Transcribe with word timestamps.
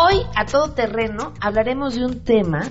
Hoy, 0.00 0.22
a 0.36 0.46
todo 0.46 0.74
terreno, 0.74 1.32
hablaremos 1.40 1.96
de 1.96 2.04
un 2.04 2.20
tema 2.20 2.70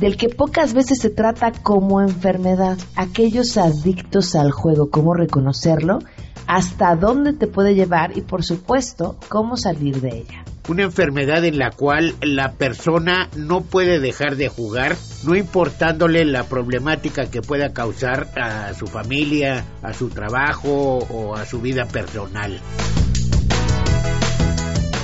del 0.00 0.16
que 0.16 0.28
pocas 0.28 0.74
veces 0.74 0.98
se 0.98 1.08
trata 1.08 1.52
como 1.52 2.00
enfermedad. 2.00 2.76
Aquellos 2.96 3.56
adictos 3.56 4.34
al 4.34 4.50
juego, 4.50 4.90
cómo 4.90 5.14
reconocerlo, 5.14 6.00
hasta 6.48 6.96
dónde 6.96 7.32
te 7.32 7.46
puede 7.46 7.76
llevar 7.76 8.18
y, 8.18 8.22
por 8.22 8.42
supuesto, 8.42 9.20
cómo 9.28 9.56
salir 9.56 10.00
de 10.00 10.18
ella. 10.18 10.44
Una 10.68 10.82
enfermedad 10.82 11.44
en 11.44 11.58
la 11.58 11.70
cual 11.70 12.16
la 12.22 12.50
persona 12.54 13.28
no 13.36 13.60
puede 13.60 14.00
dejar 14.00 14.34
de 14.34 14.48
jugar, 14.48 14.96
no 15.24 15.36
importándole 15.36 16.24
la 16.24 16.42
problemática 16.42 17.30
que 17.30 17.40
pueda 17.40 17.72
causar 17.72 18.30
a 18.36 18.74
su 18.74 18.88
familia, 18.88 19.64
a 19.80 19.92
su 19.92 20.08
trabajo 20.08 20.98
o 20.98 21.36
a 21.36 21.46
su 21.46 21.60
vida 21.60 21.84
personal. 21.84 22.58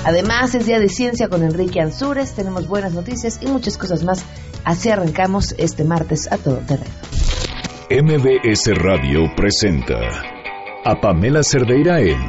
Además, 0.05 0.55
es 0.55 0.67
día 0.67 0.79
de 0.79 0.89
ciencia 0.89 1.29
con 1.29 1.43
Enrique 1.43 1.81
Ansures, 1.81 2.35
tenemos 2.35 2.69
buenas 2.69 2.93
noticias 2.93 3.39
y 3.41 3.47
muchas 3.47 3.79
cosas 3.79 4.05
más. 4.05 4.25
Así 4.65 4.91
arrancamos 4.91 5.55
este 5.57 5.85
martes 5.85 6.31
a 6.31 6.37
todo 6.37 6.59
terreno. 6.59 6.95
MBS 7.91 8.67
Radio 8.77 9.21
presenta 9.35 9.99
a 10.85 11.01
Pamela 11.01 11.43
Cerdeira 11.43 12.01
en 12.01 12.21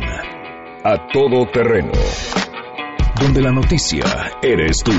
A 0.83 1.07
Todo 1.11 1.49
Terreno, 1.51 1.91
donde 3.19 3.41
la 3.41 3.51
noticia 3.51 4.03
eres 4.41 4.77
tú. 4.83 4.91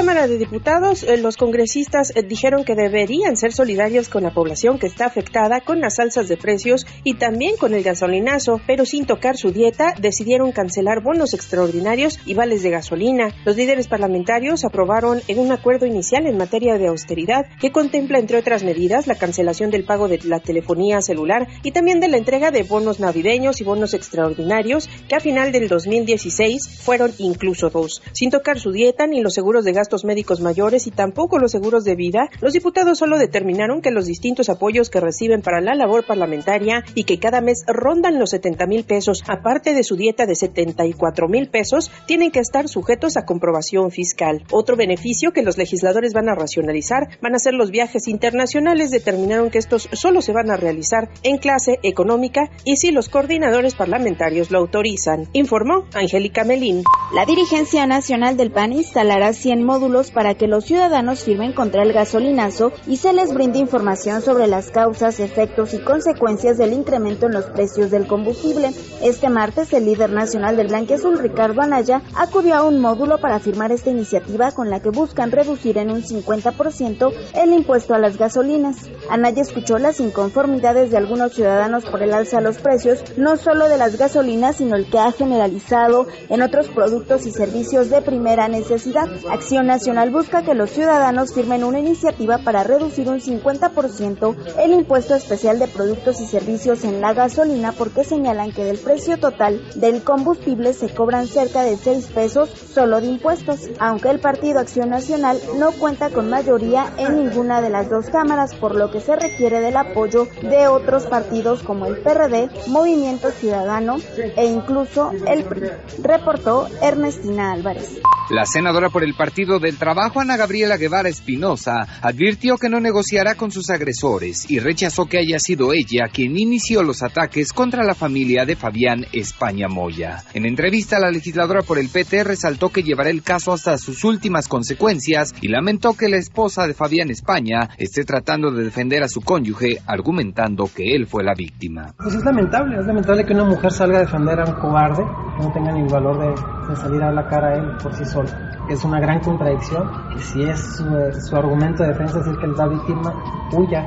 Cámara 0.08 0.27
de 0.30 0.38
Diputados, 0.38 1.03
eh, 1.03 1.17
los 1.17 1.36
congresistas 1.36 2.16
eh, 2.16 2.23
dijeron 2.23 2.63
que 2.63 2.75
deberían 2.75 3.36
ser 3.36 3.52
solidarios 3.52 4.08
con 4.08 4.23
la 4.23 4.33
población 4.33 4.80
que 4.80 4.88
está 4.88 5.05
afectada 5.05 5.59
con 5.59 5.81
las 5.81 5.99
alzas 5.99 6.30
de 6.30 6.38
precios 6.38 6.88
y 7.03 7.16
también 7.16 7.58
con 7.58 7.73
el 7.73 7.83
gasolinazo, 7.83 8.61
pero 8.66 8.86
sin 8.86 9.05
tocar 9.05 9.36
su 9.36 9.52
dieta, 9.52 9.94
decidieron 9.99 10.53
cancelar 10.53 11.03
bonos 11.03 11.33
extraordinarios 11.33 12.22
y 12.25 12.36
vales 12.36 12.64
de 12.64 12.69
gasolina. 12.69 13.36
Los 13.44 13.58
líderes 13.58 13.89
parlamentarios 13.89 14.64
aprobaron 14.64 15.19
en 15.27 15.39
un 15.39 15.52
acuerdo 15.52 15.86
inicial 15.86 16.25
en 16.25 16.38
materia 16.38 16.77
de 16.77 16.88
austeridad 16.88 17.45
que 17.59 17.73
contempla, 17.73 18.17
entre 18.17 18.38
otras 18.38 18.64
medidas, 18.64 19.08
la 19.08 19.16
cancelación 19.16 19.71
del 19.71 19.83
pago 19.83 20.08
de 20.08 20.19
la 20.23 20.39
telefonía 20.39 21.02
celular 21.02 21.49
y 21.64 21.71
también 21.71 21.99
de 21.99 22.08
la 22.08 22.16
entrega 22.16 22.49
de 22.52 22.64
bonos 22.64 23.02
navideños 23.02 23.59
y 23.59 23.66
bonos 23.66 23.93
extraordinarios 23.93 24.89
que 25.09 25.15
a 25.15 25.20
final 25.20 25.52
del 25.52 25.67
2016 25.67 26.80
fueron 26.80 27.11
incluso 27.17 27.70
dos, 27.70 28.02
sin 28.14 28.30
tocar 28.30 28.58
su 28.58 28.71
dieta 28.71 29.05
ni 29.05 29.20
los 29.20 29.33
seguros 29.33 29.65
de 29.65 29.73
gastos 29.73 29.96
médicos 30.05 30.41
mayores 30.41 30.87
y 30.87 30.91
tampoco 30.91 31.39
los 31.39 31.52
seguros 31.52 31.83
de 31.83 31.95
vida, 31.95 32.30
los 32.41 32.53
diputados 32.53 32.97
solo 32.97 33.17
determinaron 33.17 33.81
que 33.81 33.91
los 33.91 34.05
distintos 34.05 34.49
apoyos 34.49 34.89
que 34.89 34.99
reciben 34.99 35.41
para 35.41 35.61
la 35.61 35.75
labor 35.75 36.05
parlamentaria 36.05 36.83
y 36.95 37.03
que 37.03 37.19
cada 37.19 37.41
mes 37.41 37.63
rondan 37.67 38.19
los 38.19 38.31
70 38.31 38.65
mil 38.67 38.83
pesos, 38.83 39.23
aparte 39.27 39.73
de 39.73 39.83
su 39.83 39.95
dieta 39.95 40.25
de 40.25 40.35
74 40.35 41.27
mil 41.27 41.49
pesos, 41.49 41.91
tienen 42.05 42.31
que 42.31 42.39
estar 42.39 42.67
sujetos 42.67 43.17
a 43.17 43.25
comprobación 43.25 43.91
fiscal. 43.91 44.43
Otro 44.52 44.75
beneficio 44.75 45.31
que 45.31 45.43
los 45.43 45.58
legisladores 45.58 46.14
van 46.14 46.29
a 46.29 46.35
racionalizar 46.35 47.09
van 47.21 47.35
a 47.35 47.39
ser 47.39 47.53
los 47.53 47.71
viajes 47.71 48.08
internacionales. 48.08 48.91
Determinaron 48.91 49.49
que 49.49 49.58
estos 49.58 49.89
solo 49.93 50.21
se 50.21 50.33
van 50.33 50.52
a 50.52 50.58
realizar 50.58 51.09
en 51.23 51.37
clase 51.37 51.79
económica 51.83 52.49
y 52.64 52.77
si 52.77 52.91
los 52.91 53.09
coordinadores 53.09 53.75
parlamentarios 53.75 54.52
lo 54.52 54.59
autorizan, 54.59 55.27
informó 55.33 55.85
Angélica 55.93 56.43
Melín. 56.43 56.83
La 57.14 57.25
dirigencia 57.25 57.85
nacional 57.87 58.37
del 58.37 58.52
PAN 58.52 58.73
instalará 58.73 59.33
100 59.33 59.64
módulos 59.64 59.86
para 60.14 60.36
que 60.36 60.48
los 60.48 60.65
ciudadanos 60.65 61.23
firmen 61.23 61.53
contra 61.53 61.81
el 61.81 61.93
gasolinazo 61.93 62.73
y 62.87 62.98
se 62.98 63.14
les 63.14 63.33
brinde 63.33 63.58
información 63.58 64.21
sobre 64.21 64.45
las 64.45 64.70
causas, 64.70 65.21
efectos 65.21 65.73
y 65.73 65.80
consecuencias 65.80 66.58
del 66.58 66.73
incremento 66.73 67.27
en 67.27 67.31
los 67.31 67.45
precios 67.45 67.89
del 67.89 68.05
combustible. 68.05 68.73
Este 69.02 69.30
martes, 69.30 69.71
el 69.71 69.86
líder 69.86 70.11
nacional 70.11 70.58
del 70.58 70.67
Blanquiazul, 70.67 71.17
Ricardo 71.20 71.61
Anaya, 71.61 72.02
acudió 72.15 72.55
a 72.55 72.64
un 72.64 72.81
módulo 72.81 73.17
para 73.20 73.39
firmar 73.39 73.71
esta 73.71 73.89
iniciativa 73.89 74.52
con 74.52 74.70
la 74.70 74.81
que 74.81 74.89
buscan 74.89 75.31
reducir 75.31 75.77
en 75.77 75.89
un 75.89 76.03
50% 76.03 77.14
el 77.36 77.53
impuesto 77.53 77.93
a 77.95 77.99
las 77.99 78.17
gasolinas. 78.17 78.89
Anaya 79.09 79.42
escuchó 79.42 79.77
las 79.77 80.02
inconformidades 80.02 80.92
de 80.92 80.97
algunos 80.97 81.31
ciudadanos 81.33 81.86
por 81.86 82.03
el 82.03 82.14
alza 82.14 82.39
a 82.39 82.42
los 82.42 82.58
precios, 82.58 83.02
no 83.15 83.37
solo 83.37 83.70
de 83.70 83.77
las 83.77 83.97
gasolinas, 83.97 84.58
sino 84.58 84.76
el 84.76 84.89
que 84.89 84.99
ha 84.99 85.14
generalizado 85.14 86.08
en 86.27 86.42
otros 86.42 86.67
productos 86.67 87.26
y 87.26 87.31
servicios 87.31 87.89
de 87.89 88.02
primera 88.02 88.49
necesidad. 88.49 89.08
Acción 89.30 89.77
Nacional 89.77 90.10
busca 90.10 90.42
que 90.42 90.55
los 90.55 90.71
ciudadanos 90.71 91.36
firmen 91.36 91.64
una 91.64 91.77
iniciativa 91.77 92.39
para 92.39 92.64
reducir 92.64 93.08
un 93.10 93.20
50% 93.20 94.36
el 94.58 94.71
impuesto 94.71 95.14
especial 95.14 95.60
de 95.60 95.67
productos 95.67 96.20
y 96.20 96.26
servicios 96.26 96.83
en 96.83 96.99
la 96.99 97.14
gasolina 97.14 97.73
porque 97.73 98.04
señalan 98.04 98.52
que 98.52 98.64
del 98.64 98.80
precio 98.80 99.20
total 99.20 99.61
del 99.76 100.02
combustible 100.02 100.73
se 100.73 100.89
cobran 100.89 101.27
cerca 101.27 101.61
de 101.61 101.77
6 101.77 102.08
pesos 102.08 102.49
solo 102.49 103.02
de 103.02 103.05
impuestos, 103.05 103.70
aunque 103.77 104.10
el 104.10 104.20
Partido 104.20 104.61
Acción 104.61 104.89
Nacional 104.89 105.39
no 105.60 105.71
cuenta 105.73 106.09
con 106.09 106.27
mayoría 106.27 106.92
en 106.98 107.15
ninguna 107.15 107.61
de 107.61 107.70
las 107.70 107.88
dos 107.88 108.09
cámaras, 108.09 108.55
por 108.55 108.73
lo 108.73 108.89
que 108.89 108.99
se 108.99 109.15
requiere 109.15 109.59
del 109.59 109.77
apoyo 109.77 110.27
de 110.42 110.67
otros 110.67 111.05
partidos 111.05 111.61
como 111.61 111.86
el 111.86 111.98
PRD, 111.98 112.49
Movimiento 112.65 113.30
Ciudadano 113.30 113.98
e 114.17 114.48
incluso 114.48 115.11
el 115.27 115.44
PRI, 115.44 115.70
reportó 116.02 116.67
Ernestina 116.82 117.52
Álvarez. 117.52 118.02
La 118.30 118.45
senadora 118.45 118.89
por 118.89 119.05
el 119.05 119.14
Partido 119.14 119.59
del 119.67 119.78
Trabajo, 119.78 120.22
Ana 120.22 120.38
Gabriela 120.38 120.78
Guevara 120.78 121.10
Espinosa, 121.10 121.86
advirtió 122.02 122.58
que 122.58 122.70
no 122.70 122.80
negociará 122.80 123.36
con 123.36 123.52
sus 123.52 123.70
agresores 123.70 124.50
y 124.50 124.60
rechazó 124.60 125.08
que 125.08 125.20
haya 125.20 125.39
sido 125.39 125.73
ella 125.73 126.08
quien 126.11 126.38
inició 126.38 126.83
los 126.83 127.04
ataques 127.04 127.52
contra 127.52 127.83
la 127.83 127.94
familia 127.94 128.45
de 128.45 128.56
Fabián 128.56 129.06
España 129.12 129.68
Moya. 129.68 130.24
En 130.33 130.45
entrevista, 130.45 131.00
la 131.00 131.12
legisladora 131.12 131.63
por 131.63 131.80
el 131.80 131.89
PT 131.89 132.24
resaltó 132.24 132.69
que 132.69 132.81
llevará 132.81 133.10
el 133.10 133.24
caso 133.24 133.51
hasta 133.51 133.77
sus 133.77 134.06
últimas 134.06 134.48
consecuencias 134.48 135.36
y 135.42 135.50
lamentó 135.50 135.94
que 135.95 136.07
la 136.07 136.18
esposa 136.18 136.66
de 136.66 136.74
Fabián 136.74 137.10
España 137.10 137.69
esté 137.77 138.06
tratando 138.06 138.51
de 138.51 138.63
defender 138.63 139.04
a 139.04 139.10
su 139.10 139.19
cónyuge, 139.19 139.81
argumentando 139.86 140.69
que 140.74 140.95
él 140.95 141.07
fue 141.07 141.25
la 141.25 141.33
víctima. 141.33 141.94
Pues 141.98 142.16
es 142.16 142.24
lamentable, 142.24 142.80
es 142.80 142.88
lamentable 142.88 143.25
que 143.25 143.33
una 143.33 143.44
mujer 143.44 143.72
salga 143.74 143.98
a 143.98 144.01
defender 144.01 144.39
a 144.39 144.45
un 144.45 144.54
cobarde, 144.54 145.04
que 145.38 145.44
no 145.44 145.51
tenga 145.51 145.74
ni 145.74 145.81
el 145.81 145.88
valor 145.88 146.18
de, 146.19 146.75
salir 146.77 147.04
a 147.04 147.12
la 147.12 147.27
cara 147.27 147.50
a 147.50 147.54
él 147.56 147.77
por 147.83 147.94
sí 147.94 148.06
solo. 148.06 148.30
Es 148.69 148.83
una 148.83 149.00
gran 149.00 149.22
contradicción, 149.22 149.89
que 150.13 150.19
si 150.19 150.44
es 150.44 150.75
su, 150.75 151.36
argumento 151.36 151.83
de 151.83 151.89
defensa 151.89 152.19
decir 152.19 152.38
que 152.38 152.47
la 152.47 152.68
víctima 152.68 153.13
huya 153.53 153.86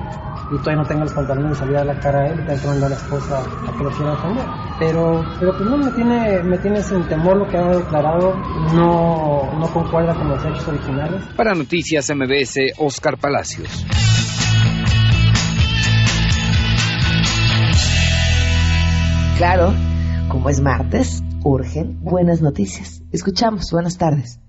y 0.51 0.57
todavía 0.57 0.83
no 0.83 0.89
tenga 0.89 1.05
los 1.05 1.13
pantalones 1.13 1.51
de 1.51 1.57
salir 1.57 1.77
a 1.77 1.85
la 1.85 2.01
cara 2.01 2.21
a 2.21 2.27
él 2.29 2.41
y 2.41 2.61
tomando 2.61 2.87
a 2.87 2.89
la 2.89 2.97
esposa 2.97 3.41
a 3.41 3.77
que 3.77 3.85
lo 3.85 3.91
quiera 3.91 4.13
defender. 4.13 4.45
Pero, 4.79 5.25
pero 5.39 5.53
pues 5.53 5.69
no, 5.69 5.77
me 5.77 5.91
tiene, 5.91 6.43
me 6.43 6.59
tiene 6.59 6.83
sin 6.83 7.07
temor 7.09 7.37
lo 7.37 7.47
que 7.47 7.59
ha 7.59 7.69
declarado, 7.69 8.35
no, 8.75 9.53
no 9.59 9.67
concuerda 9.71 10.15
con 10.15 10.31
los 10.31 10.43
hechos 10.47 10.67
originales. 10.69 11.25
Para 11.37 11.55
Noticias 11.55 12.11
MBS, 12.15 12.73
Oscar 12.79 13.19
Palacios. 13.19 13.85
Claro, 19.37 19.75
como 20.29 20.49
es 20.49 20.61
martes, 20.63 21.23
urgen 21.45 21.99
buenas 22.03 22.41
noticias. 22.41 23.03
Escuchamos, 23.13 23.71
buenas 23.73 23.99
tardes. 23.99 24.41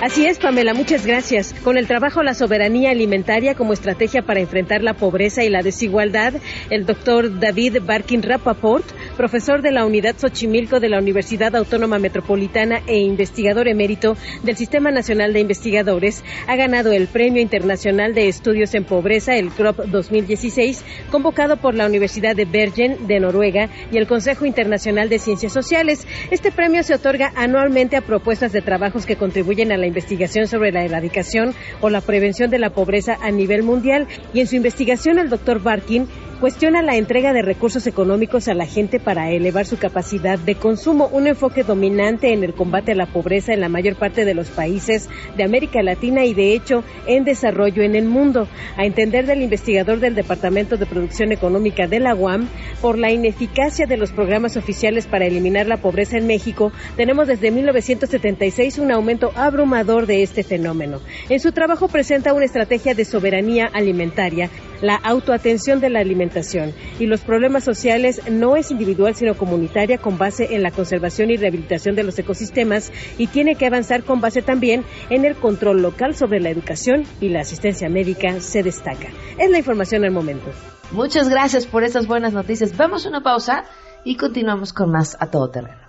Así 0.00 0.26
es, 0.26 0.38
Pamela, 0.38 0.74
muchas 0.74 1.04
gracias. 1.04 1.52
Con 1.64 1.76
el 1.76 1.88
trabajo 1.88 2.22
La 2.22 2.32
Soberanía 2.32 2.92
Alimentaria 2.92 3.56
como 3.56 3.72
estrategia 3.72 4.22
para 4.22 4.38
enfrentar 4.38 4.80
la 4.80 4.94
pobreza 4.94 5.42
y 5.42 5.48
la 5.48 5.64
desigualdad, 5.64 6.34
el 6.70 6.86
doctor 6.86 7.40
David 7.40 7.78
Barkin 7.84 8.22
Rapaport 8.22 8.86
profesor 9.18 9.62
de 9.62 9.72
la 9.72 9.84
Unidad 9.84 10.16
Xochimilco 10.16 10.78
de 10.78 10.88
la 10.88 11.00
Universidad 11.00 11.56
Autónoma 11.56 11.98
Metropolitana 11.98 12.82
e 12.86 12.98
investigador 12.98 13.66
emérito 13.66 14.16
del 14.44 14.56
Sistema 14.56 14.92
Nacional 14.92 15.32
de 15.32 15.40
Investigadores, 15.40 16.22
ha 16.46 16.54
ganado 16.54 16.92
el 16.92 17.08
Premio 17.08 17.42
Internacional 17.42 18.14
de 18.14 18.28
Estudios 18.28 18.74
en 18.76 18.84
Pobreza, 18.84 19.34
el 19.34 19.50
CROP 19.50 19.86
2016, 19.86 20.84
convocado 21.10 21.56
por 21.56 21.74
la 21.74 21.86
Universidad 21.86 22.36
de 22.36 22.44
Bergen 22.44 23.08
de 23.08 23.18
Noruega 23.18 23.68
y 23.90 23.98
el 23.98 24.06
Consejo 24.06 24.46
Internacional 24.46 25.08
de 25.08 25.18
Ciencias 25.18 25.52
Sociales. 25.52 26.06
Este 26.30 26.52
premio 26.52 26.84
se 26.84 26.94
otorga 26.94 27.32
anualmente 27.34 27.96
a 27.96 28.02
propuestas 28.02 28.52
de 28.52 28.62
trabajos 28.62 29.04
que 29.04 29.16
contribuyen 29.16 29.72
a 29.72 29.76
la 29.76 29.88
investigación 29.88 30.46
sobre 30.46 30.70
la 30.70 30.84
erradicación 30.84 31.54
o 31.80 31.90
la 31.90 32.02
prevención 32.02 32.50
de 32.50 32.60
la 32.60 32.70
pobreza 32.70 33.18
a 33.20 33.32
nivel 33.32 33.64
mundial 33.64 34.06
y 34.32 34.38
en 34.38 34.46
su 34.46 34.54
investigación 34.54 35.18
el 35.18 35.28
doctor 35.28 35.60
Barkin 35.60 36.06
cuestiona 36.40 36.82
la 36.82 36.96
entrega 36.96 37.32
de 37.32 37.42
recursos 37.42 37.86
económicos 37.88 38.46
a 38.46 38.54
la 38.54 38.66
gente 38.66 39.00
para 39.00 39.30
elevar 39.30 39.66
su 39.66 39.76
capacidad 39.76 40.38
de 40.38 40.54
consumo, 40.54 41.08
un 41.12 41.26
enfoque 41.26 41.64
dominante 41.64 42.32
en 42.32 42.44
el 42.44 42.54
combate 42.54 42.92
a 42.92 42.94
la 42.94 43.06
pobreza 43.06 43.52
en 43.52 43.60
la 43.60 43.68
mayor 43.68 43.96
parte 43.96 44.24
de 44.24 44.34
los 44.34 44.48
países 44.48 45.08
de 45.36 45.42
América 45.42 45.82
Latina 45.82 46.24
y 46.24 46.34
de 46.34 46.52
hecho 46.52 46.84
en 47.06 47.24
desarrollo 47.24 47.82
en 47.82 47.96
el 47.96 48.04
mundo. 48.04 48.46
A 48.76 48.84
entender 48.84 49.26
del 49.26 49.42
investigador 49.42 49.98
del 49.98 50.14
Departamento 50.14 50.76
de 50.76 50.86
Producción 50.86 51.32
Económica 51.32 51.88
de 51.88 51.98
la 51.98 52.14
UAM, 52.14 52.48
por 52.80 52.98
la 52.98 53.10
ineficacia 53.10 53.86
de 53.86 53.96
los 53.96 54.12
programas 54.12 54.56
oficiales 54.56 55.06
para 55.06 55.26
eliminar 55.26 55.66
la 55.66 55.78
pobreza 55.78 56.18
en 56.18 56.28
México, 56.28 56.72
tenemos 56.96 57.26
desde 57.26 57.50
1976 57.50 58.78
un 58.78 58.92
aumento 58.92 59.32
abrumador 59.34 60.06
de 60.06 60.22
este 60.22 60.44
fenómeno. 60.44 61.00
En 61.28 61.40
su 61.40 61.50
trabajo 61.50 61.88
presenta 61.88 62.32
una 62.32 62.44
estrategia 62.44 62.94
de 62.94 63.04
soberanía 63.04 63.68
alimentaria, 63.72 64.50
la 64.80 64.96
autoatención 64.96 65.80
de 65.80 65.90
la 65.90 66.00
alimentación 66.00 66.72
y 66.98 67.06
los 67.06 67.20
problemas 67.20 67.64
sociales 67.64 68.20
no 68.30 68.56
es 68.56 68.70
individual 68.70 69.14
sino 69.14 69.36
comunitaria 69.36 69.98
con 69.98 70.18
base 70.18 70.54
en 70.54 70.62
la 70.62 70.70
conservación 70.70 71.30
y 71.30 71.36
rehabilitación 71.36 71.94
de 71.94 72.02
los 72.02 72.18
ecosistemas 72.18 72.92
y 73.18 73.26
tiene 73.26 73.54
que 73.54 73.66
avanzar 73.66 74.02
con 74.04 74.20
base 74.20 74.42
también 74.42 74.84
en 75.10 75.24
el 75.24 75.34
control 75.34 75.82
local 75.82 76.14
sobre 76.14 76.40
la 76.40 76.50
educación 76.50 77.04
y 77.20 77.28
la 77.28 77.40
asistencia 77.40 77.88
médica 77.88 78.40
se 78.40 78.62
destaca. 78.62 79.08
Es 79.38 79.50
la 79.50 79.58
información 79.58 80.04
al 80.04 80.12
momento. 80.12 80.50
Muchas 80.90 81.28
gracias 81.28 81.66
por 81.66 81.84
estas 81.84 82.06
buenas 82.06 82.32
noticias. 82.32 82.76
Vamos 82.76 83.04
a 83.04 83.10
una 83.10 83.22
pausa 83.22 83.64
y 84.04 84.16
continuamos 84.16 84.72
con 84.72 84.90
más 84.90 85.16
a 85.20 85.30
todo 85.30 85.50
terreno. 85.50 85.88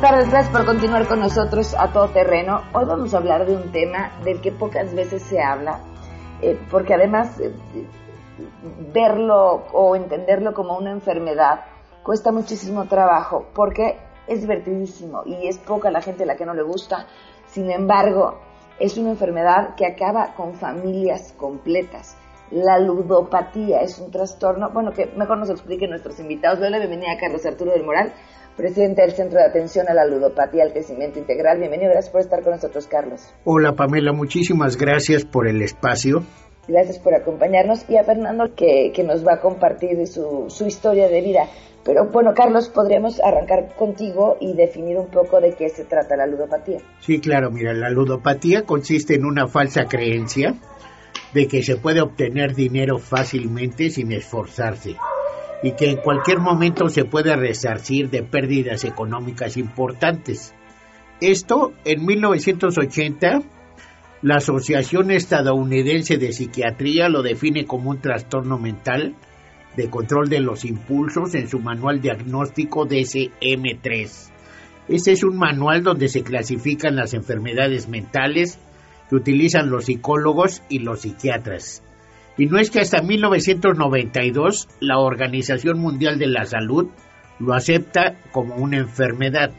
Buenas 0.00 0.12
tardes, 0.12 0.30
gracias 0.30 0.56
por 0.56 0.64
continuar 0.64 1.08
con 1.08 1.18
nosotros 1.18 1.74
a 1.76 1.92
todo 1.92 2.08
terreno. 2.10 2.62
Hoy 2.72 2.84
vamos 2.84 3.14
a 3.14 3.16
hablar 3.16 3.46
de 3.46 3.56
un 3.56 3.72
tema 3.72 4.12
del 4.22 4.40
que 4.40 4.52
pocas 4.52 4.94
veces 4.94 5.22
se 5.22 5.42
habla, 5.42 5.80
eh, 6.40 6.56
porque 6.70 6.94
además 6.94 7.40
eh, 7.40 7.52
verlo 8.94 9.64
o 9.72 9.96
entenderlo 9.96 10.54
como 10.54 10.78
una 10.78 10.92
enfermedad 10.92 11.64
cuesta 12.04 12.30
muchísimo 12.30 12.84
trabajo, 12.86 13.46
porque 13.52 13.98
es 14.28 14.40
divertidísimo 14.42 15.22
y 15.26 15.48
es 15.48 15.58
poca 15.58 15.90
la 15.90 16.00
gente 16.00 16.22
a 16.22 16.26
la 16.26 16.36
que 16.36 16.46
no 16.46 16.54
le 16.54 16.62
gusta. 16.62 17.06
Sin 17.46 17.68
embargo, 17.68 18.38
es 18.78 18.96
una 18.98 19.10
enfermedad 19.10 19.74
que 19.74 19.84
acaba 19.84 20.32
con 20.36 20.54
familias 20.54 21.34
completas. 21.36 22.16
La 22.52 22.78
ludopatía 22.78 23.80
es 23.80 23.98
un 23.98 24.12
trastorno, 24.12 24.70
bueno, 24.70 24.92
que 24.92 25.06
mejor 25.16 25.38
nos 25.38 25.50
expliquen 25.50 25.90
nuestros 25.90 26.20
invitados. 26.20 26.60
Doy 26.60 26.70
la 26.70 26.78
bienvenida 26.78 27.12
a 27.12 27.18
Carlos 27.18 27.44
Arturo 27.44 27.72
del 27.72 27.84
Moral, 27.84 28.12
presidente 28.58 29.02
del 29.02 29.12
Centro 29.12 29.38
de 29.38 29.46
Atención 29.46 29.88
a 29.88 29.94
la 29.94 30.04
Ludopatía 30.04 30.64
al 30.64 30.72
Crecimiento 30.72 31.20
Integral. 31.20 31.60
Bienvenido, 31.60 31.92
gracias 31.92 32.10
por 32.10 32.20
estar 32.20 32.42
con 32.42 32.52
nosotros, 32.54 32.88
Carlos. 32.88 33.22
Hola, 33.44 33.74
Pamela, 33.74 34.12
muchísimas 34.12 34.76
gracias 34.76 35.24
por 35.24 35.46
el 35.46 35.62
espacio. 35.62 36.24
Gracias 36.66 36.98
por 36.98 37.14
acompañarnos 37.14 37.88
y 37.88 37.96
a 37.96 38.02
Fernando 38.02 38.54
que, 38.56 38.90
que 38.92 39.04
nos 39.04 39.24
va 39.24 39.34
a 39.34 39.40
compartir 39.40 40.04
su, 40.08 40.46
su 40.48 40.66
historia 40.66 41.08
de 41.08 41.20
vida. 41.22 41.46
Pero 41.84 42.06
bueno, 42.06 42.34
Carlos, 42.34 42.68
podríamos 42.68 43.20
arrancar 43.20 43.76
contigo 43.76 44.36
y 44.40 44.54
definir 44.54 44.98
un 44.98 45.06
poco 45.06 45.40
de 45.40 45.52
qué 45.52 45.68
se 45.68 45.84
trata 45.84 46.16
la 46.16 46.26
ludopatía. 46.26 46.80
Sí, 47.00 47.20
claro, 47.20 47.52
mira, 47.52 47.72
la 47.72 47.90
ludopatía 47.90 48.64
consiste 48.64 49.14
en 49.14 49.24
una 49.24 49.46
falsa 49.46 49.84
creencia 49.84 50.54
de 51.32 51.46
que 51.46 51.62
se 51.62 51.76
puede 51.76 52.00
obtener 52.00 52.56
dinero 52.56 52.98
fácilmente 52.98 53.88
sin 53.88 54.10
esforzarse 54.10 54.96
y 55.62 55.72
que 55.72 55.90
en 55.90 55.96
cualquier 55.96 56.38
momento 56.38 56.88
se 56.88 57.04
puede 57.04 57.34
resarcir 57.36 58.10
de 58.10 58.22
pérdidas 58.22 58.84
económicas 58.84 59.56
importantes. 59.56 60.54
Esto 61.20 61.72
en 61.84 62.04
1980 62.06 63.42
la 64.20 64.36
Asociación 64.36 65.12
Estadounidense 65.12 66.18
de 66.18 66.32
Psiquiatría 66.32 67.08
lo 67.08 67.22
define 67.22 67.66
como 67.66 67.90
un 67.90 68.00
trastorno 68.00 68.58
mental 68.58 69.14
de 69.76 69.88
control 69.90 70.28
de 70.28 70.40
los 70.40 70.64
impulsos 70.64 71.36
en 71.36 71.48
su 71.48 71.60
manual 71.60 72.00
diagnóstico 72.00 72.84
DSM-3. 72.84 74.30
Este 74.88 75.12
es 75.12 75.22
un 75.22 75.36
manual 75.36 75.84
donde 75.84 76.08
se 76.08 76.24
clasifican 76.24 76.96
las 76.96 77.14
enfermedades 77.14 77.88
mentales 77.88 78.58
que 79.08 79.14
utilizan 79.14 79.70
los 79.70 79.84
psicólogos 79.84 80.62
y 80.68 80.80
los 80.80 81.02
psiquiatras. 81.02 81.84
Y 82.38 82.46
no 82.46 82.58
es 82.58 82.70
que 82.70 82.80
hasta 82.80 83.02
1992 83.02 84.68
la 84.78 84.98
Organización 85.00 85.80
Mundial 85.80 86.20
de 86.20 86.28
la 86.28 86.44
Salud 86.44 86.86
lo 87.40 87.52
acepta 87.52 88.14
como 88.30 88.54
una 88.54 88.78
enfermedad. 88.78 89.50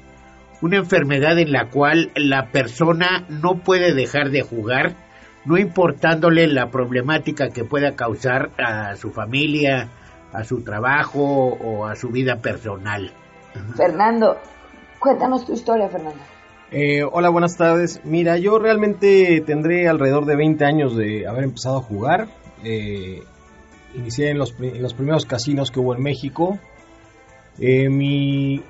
Una 0.62 0.78
enfermedad 0.78 1.38
en 1.40 1.52
la 1.52 1.70
cual 1.70 2.12
la 2.16 2.52
persona 2.52 3.26
no 3.30 3.60
puede 3.60 3.94
dejar 3.94 4.30
de 4.32 4.44
jugar, 4.44 4.96
no 5.44 5.58
importándole 5.58 6.48
la 6.48 6.70
problemática 6.70 7.50
que 7.50 7.66
pueda 7.66 7.96
causar 7.96 8.52
a 8.58 8.96
su 8.96 9.12
familia, 9.12 9.90
a 10.32 10.46
su 10.46 10.64
trabajo 10.64 11.22
o 11.22 11.86
a 11.86 11.96
su 11.98 12.10
vida 12.10 12.38
personal. 12.38 13.12
Fernando, 13.76 14.38
cuéntanos 15.00 15.46
tu 15.46 15.54
historia, 15.54 15.90
Fernando. 15.90 16.20
Eh, 16.72 17.04
hola, 17.04 17.30
buenas 17.30 17.58
tardes. 17.58 18.00
Mira, 18.06 18.38
yo 18.38 18.60
realmente 18.60 19.42
tendré 19.46 19.88
alrededor 19.88 20.26
de 20.26 20.36
20 20.36 20.66
años 20.66 20.96
de 20.96 21.28
haber 21.28 21.44
empezado 21.46 21.78
a 21.78 21.82
jugar. 21.82 22.28
Eh, 22.64 23.24
inicié 23.96 24.30
en 24.30 24.38
los, 24.38 24.56
los, 24.60 24.94
primeros 24.94 25.26
casinos 25.26 25.72
que 25.72 25.80
hubo 25.80 25.96
en 25.96 26.02
México. 26.02 26.60
Eh, 27.60 27.90
mi, 27.90 28.62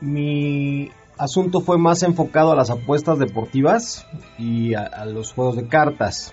mi, 0.00 0.90
asunto 1.16 1.60
fue 1.60 1.78
más 1.78 2.02
enfocado 2.02 2.52
a 2.52 2.56
las 2.56 2.70
apuestas 2.70 3.18
deportivas 3.18 4.06
y 4.38 4.74
a, 4.74 5.04
los 5.04 5.32
juegos 5.32 5.56
de 5.56 5.68
cartas. 5.68 6.32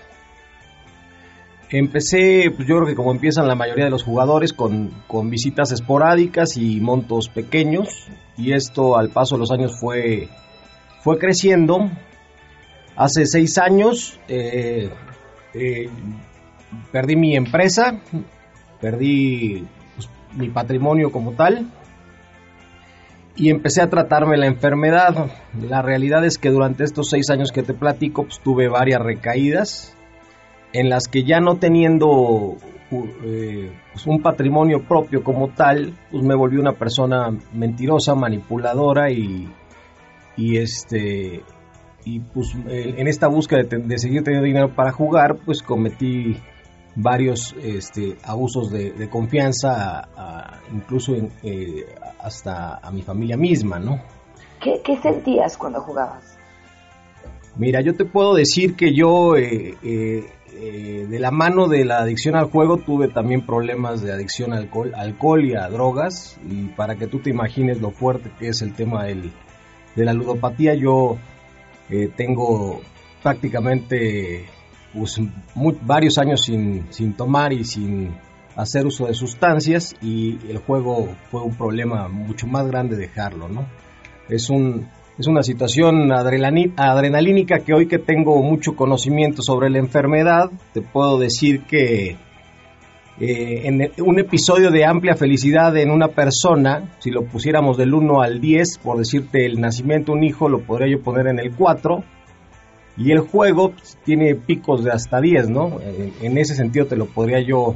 Empecé, 1.68 2.52
pues 2.54 2.68
yo 2.68 2.76
creo 2.76 2.86
que 2.86 2.94
como 2.94 3.10
empiezan 3.10 3.48
la 3.48 3.56
mayoría 3.56 3.86
de 3.86 3.90
los 3.90 4.04
jugadores, 4.04 4.52
con, 4.52 4.90
con, 5.08 5.30
visitas 5.30 5.72
esporádicas 5.72 6.56
y 6.56 6.80
montos 6.80 7.28
pequeños. 7.28 8.06
Y 8.36 8.52
esto 8.52 8.96
al 8.96 9.10
paso 9.10 9.34
de 9.34 9.40
los 9.40 9.50
años 9.50 9.78
fue, 9.80 10.28
fue 11.02 11.18
creciendo. 11.18 11.90
Hace 12.94 13.26
seis 13.26 13.58
años 13.58 14.20
eh, 14.28 14.90
perdí 16.92 17.16
mi 17.16 17.36
empresa, 17.36 18.00
perdí 18.80 19.66
pues, 19.96 20.08
mi 20.36 20.48
patrimonio 20.48 21.10
como 21.10 21.32
tal 21.32 21.66
y 23.36 23.50
empecé 23.50 23.82
a 23.82 23.90
tratarme 23.90 24.36
la 24.36 24.46
enfermedad. 24.46 25.30
La 25.68 25.82
realidad 25.82 26.24
es 26.24 26.38
que 26.38 26.50
durante 26.50 26.84
estos 26.84 27.10
seis 27.10 27.30
años 27.30 27.52
que 27.52 27.62
te 27.62 27.74
platico, 27.74 28.24
pues, 28.24 28.40
tuve 28.40 28.68
varias 28.68 29.00
recaídas 29.00 29.94
en 30.72 30.88
las 30.88 31.06
que 31.08 31.22
ya 31.22 31.40
no 31.40 31.56
teniendo 31.56 32.56
eh, 32.90 33.72
pues 33.92 34.06
un 34.06 34.20
patrimonio 34.20 34.82
propio 34.86 35.22
como 35.22 35.48
tal, 35.48 35.94
pues 36.10 36.22
me 36.22 36.34
volví 36.34 36.56
una 36.56 36.72
persona 36.72 37.30
mentirosa, 37.52 38.14
manipuladora 38.14 39.10
y, 39.10 39.48
este 40.36 41.42
y 42.04 42.20
pues 42.20 42.54
en 42.68 43.08
esta 43.08 43.26
búsqueda 43.26 43.62
de, 43.62 43.78
de, 43.78 43.98
seguir 43.98 44.22
teniendo 44.22 44.46
dinero 44.46 44.74
para 44.74 44.92
jugar, 44.92 45.38
pues 45.44 45.62
cometí 45.62 46.36
varios 46.96 47.54
este, 47.62 48.16
abusos 48.24 48.70
de, 48.70 49.08
confianza, 49.10 50.08
incluso 50.72 51.14
eh, 51.42 51.86
hasta 52.18 52.78
a 52.78 52.90
mi 52.90 53.02
familia 53.02 53.36
misma, 53.36 53.78
¿no? 53.78 54.00
¿Qué, 54.60 54.80
sentías 55.00 55.56
cuando 55.56 55.80
jugabas? 55.82 56.36
Mira, 57.56 57.80
yo 57.82 57.94
te 57.94 58.04
puedo 58.04 58.34
decir 58.34 58.74
que 58.74 58.94
yo, 58.94 59.36
eh, 59.36 59.76
eh, 59.82 61.06
de 61.08 61.18
la 61.18 61.30
mano 61.30 61.68
de 61.68 61.84
la 61.84 61.98
adicción 61.98 62.34
al 62.34 62.50
juego, 62.50 62.78
tuve 62.78 63.08
también 63.08 63.44
problemas 63.46 64.00
de 64.02 64.12
adicción 64.12 64.52
al 64.52 64.64
alcohol, 64.64 64.92
alcohol 64.96 65.44
y 65.44 65.54
a 65.54 65.68
drogas, 65.68 66.40
y 66.48 66.68
para 66.68 66.96
que 66.96 67.06
tú 67.06 67.20
te 67.20 67.30
imagines 67.30 67.80
lo 67.80 67.90
fuerte 67.90 68.30
que 68.38 68.48
es 68.48 68.62
el 68.62 68.74
tema 68.74 69.04
del, 69.04 69.32
de 69.94 70.04
la 70.04 70.14
ludopatía, 70.14 70.74
yo 70.74 71.18
tengo 72.16 72.80
prácticamente 73.22 74.46
pues, 74.96 75.20
varios 75.82 76.18
años 76.18 76.42
sin, 76.42 76.86
sin 76.90 77.14
tomar 77.14 77.52
y 77.52 77.64
sin 77.64 78.14
hacer 78.56 78.86
uso 78.86 79.06
de 79.06 79.14
sustancias 79.14 79.94
y 80.00 80.38
el 80.48 80.58
juego 80.58 81.08
fue 81.30 81.42
un 81.42 81.54
problema 81.54 82.08
mucho 82.08 82.46
más 82.46 82.66
grande 82.66 82.96
dejarlo, 82.96 83.48
¿no? 83.48 83.66
Es 84.28 84.48
un 84.50 84.88
es 85.18 85.26
una 85.26 85.42
situación 85.42 86.12
adrenalínica 86.12 87.60
que 87.60 87.72
hoy 87.72 87.86
que 87.88 87.98
tengo 87.98 88.42
mucho 88.42 88.76
conocimiento 88.76 89.40
sobre 89.40 89.70
la 89.70 89.78
enfermedad, 89.78 90.50
te 90.74 90.82
puedo 90.82 91.18
decir 91.18 91.62
que 91.62 92.18
eh, 93.18 93.62
en 93.64 93.90
un 94.04 94.18
episodio 94.18 94.70
de 94.70 94.84
amplia 94.84 95.16
felicidad 95.16 95.74
en 95.78 95.90
una 95.90 96.08
persona, 96.08 96.96
si 96.98 97.10
lo 97.10 97.24
pusiéramos 97.24 97.78
del 97.78 97.94
1 97.94 98.20
al 98.20 98.42
10, 98.42 98.78
por 98.78 98.98
decirte 98.98 99.46
el 99.46 99.58
nacimiento 99.58 100.12
de 100.12 100.18
un 100.18 100.24
hijo, 100.24 100.50
lo 100.50 100.60
podría 100.60 100.94
yo 100.94 101.02
poner 101.02 101.28
en 101.28 101.38
el 101.38 101.54
4, 101.54 102.04
y 102.96 103.12
el 103.12 103.20
juego 103.20 103.72
pues, 103.72 103.98
tiene 104.04 104.34
picos 104.34 104.84
de 104.84 104.90
hasta 104.90 105.20
10, 105.20 105.50
¿no? 105.50 105.78
En, 105.80 106.38
ese 106.38 106.54
sentido 106.54 106.86
te 106.86 106.96
lo 106.96 107.06
podría 107.06 107.40
yo 107.40 107.74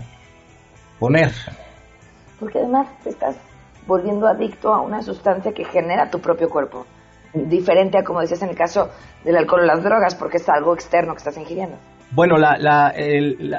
poner. 0.99 1.33
Porque 2.39 2.59
además 2.59 2.89
te 3.03 3.11
estás 3.11 3.37
volviendo 3.87 4.27
adicto 4.27 4.73
a 4.73 4.81
una 4.81 5.03
sustancia 5.03 5.53
que 5.53 5.65
genera 5.65 6.11
tu 6.11 6.21
propio 6.21 6.49
cuerpo. 6.49 6.87
Diferente 7.35 7.99
a, 7.99 8.03
como 8.03 8.21
decías, 8.21 8.43
en 8.43 8.49
el 8.49 8.57
caso 8.57 8.89
del 9.25 9.37
alcohol 9.37 9.61
o 9.61 9.67
las 9.67 9.85
drogas, 9.85 10.15
porque 10.15 10.39
es 10.39 10.49
algo 10.49 10.75
externo 10.75 11.13
que 11.13 11.19
estás 11.19 11.37
ingiriendo. 11.37 11.77
Bueno, 12.13 12.39
la, 12.39 12.59
la, 12.59 12.93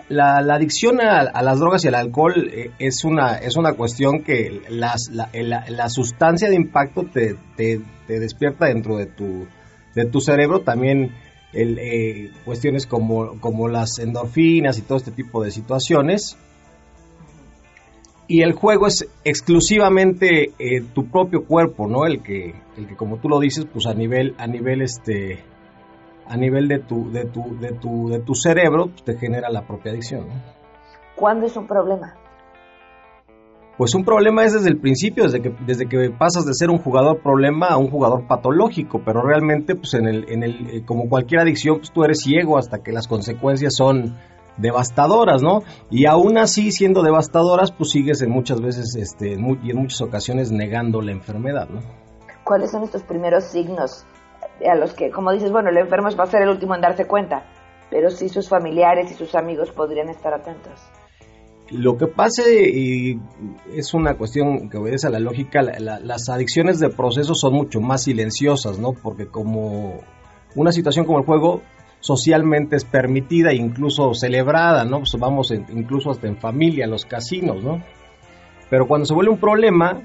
la, 0.10 0.54
adicción 0.54 1.00
a, 1.00 1.42
las 1.42 1.60
drogas 1.60 1.86
y 1.86 1.88
al 1.88 1.96
alcohol 1.96 2.50
eh, 2.52 2.72
es, 2.80 3.06
una, 3.06 3.38
es 3.38 3.56
una 3.56 3.74
cuestión 3.74 4.24
que 4.24 4.62
las, 4.68 5.10
la, 5.10 5.90
sustancia 5.90 6.50
de 6.50 6.56
impacto 6.56 7.04
te, 7.04 7.38
te, 7.56 7.80
te, 8.08 8.20
despierta 8.20 8.66
dentro 8.66 8.98
de 8.98 9.06
tu, 9.06 9.48
de 9.96 10.06
tu 10.06 10.20
cerebro. 10.20 10.62
También 10.64 11.12
el, 11.54 11.80
eh, 11.80 12.32
cuestiones 12.46 12.88
como, 12.88 13.40
como 13.40 13.68
las 13.68 14.00
endorfinas 14.00 14.78
y 14.78 14.82
todo 14.82 14.98
este 14.98 15.12
tipo 15.12 15.44
de 15.44 15.52
situaciones. 15.52 16.38
Y 18.28 18.44
el 18.44 18.54
juego 18.54 18.88
es 18.88 19.08
exclusivamente 19.26 20.54
eh, 20.58 20.82
tu 20.94 21.08
propio 21.08 21.46
cuerpo, 21.46 21.88
¿no? 21.88 22.06
El 22.06 22.24
que, 22.24 22.56
el 22.78 22.88
que 22.88 22.96
como 22.96 23.18
tú 23.18 23.28
lo 23.28 23.40
dices, 23.40 23.66
pues 23.66 23.86
a 23.88 23.94
nivel, 23.94 24.36
a 24.38 24.48
nivel 24.48 24.82
este, 24.82 25.44
a 26.28 26.38
nivel 26.38 26.70
de 26.70 26.80
tu, 26.80 27.12
de 27.12 27.26
tu, 27.26 27.60
de 27.60 27.74
tu, 27.74 28.10
de 28.10 28.20
tu 28.20 28.34
cerebro, 28.34 28.88
pues, 28.88 29.04
te 29.04 29.18
genera 29.18 29.50
la 29.50 29.68
propia 29.68 29.92
adicción. 29.92 30.28
¿Cuándo 31.16 31.46
es 31.46 31.58
un 31.58 31.68
problema? 31.68 32.16
Pues 33.82 33.96
un 33.96 34.06
problema 34.06 34.46
es 34.46 34.54
desde 34.54 34.70
el 34.70 34.78
principio, 34.78 35.24
desde 35.24 35.42
que, 35.42 35.56
desde 35.66 35.90
que 35.90 36.12
pasas 36.12 36.46
de 36.46 36.54
ser 36.54 36.70
un 36.70 36.78
jugador 36.78 37.20
problema 37.24 37.70
a 37.70 37.78
un 37.78 37.90
jugador 37.90 38.28
patológico, 38.28 39.02
pero 39.04 39.24
realmente, 39.24 39.74
pues 39.74 39.96
en 39.96 40.06
el, 40.06 40.32
en 40.32 40.44
el, 40.44 40.70
eh, 40.70 40.86
como 40.86 41.10
cualquier 41.10 41.42
adicción, 41.42 41.78
pues 41.78 41.92
tú 41.92 42.04
eres 42.04 42.20
ciego 42.20 42.60
hasta 42.60 42.84
que 42.84 42.92
las 42.92 43.08
consecuencias 43.08 43.74
son 43.76 44.20
devastadoras, 44.58 45.42
¿no? 45.42 45.64
Y 45.90 46.06
aún 46.06 46.38
así, 46.38 46.72
siendo 46.72 47.02
devastadoras, 47.02 47.72
pues 47.72 47.90
sigues 47.90 48.22
en 48.22 48.30
muchas 48.30 48.62
veces, 48.62 48.96
este, 48.96 49.32
y 49.32 49.72
en 49.72 49.78
muchas 49.78 50.02
ocasiones 50.02 50.52
negando 50.52 51.02
la 51.02 51.14
enfermedad, 51.14 51.68
¿no? 51.68 51.82
¿Cuáles 52.44 52.70
son 52.70 52.84
estos 52.84 53.02
primeros 53.02 53.46
signos 53.46 54.06
a 54.64 54.76
los 54.76 54.94
que, 54.94 55.10
como 55.10 55.32
dices, 55.32 55.52
bueno, 55.52 55.72
el 55.72 55.78
enfermo 55.80 56.08
va 56.16 56.26
a 56.26 56.28
ser 56.28 56.44
el 56.44 56.50
último 56.50 56.76
en 56.76 56.82
darse 56.82 57.08
cuenta, 57.08 57.46
pero 57.90 58.12
sí 58.12 58.30
sus 58.30 58.48
familiares 58.48 59.10
y 59.10 59.16
sus 59.16 59.34
amigos 59.34 59.72
podrían 59.72 60.10
estar 60.10 60.36
atentos? 60.36 60.80
Lo 61.72 61.98
que 61.98 62.08
pasa 62.08 62.44
y 62.50 63.20
es 63.74 63.94
una 63.94 64.16
cuestión 64.16 64.70
que 64.70 64.78
obedece 64.78 65.08
a 65.08 65.10
la 65.10 65.20
lógica, 65.20 65.62
las 65.62 66.30
adicciones 66.30 66.80
de 66.80 66.90
proceso 66.90 67.34
son 67.34 67.54
mucho 67.54 67.80
más 67.80 68.04
silenciosas, 68.04 68.78
¿no? 68.78 68.94
Porque 68.94 69.28
como 69.28 70.02
una 70.56 70.72
situación 70.72 71.06
como 71.06 71.20
el 71.20 71.26
juego 71.26 71.62
socialmente 72.02 72.76
es 72.76 72.84
permitida 72.84 73.52
e 73.52 73.56
incluso 73.56 74.14
celebrada, 74.14 74.84
¿no? 74.84 75.00
Pues 75.00 75.16
vamos 75.18 75.52
incluso 75.52 76.12
hasta 76.12 76.28
en 76.28 76.38
familia, 76.38 76.88
los 76.88 77.06
casinos, 77.06 77.64
¿no? 77.64 77.82
Pero 78.70 78.88
cuando 78.88 79.06
se 79.06 79.14
vuelve 79.14 79.32
un 79.32 79.40
problema, 79.40 80.02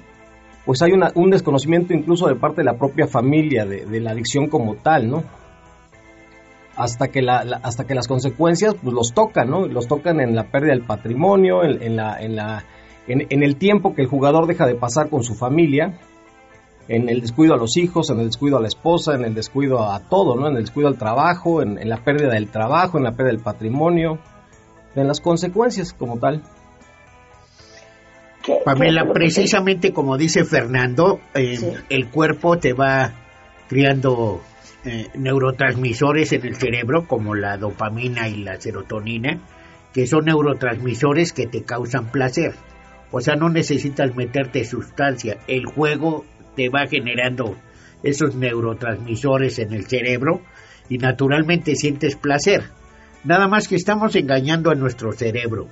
pues 0.65 0.83
hay 0.83 0.93
un 0.93 1.31
desconocimiento 1.31 1.95
incluso 1.95 2.29
de 2.29 2.37
parte 2.37 2.61
de 2.61 2.65
la 2.65 2.79
propia 2.79 3.07
familia 3.07 3.65
de 3.65 4.01
la 4.01 4.13
adicción 4.13 4.49
como 4.49 4.77
tal, 4.77 5.09
¿no? 5.09 5.25
Hasta 6.77 7.09
que, 7.09 7.23
la, 7.23 7.39
hasta 7.63 7.85
que 7.85 7.95
las 7.95 8.07
consecuencias 8.07 8.75
pues, 8.81 8.95
los 8.95 9.13
tocan, 9.13 9.51
¿no? 9.51 9.67
Los 9.67 9.89
tocan 9.89 10.21
en 10.21 10.37
la 10.37 10.45
pérdida 10.45 10.73
del 10.73 10.85
patrimonio, 10.85 11.65
en, 11.65 11.97
la, 11.97 12.21
en, 12.21 12.37
la, 12.37 12.65
en, 13.09 13.43
el 13.43 13.57
tiempo 13.57 13.95
que 13.95 14.03
el 14.03 14.09
jugador 14.09 14.47
deja 14.47 14.67
de 14.67 14.75
pasar 14.75 15.09
con 15.09 15.23
su 15.23 15.35
familia, 15.35 15.99
en 16.89 17.09
el 17.09 17.21
descuido 17.21 17.55
a 17.55 17.57
los 17.57 17.77
hijos, 17.79 18.11
en 18.11 18.21
el 18.21 18.27
descuido 18.27 18.59
a 18.59 18.61
la 18.61 18.69
esposa, 18.69 19.15
en 19.15 19.25
el 19.25 19.35
descuido 19.35 19.83
a 19.91 20.01
todo, 20.01 20.37
¿no? 20.37 20.49
En 20.49 20.57
el 20.57 20.63
descuido 20.63 20.89
al 20.89 20.99
trabajo, 20.99 21.63
en, 21.63 21.89
la 21.89 21.97
pérdida 22.05 22.33
del 22.33 22.49
trabajo, 22.49 22.99
en 22.99 23.05
la 23.05 23.13
pérdida 23.13 23.33
del 23.33 23.43
patrimonio, 23.43 24.19
en 24.95 25.09
las 25.09 25.21
consecuencias 25.21 25.93
como 25.95 26.19
tal. 26.19 26.43
Pamela, 28.65 29.13
precisamente 29.13 29.93
como 29.93 30.17
dice 30.17 30.45
Fernando, 30.45 31.19
el 31.35 32.09
cuerpo 32.11 32.59
te 32.59 32.75
va 32.75 33.13
criando 33.69 34.41
eh, 34.85 35.09
neurotransmisores 35.15 36.33
en 36.33 36.47
el 36.47 36.57
cerebro, 36.57 37.07
como 37.07 37.35
la 37.35 37.57
dopamina 37.57 38.29
y 38.29 38.43
la 38.43 38.61
serotonina, 38.61 39.41
que 39.93 40.07
son 40.07 40.27
neurotransmisores 40.27 41.33
que 41.33 41.47
te 41.47 41.63
causan 41.63 42.11
placer. 42.11 42.55
O 43.11 43.21
sea, 43.21 43.37
no 43.37 43.49
necesitas 43.49 44.15
meterte 44.15 44.65
sustancia. 44.65 45.39
El 45.47 45.67
juego 45.67 46.25
te 46.55 46.69
va 46.69 46.87
generando 46.87 47.57
esos 48.03 48.35
neurotransmisores 48.35 49.59
en 49.59 49.73
el 49.73 49.87
cerebro 49.87 50.43
y 50.89 50.99
naturalmente 50.99 51.75
sientes 51.75 52.17
placer. 52.17 52.65
Nada 53.25 53.49
más 53.49 53.69
que 53.69 53.77
estamos 53.77 54.15
engañando 54.15 54.71
a 54.71 54.75
nuestro 54.75 55.13
cerebro, 55.13 55.69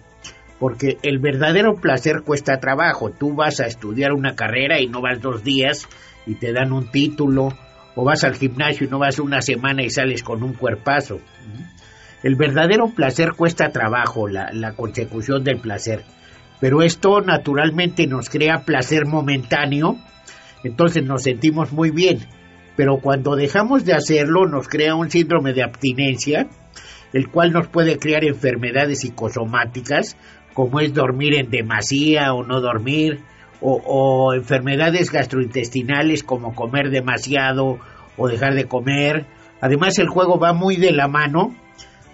porque 0.59 0.99
el 1.03 1.19
verdadero 1.19 1.77
placer 1.77 2.23
cuesta 2.25 2.59
trabajo. 2.59 3.11
Tú 3.11 3.35
vas 3.35 3.61
a 3.61 3.67
estudiar 3.67 4.13
una 4.13 4.35
carrera 4.35 4.81
y 4.81 4.89
no 4.89 5.01
vas 5.01 5.21
dos 5.21 5.45
días 5.45 5.89
y 6.27 6.35
te 6.35 6.53
dan 6.53 6.73
un 6.73 6.91
título 6.91 7.51
o 7.95 8.05
vas 8.05 8.25
al 8.25 8.35
gimnasio 8.35 8.87
y 8.87 8.91
no 8.91 8.99
vas 8.99 9.19
una 9.19 9.41
semana 9.43 9.83
y 9.83 9.91
sales 9.91 10.23
con 10.23 10.43
un 10.43 10.55
cuerpazo. 10.55 11.21
El 12.23 12.37
verdadero 12.37 12.89
placer 12.95 13.33
cuesta 13.37 13.69
trabajo, 13.71 14.29
la, 14.29 14.51
la 14.53 14.73
consecución 14.73 15.45
del 15.45 15.59
placer. 15.59 16.03
Pero 16.61 16.83
esto 16.83 17.21
naturalmente 17.21 18.07
nos 18.07 18.31
crea 18.31 18.65
placer 18.65 19.07
momentáneo, 19.07 19.97
entonces 20.63 21.05
nos 21.05 21.23
sentimos 21.23 21.73
muy 21.73 21.91
bien. 21.91 22.21
Pero 22.77 22.99
cuando 22.99 23.37
dejamos 23.37 23.85
de 23.85 23.93
hacerlo 23.93 24.47
nos 24.47 24.69
crea 24.69 24.95
un 24.95 25.11
síndrome 25.11 25.53
de 25.53 25.63
abstinencia, 25.63 26.49
el 27.13 27.29
cual 27.29 27.53
nos 27.53 27.69
puede 27.69 27.99
crear 27.99 28.25
enfermedades 28.25 29.01
psicosomáticas, 29.01 30.17
como 30.55 30.81
es 30.81 30.95
dormir 30.95 31.35
en 31.35 31.51
demasía 31.51 32.33
o 32.33 32.45
no 32.45 32.61
dormir, 32.61 33.21
o, 33.61 34.35
enfermedades 34.35 35.11
gastrointestinales 35.11 36.23
como 36.23 36.55
comer 36.55 36.91
demasiado 36.91 37.79
o 38.17 38.29
dejar 38.29 38.55
de 38.55 38.67
comer. 38.67 39.27
Además 39.61 39.99
el 39.99 40.09
juego 40.09 40.39
va 40.39 40.53
muy 40.53 40.77
de 40.77 40.93
la 40.93 41.09
mano 41.09 41.55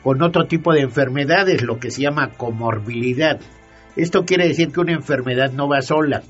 con 0.03 0.23
otro 0.23 0.47
tipo 0.47 0.73
de 0.73 0.81
enfermedades, 0.81 1.63
lo 1.63 1.79
que 1.79 1.91
se 1.91 2.03
llama 2.03 2.31
comorbilidad. 2.37 3.41
Esto 3.97 4.25
quiere 4.25 4.49
decir 4.49 4.73
que 4.73 4.81
una 4.81 4.93
enfermedad 4.93 5.53
no 5.53 5.69
va 5.69 5.83
sola. 5.83 6.23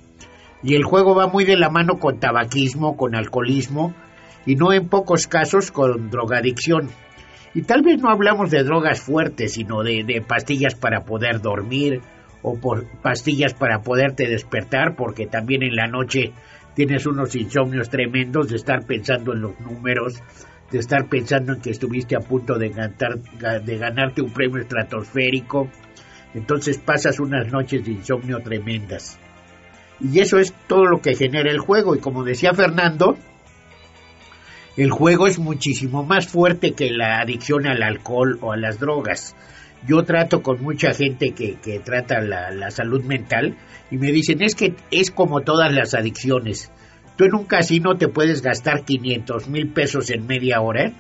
Y 0.63 0.75
el 0.75 0.85
juego 0.85 1.15
va 1.15 1.27
muy 1.27 1.45
de 1.45 1.57
la 1.57 1.71
mano 1.71 1.99
con 1.99 2.19
tabaquismo, 2.19 2.97
con 2.97 3.15
alcoholismo 3.15 3.95
y 4.47 4.57
no 4.57 4.73
en 4.73 4.89
pocos 4.89 5.27
casos 5.27 5.71
con 5.71 6.11
drogadicción. 6.11 6.91
Y 7.55 7.63
tal 7.63 7.83
vez 7.83 8.01
no 8.01 8.11
hablamos 8.11 8.51
de 8.51 8.63
drogas 8.63 9.01
fuertes, 9.01 9.55
sino 9.55 9.83
de, 9.83 10.25
pastillas 10.27 10.75
para 10.75 11.05
poder 11.05 11.41
dormir, 11.41 12.01
o 12.43 12.59
por 12.59 12.87
pastillas 13.03 13.55
para 13.55 13.83
poderte 13.83 14.27
despertar, 14.27 14.97
porque 14.97 15.27
también 15.27 15.63
en 15.63 15.77
la 15.77 15.87
noche 15.87 16.33
tienes 16.75 17.07
unos 17.07 17.35
insomnios 17.35 17.91
tremendos 17.91 18.49
de 18.49 18.57
estar 18.57 18.87
pensando 18.87 19.33
en 19.33 19.43
los 19.43 19.61
números, 19.61 20.23
de 20.71 20.79
estar 20.79 21.09
pensando 21.09 21.55
en 21.55 21.61
que 21.61 21.71
estuviste 21.71 22.17
a 22.17 22.21
punto 22.21 22.59
de, 22.59 22.71
de 22.71 23.79
ganarte 23.79 24.23
un 24.23 24.33
premio 24.33 24.61
estratosférico. 24.61 25.69
Entonces 26.33 26.79
pasas 26.79 27.19
unas 27.19 27.51
noches 27.51 27.85
de 27.85 27.93
insomnio 27.93 28.39
tremendas. 28.39 29.19
Y 30.01 30.21
eso 30.21 30.39
es 30.39 30.55
todo 30.67 30.85
lo 30.85 31.01
que 31.01 31.15
genera 31.15 31.51
el 31.51 31.59
juego. 31.59 31.95
Y 31.95 31.99
como 31.99 32.25
decía 32.25 32.55
Fernando, 32.55 33.17
el 34.77 34.91
juego 34.91 35.27
es 35.27 35.39
muchísimo 35.39 36.05
más 36.05 36.29
fuerte 36.29 36.73
que 36.73 36.91
la 36.91 37.21
adicción 37.21 37.67
al 37.67 37.83
alcohol 37.83 38.39
o 38.41 38.53
a 38.53 38.57
las 38.57 38.79
drogas. 38.79 39.37
Yo 39.87 40.03
trato 40.05 40.43
con 40.43 40.63
mucha 40.63 40.93
gente 40.93 41.33
que, 41.33 41.55
que 41.55 41.79
trata 41.79 42.21
la, 42.21 42.51
la 42.51 42.71
salud 42.71 43.03
mental 43.05 43.57
y 43.91 43.97
me 43.97 44.13
dicen, 44.13 44.43
es 44.43 44.55
que 44.55 44.75
es 44.91 45.11
como 45.11 45.41
todas 45.41 45.73
las 45.73 45.95
adicciones. 45.95 46.71
Tú 47.17 47.25
en 47.25 47.35
un 47.35 47.45
casino 47.45 47.97
te 47.97 48.09
puedes 48.09 48.43
gastar 48.43 48.85
500 48.85 49.49
mil 49.49 49.69
pesos 49.69 50.11
en 50.11 50.27
media 50.27 50.61
hora, 50.61 50.93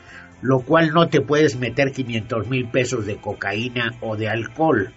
lo 0.42 0.60
cual 0.60 0.90
no 0.92 1.08
te 1.08 1.20
puedes 1.20 1.58
meter 1.58 1.92
500 1.92 2.48
mil 2.48 2.68
pesos 2.68 3.06
de 3.06 3.16
cocaína 3.16 3.94
o 4.00 4.16
de 4.16 4.28
alcohol, 4.28 4.92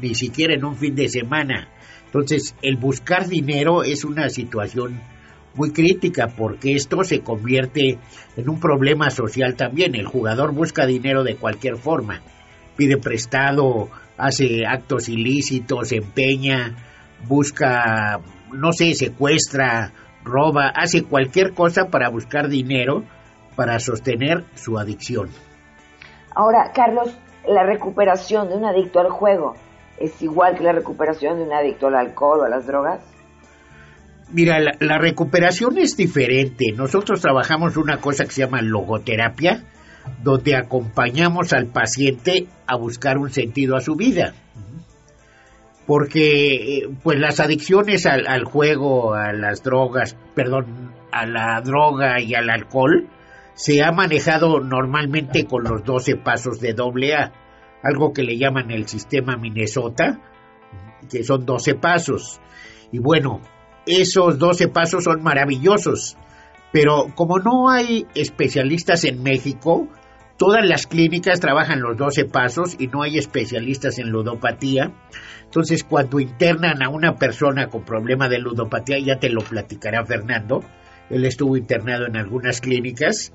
ni 0.00 0.14
siquiera 0.14 0.54
en 0.54 0.64
un 0.64 0.76
fin 0.76 0.94
de 0.94 1.08
semana. 1.08 1.68
Entonces, 2.06 2.54
el 2.62 2.76
buscar 2.76 3.26
dinero 3.26 3.84
es 3.84 4.04
una 4.04 4.28
situación 4.28 5.00
muy 5.54 5.72
crítica 5.72 6.28
porque 6.28 6.74
esto 6.74 7.04
se 7.04 7.20
convierte 7.20 7.98
en 8.36 8.48
un 8.48 8.60
problema 8.60 9.10
social 9.10 9.56
también. 9.56 9.94
El 9.94 10.06
jugador 10.06 10.52
busca 10.52 10.86
dinero 10.86 11.24
de 11.24 11.36
cualquier 11.36 11.76
forma, 11.76 12.22
pide 12.76 12.96
prestado, 12.96 13.88
hace 14.16 14.66
actos 14.66 15.08
ilícitos, 15.08 15.92
empeña, 15.92 16.76
busca, 17.26 18.20
no 18.52 18.72
sé, 18.72 18.94
secuestra, 18.94 19.92
roba, 20.24 20.68
hace 20.68 21.02
cualquier 21.02 21.52
cosa 21.52 21.88
para 21.88 22.08
buscar 22.08 22.48
dinero 22.48 23.04
para 23.56 23.78
sostener 23.78 24.44
su 24.54 24.78
adicción. 24.78 25.28
Ahora, 26.34 26.72
Carlos, 26.74 27.16
la 27.46 27.64
recuperación 27.64 28.48
de 28.48 28.56
un 28.56 28.64
adicto 28.64 29.00
al 29.00 29.10
juego 29.10 29.54
es 29.98 30.20
igual 30.22 30.56
que 30.56 30.64
la 30.64 30.72
recuperación 30.72 31.38
de 31.38 31.44
un 31.44 31.52
adicto 31.52 31.88
al 31.88 31.96
alcohol 31.96 32.40
o 32.40 32.44
a 32.44 32.48
las 32.48 32.66
drogas. 32.66 33.02
Mira, 34.32 34.58
la, 34.60 34.72
la, 34.80 34.98
recuperación 34.98 35.76
es 35.76 35.96
diferente. 35.96 36.72
Nosotros 36.74 37.20
trabajamos 37.20 37.76
una 37.76 37.98
cosa 37.98 38.24
que 38.24 38.30
se 38.30 38.40
llama 38.42 38.62
logoterapia, 38.62 39.62
donde 40.22 40.56
acompañamos 40.56 41.52
al 41.52 41.66
paciente 41.66 42.46
a 42.66 42.76
buscar 42.76 43.18
un 43.18 43.30
sentido 43.30 43.76
a 43.76 43.80
su 43.80 43.96
vida. 43.96 44.34
Porque 45.86 46.88
pues 47.02 47.18
las 47.18 47.40
adicciones 47.40 48.06
al, 48.06 48.26
al 48.26 48.44
juego, 48.44 49.14
a 49.14 49.32
las 49.32 49.62
drogas, 49.62 50.16
perdón, 50.34 50.92
a 51.10 51.26
la 51.26 51.60
droga 51.60 52.20
y 52.20 52.34
al 52.34 52.50
alcohol, 52.50 53.08
se 53.54 53.82
ha 53.82 53.92
manejado 53.92 54.60
normalmente 54.60 55.44
con 55.44 55.64
los 55.64 55.84
12 55.84 56.16
pasos 56.16 56.60
de 56.60 56.72
doble 56.72 57.14
A, 57.14 57.32
algo 57.82 58.12
que 58.12 58.22
le 58.22 58.38
llaman 58.38 58.70
el 58.70 58.86
sistema 58.86 59.36
Minnesota, 59.36 60.20
que 61.10 61.24
son 61.24 61.44
12 61.44 61.74
pasos. 61.74 62.40
Y 62.90 62.98
bueno, 62.98 63.40
esos 63.86 64.38
12 64.38 64.68
pasos 64.68 65.04
son 65.04 65.22
maravillosos, 65.22 66.16
pero 66.72 67.08
como 67.14 67.38
no 67.38 67.70
hay 67.70 68.06
especialistas 68.14 69.04
en 69.04 69.22
México, 69.22 69.88
todas 70.38 70.66
las 70.66 70.86
clínicas 70.86 71.38
trabajan 71.38 71.82
los 71.82 71.96
12 71.96 72.24
pasos 72.24 72.76
y 72.78 72.86
no 72.86 73.02
hay 73.02 73.18
especialistas 73.18 73.98
en 73.98 74.08
ludopatía. 74.08 74.90
Entonces, 75.44 75.84
cuando 75.84 76.18
internan 76.18 76.82
a 76.82 76.88
una 76.88 77.16
persona 77.16 77.68
con 77.68 77.84
problema 77.84 78.28
de 78.28 78.38
ludopatía, 78.38 78.98
ya 78.98 79.18
te 79.18 79.28
lo 79.28 79.42
platicará 79.42 80.04
Fernando, 80.04 80.64
él 81.10 81.26
estuvo 81.26 81.58
internado 81.58 82.06
en 82.06 82.16
algunas 82.16 82.62
clínicas, 82.62 83.32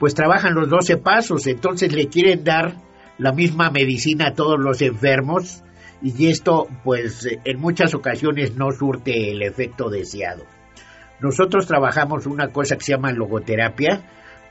pues 0.00 0.14
trabajan 0.14 0.54
los 0.54 0.68
12 0.68 0.96
pasos, 0.96 1.46
entonces 1.46 1.92
le 1.92 2.08
quieren 2.08 2.42
dar 2.42 2.74
la 3.18 3.32
misma 3.32 3.70
medicina 3.70 4.28
a 4.28 4.34
todos 4.34 4.58
los 4.58 4.82
enfermos 4.82 5.62
y 6.02 6.28
esto 6.28 6.66
pues 6.82 7.28
en 7.44 7.60
muchas 7.60 7.94
ocasiones 7.94 8.56
no 8.56 8.72
surte 8.72 9.30
el 9.30 9.42
efecto 9.42 9.90
deseado. 9.90 10.42
Nosotros 11.20 11.66
trabajamos 11.66 12.26
una 12.26 12.48
cosa 12.48 12.76
que 12.76 12.84
se 12.84 12.92
llama 12.92 13.12
logoterapia, 13.12 14.02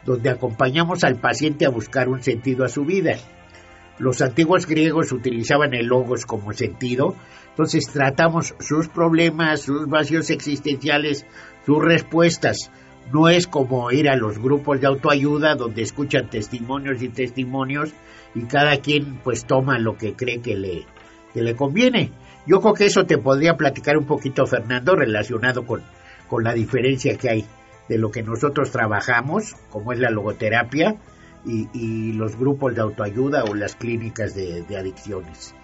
donde 0.05 0.29
acompañamos 0.29 1.03
al 1.03 1.15
paciente 1.15 1.65
a 1.65 1.69
buscar 1.69 2.09
un 2.09 2.21
sentido 2.21 2.63
a 2.63 2.69
su 2.69 2.85
vida. 2.85 3.17
Los 3.97 4.21
antiguos 4.21 4.65
griegos 4.65 5.11
utilizaban 5.11 5.73
el 5.73 5.87
logos 5.87 6.25
como 6.25 6.53
sentido, 6.53 7.15
entonces 7.49 7.91
tratamos 7.91 8.55
sus 8.59 8.87
problemas, 8.87 9.61
sus 9.61 9.87
vacíos 9.87 10.29
existenciales, 10.29 11.25
sus 11.65 11.83
respuestas. 11.83 12.71
No 13.11 13.27
es 13.27 13.47
como 13.47 13.91
ir 13.91 14.07
a 14.07 14.15
los 14.15 14.39
grupos 14.39 14.79
de 14.79 14.87
autoayuda 14.87 15.55
donde 15.55 15.81
escuchan 15.81 16.29
testimonios 16.29 17.01
y 17.01 17.09
testimonios 17.09 17.91
y 18.35 18.43
cada 18.43 18.77
quien 18.77 19.17
pues 19.23 19.45
toma 19.45 19.79
lo 19.79 19.97
que 19.97 20.13
cree 20.13 20.39
que 20.39 20.55
le, 20.55 20.85
que 21.33 21.41
le 21.41 21.55
conviene. 21.55 22.11
Yo 22.45 22.61
creo 22.61 22.73
que 22.73 22.85
eso 22.85 23.05
te 23.05 23.17
podría 23.17 23.57
platicar 23.57 23.97
un 23.97 24.05
poquito 24.05 24.45
Fernando 24.45 24.95
relacionado 24.95 25.65
con, 25.65 25.81
con 26.29 26.43
la 26.43 26.53
diferencia 26.53 27.17
que 27.17 27.29
hay 27.29 27.45
de 27.89 27.97
lo 27.97 28.11
que 28.11 28.21
nosotros 28.23 28.71
trabajamos, 28.71 29.55
como 29.69 29.91
es 29.91 29.99
la 29.99 30.11
logoterapia, 30.11 30.95
y, 31.45 31.67
y 31.73 32.13
los 32.13 32.37
grupos 32.37 32.75
de 32.75 32.81
autoayuda 32.81 33.43
o 33.45 33.55
las 33.55 33.75
clínicas 33.75 34.35
de, 34.35 34.61
de, 34.63 34.77
adicciones. 34.77 35.55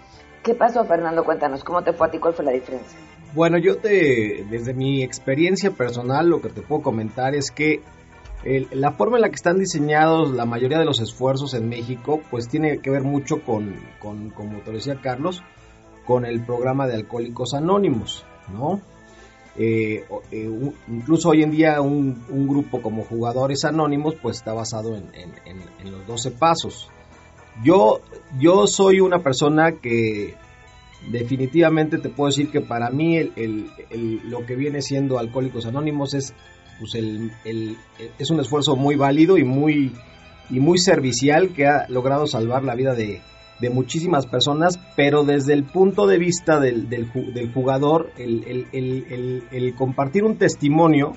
¿Qué 0.42 0.54
pasó, 0.54 0.84
Fernando? 0.84 1.24
Cuéntanos, 1.24 1.62
¿cómo 1.62 1.82
te 1.82 1.92
fue 1.92 2.06
a 2.06 2.10
ti? 2.10 2.18
¿Cuál 2.18 2.34
fue 2.34 2.44
la 2.44 2.52
diferencia? 2.52 2.98
Bueno, 3.34 3.58
yo 3.58 3.76
te, 3.76 4.46
desde 4.48 4.72
mi 4.72 5.02
experiencia 5.02 5.70
personal, 5.70 6.28
lo 6.28 6.40
que 6.40 6.48
te 6.48 6.62
puedo 6.62 6.82
comentar 6.82 7.34
es 7.34 7.50
que 7.50 7.82
el, 8.44 8.68
la 8.72 8.92
forma 8.92 9.16
en 9.16 9.22
la 9.22 9.28
que 9.28 9.34
están 9.34 9.58
diseñados 9.58 10.30
la 10.30 10.46
mayoría 10.46 10.78
de 10.78 10.84
los 10.84 11.00
esfuerzos 11.00 11.52
en 11.54 11.68
México, 11.68 12.22
pues 12.30 12.48
tiene 12.48 12.78
que 12.78 12.90
ver 12.90 13.02
mucho 13.02 13.42
con, 13.42 13.76
con 14.00 14.30
como 14.30 14.60
te 14.60 14.72
decía 14.72 15.00
Carlos, 15.02 15.42
con 16.06 16.24
el 16.24 16.44
programa 16.44 16.86
de 16.86 16.94
Alcohólicos 16.94 17.54
Anónimos, 17.54 18.24
¿no? 18.52 18.80
Eh, 19.58 20.04
eh, 20.32 20.50
incluso 20.88 21.30
hoy 21.30 21.42
en 21.42 21.50
día 21.50 21.80
un, 21.80 22.26
grupo 22.46 22.82
como 22.82 23.04
Jugadores 23.04 23.64
Anónimos 23.64 24.14
pues 24.20 24.36
está 24.36 24.52
basado 24.52 24.94
en, 24.94 25.04
en, 25.14 25.32
en, 25.46 25.62
en, 25.80 25.92
los 25.92 26.06
12 26.06 26.32
pasos. 26.32 26.90
Yo, 27.64 28.00
yo 28.38 28.66
soy 28.66 29.00
una 29.00 29.22
persona 29.22 29.72
que 29.72 30.34
definitivamente 31.10 31.98
te 31.98 32.10
puedo 32.10 32.28
decir 32.28 32.50
que 32.50 32.60
para 32.60 32.90
mí 32.90 33.16
el, 33.16 33.32
el, 33.36 33.70
el, 33.90 34.30
lo 34.30 34.44
que 34.44 34.56
viene 34.56 34.82
siendo 34.82 35.18
Alcohólicos 35.18 35.64
Anónimos 35.64 36.12
es, 36.12 36.34
pues 36.78 36.94
es 36.94 38.30
un 38.30 38.40
esfuerzo 38.40 38.76
muy 38.76 38.96
válido 38.96 39.38
y 39.38 39.44
muy, 39.44 39.92
y 40.50 40.60
muy 40.60 40.78
servicial 40.78 41.54
que 41.54 41.66
ha 41.66 41.88
logrado 41.88 42.26
salvar 42.26 42.62
la 42.62 42.74
vida 42.74 42.94
de, 42.94 43.22
de 43.60 43.70
muchísimas 43.70 44.26
personas, 44.26 44.78
pero 44.96 45.24
desde 45.24 45.54
el 45.54 45.64
punto 45.64 46.06
de 46.06 46.18
vista 46.18 46.60
del, 46.60 46.88
del, 46.88 47.10
jugador, 47.52 48.10
el, 48.18 48.66
el, 48.72 49.44
el, 49.50 49.74
compartir 49.74 50.24
un 50.24 50.36
testimonio, 50.36 51.14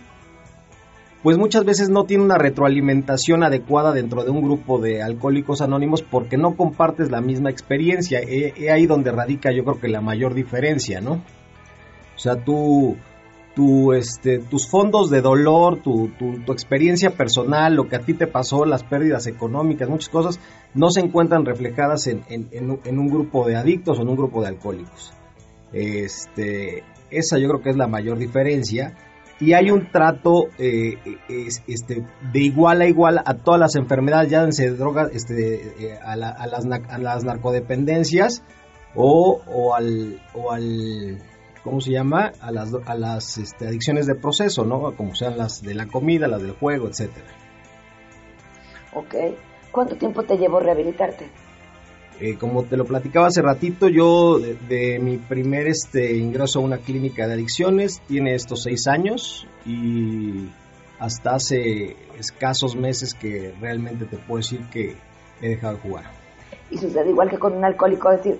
pues 1.22 1.38
muchas 1.38 1.66
veces 1.66 1.90
no 1.90 2.06
tiene 2.06 2.24
una 2.24 2.38
retroalimentación 2.38 3.44
adecuada 3.44 3.92
dentro 3.92 4.24
de 4.24 4.32
un 4.32 4.42
grupo 4.42 4.80
de 4.80 5.02
alcohólicos 5.04 5.62
anónimos 5.62 6.02
porque 6.02 6.38
no 6.38 6.56
compartes 6.56 7.12
la 7.12 7.20
misma 7.20 7.50
experiencia. 7.50 8.20
Es 8.20 8.70
ahí 8.70 8.88
donde 8.88 9.12
radica 9.12 9.52
yo 9.52 9.66
creo 9.66 9.82
que 9.82 9.90
la 9.90 10.00
mayor 10.00 10.34
diferencia, 10.34 11.02
¿no? 11.02 11.22
O 12.16 12.22
sea, 12.22 12.38
tú, 12.38 12.98
este, 13.94 14.40
tus 14.40 14.68
fondos 14.68 15.10
de 15.10 15.22
dolor, 15.22 15.82
tu, 15.82 16.10
experiencia 16.48 17.12
personal, 17.12 17.76
lo 17.76 17.88
que 17.88 17.96
a 17.96 18.00
ti 18.00 18.14
te 18.14 18.28
pasó, 18.28 18.66
las 18.66 18.84
pérdidas 18.84 19.28
económicas, 19.28 19.90
muchas 19.90 20.10
cosas, 20.10 20.40
no 20.74 20.90
se 20.90 21.02
encuentran 21.02 21.46
reflejadas 21.46 22.08
en, 22.08 22.20
un 22.70 23.08
grupo 23.08 23.48
de 23.48 23.56
adictos 23.56 24.00
o 24.00 24.02
en 24.02 24.10
un 24.10 24.16
grupo 24.16 24.42
de 24.42 24.48
alcohólicos. 24.48 25.14
Este, 25.74 26.84
esa 27.12 27.38
yo 27.38 27.48
creo 27.50 27.62
que 27.62 27.70
es 27.70 27.78
la 27.78 27.88
mayor 27.88 28.18
diferencia. 28.18 28.96
Y 29.42 29.54
hay 29.54 29.72
un 29.72 29.90
trato 29.90 30.48
eh, 30.58 30.98
es, 31.30 31.64
este, 31.66 32.06
de 32.34 32.40
igual 32.40 32.82
a 32.82 32.88
igual 32.88 33.22
a 33.24 33.36
todas 33.36 33.60
las 33.60 33.76
enfermedades, 33.76 34.58
de 34.58 34.72
drogas, 34.72 35.12
este, 35.14 35.94
eh, 35.94 36.00
a, 36.04 36.18
la, 36.18 36.30
a, 36.30 36.48
las, 36.48 37.24
narcodependencias 37.24 38.44
o 38.96 39.74
al 39.74 40.20
¿cómo 41.64 41.82
se 41.82 41.92
llama? 41.92 42.32
A 42.42 42.52
las, 42.52 42.72
a 42.86 42.96
las 42.96 43.38
este, 43.38 43.68
adicciones 43.68 44.08
de 44.08 44.16
proceso, 44.16 44.66
¿no? 44.66 44.96
Como 44.96 45.16
sean 45.16 45.38
las 45.38 45.62
de 45.62 45.76
la 45.76 45.88
comida, 45.88 46.28
las 46.28 46.42
del 46.42 46.54
juego, 46.54 46.88
etcétera. 46.88 47.28
Ok. 48.94 49.16
¿Cuánto 49.72 49.96
tiempo 49.96 50.24
te 50.24 50.38
llevó 50.38 50.60
rehabilitarte? 50.60 51.30
Eh, 52.20 52.36
como 52.38 52.64
te 52.64 52.76
lo 52.76 52.86
platicaba 52.86 53.28
hace 53.28 53.42
ratito, 53.42 53.88
yo 53.88 54.40
de, 54.40 54.56
de, 54.68 55.00
mi 55.00 55.18
primer 55.18 55.68
este, 55.68 56.18
ingreso 56.18 56.60
a 56.60 56.64
una 56.64 56.80
clínica 56.80 57.28
de 57.28 57.34
adicciones 57.34 58.02
tiene 58.08 58.36
estos 58.36 58.64
seis 58.64 58.88
años 58.88 59.48
y 59.66 60.50
hasta 61.00 61.36
hace 61.36 61.96
escasos 62.18 62.76
meses 62.76 63.14
que 63.14 63.54
realmente 63.62 64.06
te 64.06 64.18
puedo 64.18 64.40
decir 64.40 64.62
que 64.70 64.96
he 65.42 65.50
dejado 65.50 65.76
de 65.76 65.82
jugar. 65.82 66.06
Y 66.70 66.78
sucede 66.78 67.10
igual 67.10 67.30
que 67.30 67.40
con 67.40 67.54
un 67.54 67.64
alcohólico, 67.64 68.12
decir, 68.12 68.40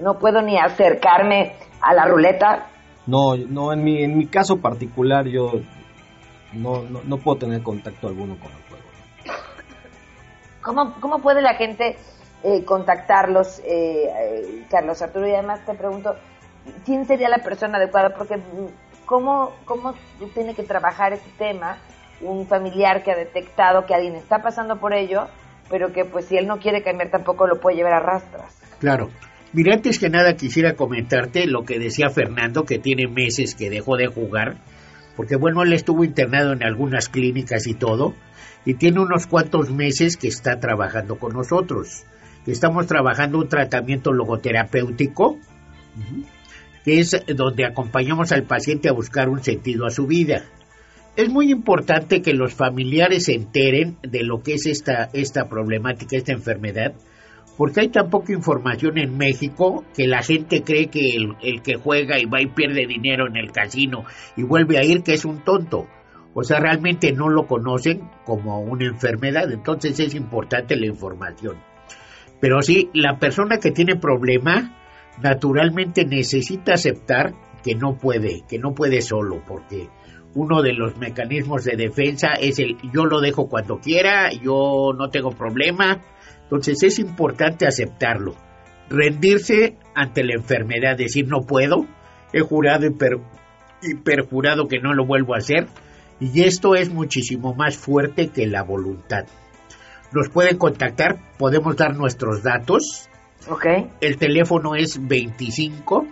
no 0.00 0.18
puedo 0.18 0.42
ni 0.42 0.58
acercarme 0.58 1.54
a 1.80 1.94
la 1.94 2.06
ruleta. 2.06 2.66
No, 3.06 3.36
no 3.36 3.72
en 3.72 3.84
mi, 3.84 4.02
en 4.02 4.16
mi 4.18 4.26
caso 4.26 4.60
particular 4.60 5.26
yo 5.26 5.52
no, 6.52 6.82
no, 6.82 7.02
no 7.04 7.18
puedo 7.18 7.38
tener 7.38 7.62
contacto 7.62 8.08
alguno 8.08 8.36
con 8.38 8.50
el 8.50 8.62
juego. 8.68 8.84
¿Cómo, 10.62 10.94
cómo 11.00 11.20
puede 11.20 11.42
la 11.42 11.54
gente 11.54 11.96
eh, 12.42 12.64
contactarlos, 12.64 13.60
eh, 13.60 14.08
eh, 14.08 14.66
Carlos 14.68 15.00
Arturo? 15.00 15.28
Y 15.28 15.32
además 15.32 15.64
te 15.64 15.74
pregunto, 15.74 16.16
¿quién 16.84 17.04
sería 17.06 17.28
la 17.28 17.38
persona 17.38 17.78
adecuada? 17.78 18.10
Porque 18.10 18.40
¿cómo, 19.04 19.52
cómo 19.64 19.94
tiene 20.34 20.54
que 20.54 20.64
trabajar 20.64 21.12
este 21.12 21.30
tema 21.38 21.78
un 22.20 22.46
familiar 22.46 23.02
que 23.02 23.12
ha 23.12 23.16
detectado 23.16 23.86
que 23.86 23.94
alguien 23.94 24.16
está 24.16 24.42
pasando 24.42 24.76
por 24.78 24.94
ello, 24.94 25.28
pero 25.70 25.92
que 25.92 26.04
pues 26.04 26.26
si 26.26 26.36
él 26.36 26.46
no 26.46 26.58
quiere 26.58 26.82
cambiar 26.82 27.10
tampoco 27.10 27.46
lo 27.46 27.60
puede 27.60 27.76
llevar 27.76 27.92
a 27.92 28.00
rastras? 28.00 28.58
Claro. 28.80 29.08
Mira, 29.52 29.74
antes 29.74 29.98
que 29.98 30.10
nada 30.10 30.36
quisiera 30.36 30.74
comentarte 30.74 31.46
lo 31.46 31.64
que 31.64 31.78
decía 31.78 32.10
Fernando, 32.10 32.64
que 32.64 32.78
tiene 32.78 33.06
meses 33.06 33.54
que 33.54 33.70
dejó 33.70 33.96
de 33.96 34.08
jugar, 34.08 34.56
porque 35.16 35.36
bueno, 35.36 35.62
él 35.62 35.72
estuvo 35.72 36.04
internado 36.04 36.52
en 36.52 36.62
algunas 36.62 37.08
clínicas 37.08 37.66
y 37.66 37.74
todo, 37.74 38.14
y 38.64 38.74
tiene 38.74 39.00
unos 39.00 39.26
cuantos 39.26 39.70
meses 39.70 40.16
que 40.16 40.28
está 40.28 40.58
trabajando 40.58 41.18
con 41.18 41.32
nosotros. 41.32 42.04
Estamos 42.46 42.86
trabajando 42.86 43.38
un 43.38 43.48
tratamiento 43.48 44.12
logoterapéutico, 44.12 45.38
que 46.84 47.00
es 47.00 47.16
donde 47.34 47.64
acompañamos 47.64 48.32
al 48.32 48.44
paciente 48.44 48.88
a 48.88 48.92
buscar 48.92 49.28
un 49.28 49.42
sentido 49.42 49.86
a 49.86 49.90
su 49.90 50.06
vida. 50.06 50.44
Es 51.16 51.30
muy 51.30 51.50
importante 51.50 52.20
que 52.20 52.34
los 52.34 52.54
familiares 52.54 53.24
se 53.24 53.34
enteren 53.34 53.96
de 54.02 54.22
lo 54.22 54.42
que 54.42 54.54
es 54.54 54.66
esta, 54.66 55.08
esta 55.12 55.48
problemática, 55.48 56.16
esta 56.16 56.32
enfermedad, 56.32 56.92
porque 57.56 57.80
hay 57.80 57.88
tan 57.88 58.10
poca 58.10 58.32
información 58.32 58.98
en 58.98 59.16
México 59.16 59.84
que 59.94 60.06
la 60.06 60.22
gente 60.22 60.62
cree 60.62 60.88
que 60.88 61.16
el, 61.16 61.62
que 61.62 61.76
juega 61.76 62.18
y 62.18 62.26
va 62.26 62.42
y 62.42 62.46
pierde 62.46 62.86
dinero 62.86 63.26
en 63.26 63.36
el 63.36 63.50
casino 63.50 64.04
y 64.36 64.42
vuelve 64.42 64.78
a 64.78 64.84
ir 64.84 65.02
que 65.02 65.14
es 65.14 65.24
un 65.24 65.42
tonto. 65.42 65.86
O 66.34 66.44
sea, 66.44 66.60
realmente 66.60 67.12
no 67.12 67.30
lo 67.30 67.46
conocen 67.46 68.10
como 68.26 68.60
una 68.60 68.84
enfermedad, 68.84 69.50
entonces 69.50 69.98
es 70.00 70.14
importante 70.14 70.76
la 70.76 70.86
información. 70.86 71.56
Pero 72.40 72.60
sí, 72.60 72.90
la 72.92 73.18
persona 73.18 73.56
que 73.56 73.70
tiene 73.70 73.96
problema 73.96 74.76
naturalmente 75.22 76.04
necesita 76.04 76.74
aceptar 76.74 77.32
que 77.64 77.74
no 77.74 77.96
puede, 77.96 78.42
que 78.46 78.58
no 78.58 78.74
puede 78.74 79.00
solo, 79.00 79.42
porque 79.48 79.88
uno 80.34 80.60
de 80.60 80.74
los 80.74 80.98
mecanismos 80.98 81.64
de 81.64 81.76
defensa 81.76 82.34
es 82.38 82.58
el 82.58 82.76
yo 82.92 83.06
lo 83.06 83.20
dejo 83.20 83.48
cuando 83.48 83.78
quiera, 83.78 84.30
yo 84.30 84.92
no 84.96 85.08
tengo 85.08 85.30
problema, 85.30 86.02
entonces 86.46 86.80
es 86.84 87.00
importante 87.00 87.66
aceptarlo, 87.66 88.36
rendirse 88.88 89.74
ante 89.96 90.22
la 90.22 90.34
enfermedad, 90.34 90.96
decir 90.96 91.26
no 91.26 91.40
puedo, 91.40 91.86
he 92.32 92.40
jurado 92.40 92.86
y, 92.86 93.94
perjurado 93.96 94.68
que 94.68 94.78
no 94.78 94.94
lo 94.94 95.04
vuelvo 95.04 95.34
a 95.34 95.38
hacer, 95.38 95.66
y 96.20 96.44
esto 96.44 96.76
es 96.76 96.88
muchísimo 96.88 97.52
más 97.54 97.76
fuerte 97.76 98.28
que 98.28 98.46
la 98.46 98.62
voluntad. 98.62 99.26
Nos 100.12 100.28
pueden 100.28 100.56
contactar, 100.56 101.18
podemos 101.36 101.76
dar 101.76 101.96
nuestros 101.96 102.44
datos. 102.44 103.10
Okay. 103.48 103.90
El 104.00 104.16
teléfono 104.16 104.76
es 104.76 105.04
25 105.04 106.06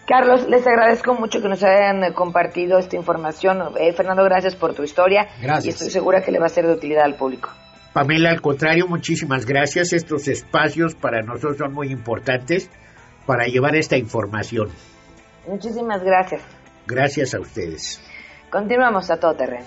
Carlos, 0.06 0.48
les 0.48 0.66
agradezco 0.66 1.14
mucho 1.14 1.40
que 1.40 1.48
nos 1.48 1.62
hayan 1.62 2.12
compartido 2.12 2.78
esta 2.78 2.96
información. 2.96 3.62
Eh, 3.78 3.92
Fernando, 3.92 4.24
gracias 4.24 4.56
por 4.56 4.74
tu 4.74 4.82
historia. 4.82 5.28
Gracias. 5.40 5.64
Y 5.64 5.68
estoy 5.70 5.90
segura 5.90 6.22
que 6.22 6.32
le 6.32 6.38
va 6.38 6.46
a 6.46 6.48
ser 6.48 6.66
de 6.66 6.72
utilidad 6.72 7.04
al 7.04 7.14
público. 7.14 7.50
Pamela, 7.92 8.30
al 8.30 8.40
contrario, 8.40 8.86
muchísimas 8.88 9.46
gracias. 9.46 9.92
Estos 9.92 10.26
espacios 10.26 10.94
para 10.94 11.22
nosotros 11.22 11.58
son 11.58 11.72
muy 11.72 11.92
importantes 11.92 12.70
para 13.26 13.46
llevar 13.46 13.76
esta 13.76 13.96
información. 13.96 14.70
Muchísimas 15.46 16.02
gracias. 16.02 16.42
Gracias 16.86 17.34
a 17.34 17.40
ustedes. 17.40 18.00
Continuamos 18.50 19.10
a 19.10 19.18
todo 19.18 19.34
terreno. 19.34 19.66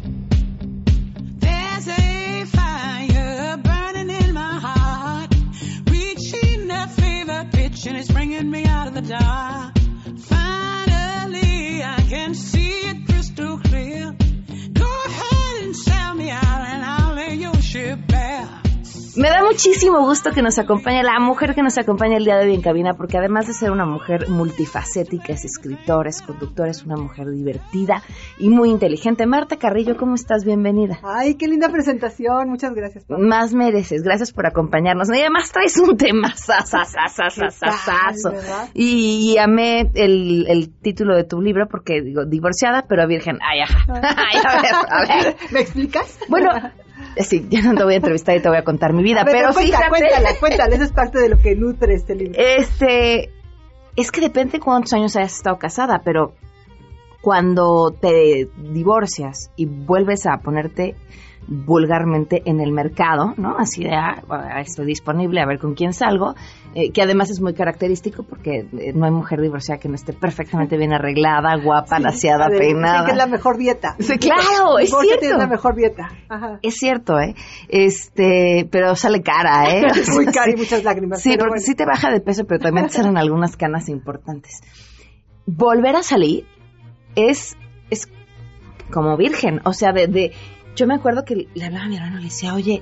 Muchísimo 19.63 19.99
gusto 19.99 20.31
que 20.31 20.41
nos 20.41 20.57
acompañe 20.57 21.03
la 21.03 21.19
mujer 21.19 21.53
que 21.53 21.61
nos 21.61 21.77
acompaña 21.77 22.17
el 22.17 22.25
día 22.25 22.35
de 22.37 22.45
hoy 22.45 22.55
en 22.55 22.61
cabina, 22.61 22.95
porque 22.95 23.19
además 23.19 23.45
de 23.45 23.53
ser 23.53 23.69
una 23.69 23.85
mujer 23.85 24.27
multifacética, 24.27 25.33
es 25.33 25.45
escritora, 25.45 26.09
es 26.09 26.23
conductora, 26.23 26.71
es 26.71 26.83
una 26.83 26.95
mujer 26.95 27.29
divertida 27.29 28.01
y 28.39 28.49
muy 28.49 28.71
inteligente. 28.71 29.27
Marta 29.27 29.57
Carrillo, 29.57 29.97
¿cómo 29.97 30.15
estás? 30.15 30.45
Bienvenida. 30.45 30.97
Ay, 31.03 31.35
qué 31.35 31.47
linda 31.47 31.69
presentación. 31.69 32.49
Muchas 32.49 32.73
gracias. 32.73 33.05
Más 33.07 33.53
mereces. 33.53 34.01
Gracias 34.01 34.31
por 34.31 34.47
acompañarnos. 34.47 35.09
Y 35.09 35.19
además 35.19 35.51
traes 35.51 35.77
un 35.77 35.95
tema 35.95 36.33
y, 38.73 39.33
y 39.33 39.37
amé 39.37 39.91
el, 39.93 40.47
el 40.47 40.73
título 40.81 41.15
de 41.15 41.23
tu 41.23 41.39
libro 41.39 41.67
porque 41.69 42.01
digo 42.01 42.25
divorciada 42.25 42.85
pero 42.89 43.07
virgen. 43.07 43.37
Ay, 43.47 43.59
ajá. 43.61 43.85
Ay, 44.17 44.39
a 44.43 44.61
ver, 44.61 44.73
a 44.89 45.23
ver. 45.23 45.35
¿Me 45.51 45.59
explicas? 45.59 46.17
Bueno, 46.29 46.49
Sí, 47.17 47.45
ya 47.49 47.61
no 47.61 47.75
te 47.75 47.83
voy 47.83 47.93
a 47.93 47.97
entrevistar 47.97 48.37
y 48.37 48.41
te 48.41 48.49
voy 48.49 48.57
a 48.57 48.63
contar 48.63 48.93
mi 48.93 49.03
vida, 49.03 49.23
pero 49.25 49.51
sí. 49.53 49.71
Cuéntala, 49.89 50.35
cuéntala, 50.39 50.75
eso 50.75 50.83
es 50.83 50.91
parte 50.91 51.19
de 51.19 51.29
lo 51.29 51.39
que 51.39 51.55
nutre 51.55 51.93
este 51.93 52.15
libro. 52.15 52.33
Este, 52.37 53.29
es 53.95 54.11
que 54.11 54.21
depende 54.21 54.59
cuántos 54.59 54.93
años 54.93 55.15
hayas 55.15 55.35
estado 55.35 55.57
casada, 55.57 56.01
pero 56.03 56.33
cuando 57.21 57.91
te 57.91 58.49
divorcias 58.57 59.51
y 59.55 59.65
vuelves 59.65 60.25
a 60.25 60.37
ponerte 60.37 60.95
vulgarmente 61.47 62.43
en 62.45 62.59
el 62.59 62.71
mercado, 62.71 63.33
¿no? 63.37 63.57
Así 63.57 63.83
de, 63.83 63.93
ah, 63.93 64.21
estoy 64.61 64.85
disponible, 64.85 65.41
a 65.41 65.45
ver 65.45 65.59
con 65.59 65.73
quién 65.73 65.93
salgo, 65.93 66.35
eh, 66.75 66.91
que 66.91 67.01
además 67.01 67.29
es 67.29 67.41
muy 67.41 67.53
característico 67.53 68.23
porque 68.23 68.67
eh, 68.77 68.93
no 68.93 69.05
hay 69.05 69.11
mujer 69.11 69.41
divorciada 69.41 69.79
que 69.79 69.89
no 69.89 69.95
esté 69.95 70.13
perfectamente 70.13 70.77
bien 70.77 70.93
arreglada, 70.93 71.57
guapa, 71.61 71.99
laseada, 71.99 72.47
peinada. 72.47 72.99
Sí, 72.99 73.05
que 73.05 73.11
es 73.11 73.17
la 73.17 73.27
mejor 73.27 73.57
dieta. 73.57 73.95
Sí, 73.99 74.17
claro, 74.17 74.79
es 74.79 74.89
cierto. 74.89 75.25
Es 75.25 75.37
la 75.37 75.47
mejor 75.47 75.75
dieta. 75.75 76.09
Es 76.61 76.75
cierto, 76.75 77.19
¿eh? 77.19 77.35
Este, 77.67 78.67
pero 78.71 78.95
sale 78.95 79.21
cara, 79.21 79.69
¿eh? 79.69 79.87
muy 80.13 80.25
cara 80.27 80.51
y 80.51 80.55
muchas 80.55 80.83
lágrimas. 80.83 81.21
Sí, 81.21 81.35
porque 81.37 81.59
sí 81.59 81.75
te 81.75 81.85
baja 81.85 82.11
de 82.11 82.21
peso, 82.21 82.45
pero 82.45 82.59
también 82.59 82.87
te 82.87 82.93
salen 82.93 83.17
algunas 83.17 83.57
canas 83.57 83.89
importantes. 83.89 84.61
Volver 85.45 85.95
a 85.95 86.03
salir 86.03 86.45
es, 87.15 87.57
es 87.89 88.07
como 88.91 89.17
virgen, 89.17 89.59
o 89.65 89.73
sea, 89.73 89.91
de, 89.91 90.07
de 90.07 90.31
yo 90.75 90.87
me 90.87 90.95
acuerdo 90.95 91.23
que 91.25 91.47
le 91.53 91.65
hablaba 91.65 91.85
a 91.85 91.89
mi 91.89 91.95
hermano, 91.97 92.17
le 92.17 92.23
decía, 92.25 92.53
oye, 92.55 92.81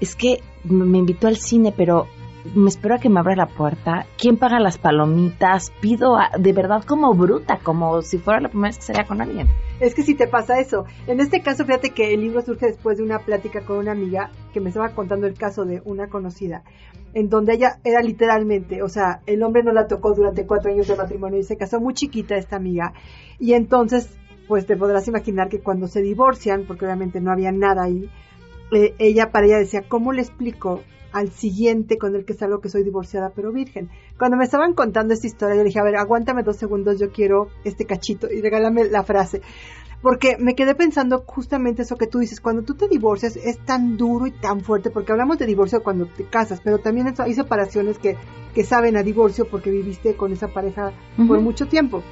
es 0.00 0.14
que 0.14 0.40
me 0.64 0.98
invitó 0.98 1.26
al 1.28 1.36
cine, 1.36 1.72
pero 1.76 2.06
me 2.54 2.68
espero 2.68 2.94
a 2.94 2.98
que 2.98 3.08
me 3.08 3.18
abra 3.18 3.34
la 3.34 3.46
puerta, 3.48 4.06
quién 4.16 4.36
paga 4.36 4.60
las 4.60 4.78
palomitas, 4.78 5.72
pido 5.80 6.16
a- 6.16 6.30
de 6.38 6.52
verdad 6.52 6.84
como 6.84 7.12
bruta, 7.12 7.58
como 7.62 8.02
si 8.02 8.18
fuera 8.18 8.40
la 8.40 8.48
primera 8.48 8.68
vez 8.68 8.76
que 8.78 8.84
salía 8.84 9.04
con 9.04 9.20
alguien. 9.20 9.48
Es 9.80 9.94
que 9.96 10.02
si 10.02 10.14
te 10.14 10.28
pasa 10.28 10.60
eso. 10.60 10.84
En 11.08 11.18
este 11.18 11.42
caso, 11.42 11.64
fíjate 11.64 11.90
que 11.90 12.14
el 12.14 12.20
libro 12.20 12.42
surge 12.42 12.66
después 12.66 12.98
de 12.98 13.02
una 13.04 13.18
plática 13.18 13.62
con 13.62 13.78
una 13.78 13.92
amiga 13.92 14.30
que 14.52 14.60
me 14.60 14.68
estaba 14.68 14.90
contando 14.90 15.26
el 15.26 15.34
caso 15.34 15.64
de 15.64 15.82
una 15.84 16.08
conocida, 16.08 16.62
en 17.14 17.28
donde 17.28 17.54
ella 17.54 17.78
era 17.82 18.00
literalmente, 18.00 18.80
o 18.82 18.88
sea, 18.88 19.22
el 19.26 19.42
hombre 19.42 19.64
no 19.64 19.72
la 19.72 19.88
tocó 19.88 20.14
durante 20.14 20.46
cuatro 20.46 20.70
años 20.70 20.86
de 20.86 20.94
matrimonio 20.96 21.40
y 21.40 21.42
se 21.44 21.56
casó 21.56 21.80
muy 21.80 21.94
chiquita 21.94 22.36
esta 22.36 22.56
amiga. 22.56 22.92
Y 23.40 23.54
entonces, 23.54 24.08
pues 24.48 24.66
te 24.66 24.76
podrás 24.76 25.08
imaginar 25.08 25.48
que 25.48 25.60
cuando 25.60 25.88
se 25.88 26.02
divorcian, 26.02 26.64
porque 26.66 26.84
obviamente 26.84 27.20
no 27.20 27.32
había 27.32 27.52
nada 27.52 27.84
ahí, 27.84 28.08
eh, 28.72 28.94
ella 28.98 29.30
para 29.30 29.46
ella 29.46 29.58
decía, 29.58 29.82
¿cómo 29.88 30.12
le 30.12 30.22
explico 30.22 30.82
al 31.12 31.30
siguiente 31.30 31.98
con 31.98 32.14
el 32.14 32.24
que 32.24 32.34
salgo 32.34 32.60
que 32.60 32.68
soy 32.68 32.82
divorciada 32.82 33.30
pero 33.34 33.52
virgen? 33.52 33.90
Cuando 34.18 34.36
me 34.36 34.44
estaban 34.44 34.74
contando 34.74 35.14
esta 35.14 35.26
historia, 35.26 35.56
yo 35.56 35.64
dije, 35.64 35.78
a 35.78 35.84
ver, 35.84 35.96
aguántame 35.96 36.42
dos 36.42 36.56
segundos, 36.56 36.98
yo 36.98 37.10
quiero 37.10 37.48
este 37.64 37.84
cachito 37.84 38.30
y 38.30 38.40
regálame 38.40 38.84
la 38.84 39.02
frase. 39.02 39.42
Porque 40.02 40.36
me 40.38 40.54
quedé 40.54 40.74
pensando 40.74 41.24
justamente 41.26 41.82
eso 41.82 41.96
que 41.96 42.06
tú 42.06 42.18
dices, 42.18 42.40
cuando 42.40 42.62
tú 42.62 42.74
te 42.74 42.86
divorcias 42.86 43.36
es 43.36 43.58
tan 43.64 43.96
duro 43.96 44.26
y 44.26 44.30
tan 44.30 44.60
fuerte, 44.60 44.90
porque 44.90 45.10
hablamos 45.12 45.38
de 45.38 45.46
divorcio 45.46 45.82
cuando 45.82 46.06
te 46.06 46.24
casas, 46.24 46.60
pero 46.62 46.78
también 46.78 47.12
hay 47.18 47.34
separaciones 47.34 47.98
que, 47.98 48.16
que 48.54 48.62
saben 48.62 48.96
a 48.96 49.02
divorcio 49.02 49.48
porque 49.48 49.70
viviste 49.70 50.14
con 50.14 50.32
esa 50.32 50.48
pareja 50.48 50.92
por 51.26 51.40
mucho 51.40 51.66
tiempo. 51.66 52.02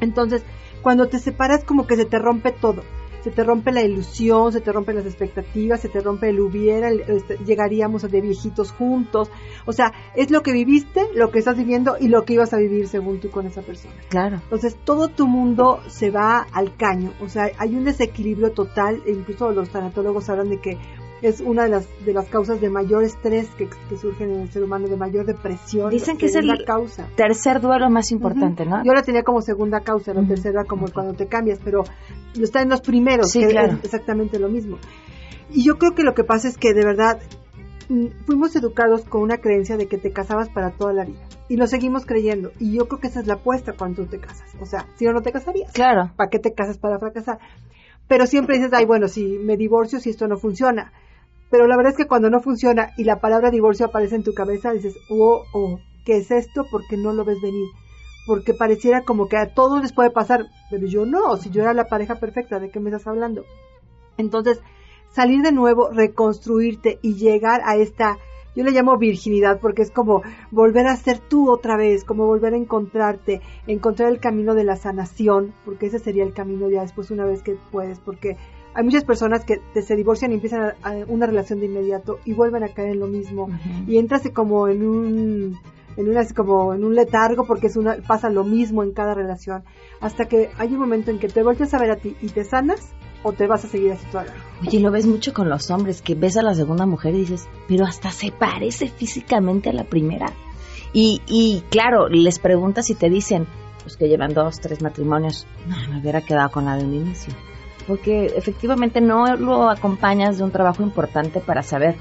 Entonces, 0.00 0.42
cuando 0.82 1.08
te 1.08 1.18
separas 1.18 1.64
como 1.64 1.86
que 1.86 1.96
se 1.96 2.04
te 2.04 2.18
rompe 2.18 2.52
todo. 2.52 2.82
Se 3.22 3.30
te 3.30 3.44
rompe 3.44 3.70
la 3.70 3.82
ilusión, 3.82 4.52
se 4.52 4.60
te 4.60 4.72
rompen 4.72 4.96
las 4.96 5.06
expectativas, 5.06 5.78
se 5.80 5.88
te 5.88 6.00
rompe 6.00 6.28
el 6.30 6.40
hubiera, 6.40 6.88
el- 6.88 7.02
este, 7.02 7.38
llegaríamos 7.44 8.02
de 8.10 8.20
viejitos 8.20 8.72
juntos. 8.72 9.30
O 9.64 9.72
sea, 9.72 9.92
es 10.16 10.32
lo 10.32 10.42
que 10.42 10.50
viviste, 10.50 11.02
lo 11.14 11.30
que 11.30 11.38
estás 11.38 11.56
viviendo 11.56 11.96
y 12.00 12.08
lo 12.08 12.24
que 12.24 12.32
ibas 12.32 12.52
a 12.52 12.56
vivir 12.56 12.88
según 12.88 13.20
tú 13.20 13.30
con 13.30 13.46
esa 13.46 13.62
persona. 13.62 13.94
Claro. 14.08 14.40
Entonces 14.42 14.76
todo 14.84 15.06
tu 15.06 15.28
mundo 15.28 15.78
se 15.86 16.10
va 16.10 16.48
al 16.52 16.74
caño, 16.76 17.12
o 17.20 17.28
sea, 17.28 17.48
hay 17.58 17.76
un 17.76 17.84
desequilibrio 17.84 18.50
total, 18.50 19.00
e 19.06 19.12
incluso 19.12 19.52
los 19.52 19.68
tanatólogos 19.70 20.28
hablan 20.28 20.50
de 20.50 20.60
que 20.60 20.78
es 21.22 21.40
una 21.40 21.62
de 21.62 21.68
las 21.70 21.88
de 22.04 22.12
las 22.12 22.26
causas 22.28 22.60
de 22.60 22.68
mayor 22.68 23.04
estrés 23.04 23.48
que, 23.56 23.68
que 23.88 23.96
surgen 23.96 24.30
en 24.30 24.40
el 24.42 24.50
ser 24.50 24.62
humano, 24.64 24.88
de 24.88 24.96
mayor 24.96 25.24
depresión. 25.24 25.90
Dicen 25.90 26.16
que 26.16 26.26
es 26.26 26.34
el 26.34 26.64
causa. 26.64 27.08
tercer 27.16 27.60
duelo 27.60 27.88
más 27.88 28.10
importante, 28.10 28.66
¿no? 28.66 28.84
Yo 28.84 28.92
la 28.92 29.02
tenía 29.02 29.22
como 29.22 29.40
segunda 29.40 29.80
causa, 29.80 30.12
la 30.12 30.26
tercera 30.26 30.64
como 30.64 30.86
cuando 30.92 31.14
te 31.14 31.26
cambias, 31.26 31.60
pero 31.64 31.84
está 32.34 32.62
en 32.62 32.68
los 32.70 32.80
primeros, 32.80 33.30
Sí, 33.30 33.40
que 33.40 33.48
claro. 33.48 33.74
es 33.74 33.84
exactamente 33.84 34.38
lo 34.38 34.48
mismo. 34.48 34.78
Y 35.50 35.64
yo 35.64 35.78
creo 35.78 35.94
que 35.94 36.02
lo 36.02 36.14
que 36.14 36.24
pasa 36.24 36.48
es 36.48 36.56
que 36.58 36.74
de 36.74 36.84
verdad 36.84 37.20
mm, 37.88 38.06
fuimos 38.26 38.56
educados 38.56 39.04
con 39.04 39.22
una 39.22 39.38
creencia 39.38 39.76
de 39.76 39.86
que 39.86 39.98
te 39.98 40.10
casabas 40.10 40.48
para 40.48 40.70
toda 40.70 40.92
la 40.92 41.04
vida. 41.04 41.20
Y 41.48 41.56
lo 41.56 41.66
seguimos 41.66 42.06
creyendo. 42.06 42.50
Y 42.58 42.72
yo 42.72 42.88
creo 42.88 43.00
que 43.00 43.08
esa 43.08 43.20
es 43.20 43.26
la 43.26 43.34
apuesta 43.34 43.74
cuando 43.74 44.02
tú 44.02 44.08
te 44.08 44.18
casas. 44.18 44.50
O 44.60 44.66
sea, 44.66 44.86
si 44.96 45.04
no, 45.04 45.12
no 45.12 45.20
te 45.20 45.30
casarías. 45.32 45.70
Claro. 45.72 46.10
¿Para 46.16 46.30
qué 46.30 46.38
te 46.38 46.54
casas 46.54 46.78
para 46.78 46.98
fracasar? 46.98 47.38
Pero 48.08 48.26
siempre 48.26 48.56
dices, 48.56 48.72
ay, 48.72 48.86
bueno, 48.86 49.06
si 49.08 49.38
me 49.38 49.56
divorcio, 49.56 50.00
si 50.00 50.10
esto 50.10 50.26
no 50.26 50.36
funciona. 50.38 50.92
Pero 51.52 51.66
la 51.66 51.76
verdad 51.76 51.92
es 51.92 51.98
que 51.98 52.08
cuando 52.08 52.30
no 52.30 52.40
funciona 52.40 52.94
y 52.96 53.04
la 53.04 53.20
palabra 53.20 53.50
divorcio 53.50 53.84
aparece 53.84 54.16
en 54.16 54.22
tu 54.22 54.32
cabeza, 54.32 54.72
dices, 54.72 54.96
oh, 55.10 55.44
oh, 55.52 55.80
¿qué 56.02 56.16
es 56.16 56.30
esto? 56.30 56.64
Porque 56.70 56.96
no 56.96 57.12
lo 57.12 57.26
ves 57.26 57.42
venir. 57.42 57.68
Porque 58.26 58.54
pareciera 58.54 59.02
como 59.02 59.28
que 59.28 59.36
a 59.36 59.52
todos 59.52 59.82
les 59.82 59.92
puede 59.92 60.10
pasar, 60.10 60.46
pero 60.70 60.86
yo 60.86 61.04
no, 61.04 61.36
si 61.36 61.50
yo 61.50 61.60
era 61.60 61.74
la 61.74 61.88
pareja 61.88 62.14
perfecta, 62.14 62.58
¿de 62.58 62.70
qué 62.70 62.80
me 62.80 62.88
estás 62.88 63.06
hablando? 63.06 63.44
Entonces, 64.16 64.62
salir 65.10 65.42
de 65.42 65.52
nuevo, 65.52 65.90
reconstruirte 65.90 66.98
y 67.02 67.16
llegar 67.16 67.60
a 67.66 67.76
esta, 67.76 68.16
yo 68.56 68.64
le 68.64 68.70
llamo 68.70 68.96
virginidad 68.96 69.60
porque 69.60 69.82
es 69.82 69.90
como 69.90 70.22
volver 70.50 70.86
a 70.86 70.96
ser 70.96 71.18
tú 71.18 71.50
otra 71.50 71.76
vez, 71.76 72.02
como 72.04 72.24
volver 72.24 72.54
a 72.54 72.56
encontrarte, 72.56 73.42
encontrar 73.66 74.10
el 74.10 74.20
camino 74.20 74.54
de 74.54 74.64
la 74.64 74.76
sanación, 74.76 75.52
porque 75.66 75.86
ese 75.86 75.98
sería 75.98 76.24
el 76.24 76.32
camino 76.32 76.70
ya 76.70 76.80
después 76.80 77.10
una 77.10 77.26
vez 77.26 77.42
que 77.42 77.58
puedes, 77.70 77.98
porque 77.98 78.38
hay 78.74 78.84
muchas 78.84 79.04
personas 79.04 79.44
que 79.44 79.58
te- 79.74 79.82
se 79.82 79.96
divorcian 79.96 80.32
y 80.32 80.34
empiezan 80.36 80.62
a- 80.82 80.88
a 80.90 80.94
una 81.08 81.26
relación 81.26 81.60
de 81.60 81.66
inmediato 81.66 82.18
y 82.24 82.32
vuelven 82.32 82.62
a 82.64 82.68
caer 82.68 82.90
en 82.90 83.00
lo 83.00 83.06
mismo 83.06 83.48
y 83.86 83.98
entras 83.98 84.22
como 84.34 84.68
en 84.68 84.86
un 84.86 85.58
en 85.94 86.08
una 86.08 86.26
como 86.34 86.72
en 86.72 86.84
un 86.84 86.94
letargo 86.94 87.44
porque 87.46 87.66
es 87.66 87.76
una 87.76 87.96
pasa 88.06 88.30
lo 88.30 88.44
mismo 88.44 88.82
en 88.82 88.92
cada 88.92 89.12
relación 89.14 89.62
hasta 90.00 90.24
que 90.26 90.48
hay 90.56 90.68
un 90.72 90.78
momento 90.78 91.10
en 91.10 91.18
que 91.18 91.28
te 91.28 91.42
vuelves 91.42 91.74
a 91.74 91.78
ver 91.78 91.90
a 91.90 91.96
ti 91.96 92.16
y 92.22 92.28
te 92.28 92.44
sanas 92.44 92.92
o 93.24 93.32
te 93.32 93.46
vas 93.46 93.64
a 93.64 93.68
seguir 93.68 93.92
así 93.92 94.04
toda. 94.10 94.24
Oye, 94.66 94.80
lo 94.80 94.90
ves 94.90 95.06
mucho 95.06 95.32
con 95.32 95.48
los 95.48 95.70
hombres, 95.70 96.02
que 96.02 96.14
ves 96.16 96.36
a 96.38 96.42
la 96.42 96.54
segunda 96.54 96.86
mujer 96.86 97.14
y 97.14 97.18
dices, 97.18 97.46
pero 97.68 97.84
hasta 97.84 98.10
se 98.10 98.32
parece 98.32 98.88
físicamente 98.88 99.70
a 99.70 99.72
la 99.72 99.84
primera. 99.84 100.26
Y, 100.92 101.20
y 101.28 101.62
claro, 101.70 102.08
les 102.08 102.40
preguntas 102.40 102.90
y 102.90 102.94
te 102.96 103.08
dicen, 103.08 103.46
pues 103.84 103.96
que 103.96 104.08
llevan 104.08 104.34
dos, 104.34 104.58
tres 104.60 104.82
matrimonios. 104.82 105.46
No, 105.68 105.76
me 105.92 106.00
hubiera 106.00 106.20
quedado 106.22 106.50
con 106.50 106.64
la 106.64 106.76
de 106.76 106.84
un 106.84 106.94
inicio. 106.94 107.32
Porque 107.86 108.26
efectivamente 108.36 109.00
no 109.00 109.36
lo 109.36 109.68
acompañas 109.68 110.38
de 110.38 110.44
un 110.44 110.50
trabajo 110.50 110.82
importante 110.82 111.40
para 111.40 111.62
saber, 111.62 111.96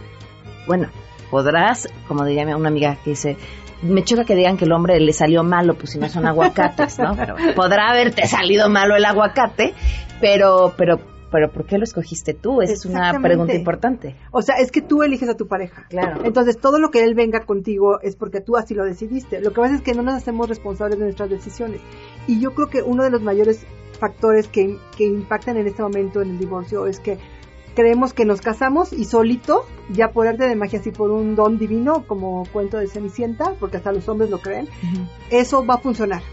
bueno, 0.68 0.88
podrás, 1.30 1.88
como 2.08 2.26
diría 2.26 2.56
una 2.56 2.70
amiga 2.70 2.98
que 3.04 3.12
dice, 3.12 3.38
me 3.82 4.04
choca 4.04 4.26
que 4.26 4.36
digan 4.36 4.58
que 4.58 4.66
el 4.66 4.72
hombre 4.74 5.00
le 5.00 5.14
salió 5.14 5.44
malo, 5.44 5.76
pues 5.76 5.92
si 5.92 6.00
no 6.00 6.08
son 6.10 6.26
aguacates, 6.28 7.00
¿no? 7.00 7.16
Pero 7.18 7.36
podrá 7.56 7.90
haberte 7.90 8.28
salido 8.28 8.70
malo 8.70 8.96
el 8.96 9.06
aguacate, 9.06 9.74
pero, 10.20 10.74
pero, 10.78 11.00
pero 11.32 11.52
¿por 11.52 11.66
qué 11.66 11.78
lo 11.78 11.84
escogiste 11.84 12.36
tú? 12.36 12.62
Esa 12.62 12.74
es 12.74 12.86
una 12.86 13.20
pregunta 13.20 13.56
importante. 13.56 14.16
O 14.32 14.44
sea, 14.44 14.58
es 14.58 14.72
que 14.72 14.82
tú 14.82 15.02
eliges 15.02 15.30
a 15.30 15.36
tu 15.36 15.48
pareja. 15.48 15.88
Claro. 15.90 16.22
Entonces, 16.24 16.60
todo 16.60 16.78
lo 16.78 16.92
que 16.92 17.04
él 17.04 17.16
venga 17.16 17.46
contigo 17.46 18.00
es 18.02 18.16
porque 18.16 18.40
tú 18.40 18.56
así 18.56 18.76
lo 18.76 18.86
decidiste. 18.86 19.42
Lo 19.42 19.52
que 19.52 19.62
pasa 19.62 19.76
es 19.76 19.82
que 19.82 19.96
no 19.96 20.04
nos 20.04 20.14
hacemos 20.14 20.48
responsables 20.48 21.00
de 21.00 21.06
nuestras 21.06 21.32
decisiones. 21.32 21.82
Y 22.28 22.40
yo 22.40 22.54
creo 22.54 22.68
que 22.68 22.84
uno 22.84 23.04
de 23.04 23.10
los 23.10 23.24
mayores 23.24 23.66
factores 24.02 24.48
que, 24.48 24.80
que 24.98 25.06
impactan 25.06 25.58
en 25.58 25.68
este 25.68 25.84
momento 25.84 26.24
en 26.24 26.32
el 26.32 26.40
divorcio 26.40 26.88
es 26.88 27.00
que 27.00 27.20
creemos 27.76 28.14
que 28.14 28.26
nos 28.26 28.42
casamos 28.42 28.92
y 28.92 29.06
solito, 29.06 29.66
ya 29.90 30.12
por 30.12 30.28
arte 30.28 30.48
de 30.48 30.56
magia, 30.56 30.80
así 30.80 30.90
por 30.92 31.12
un 31.12 31.36
don 31.36 31.60
divino, 31.60 32.04
como 32.08 32.44
cuento 32.52 32.78
de 32.78 32.88
Cenicienta, 32.88 33.54
porque 33.60 33.78
hasta 33.78 33.92
los 33.92 34.10
hombres 34.10 34.32
lo 34.32 34.40
creen, 34.40 34.68
eso 35.30 35.64
va 35.66 35.76
a 35.76 35.78
funcionar. 35.78 36.24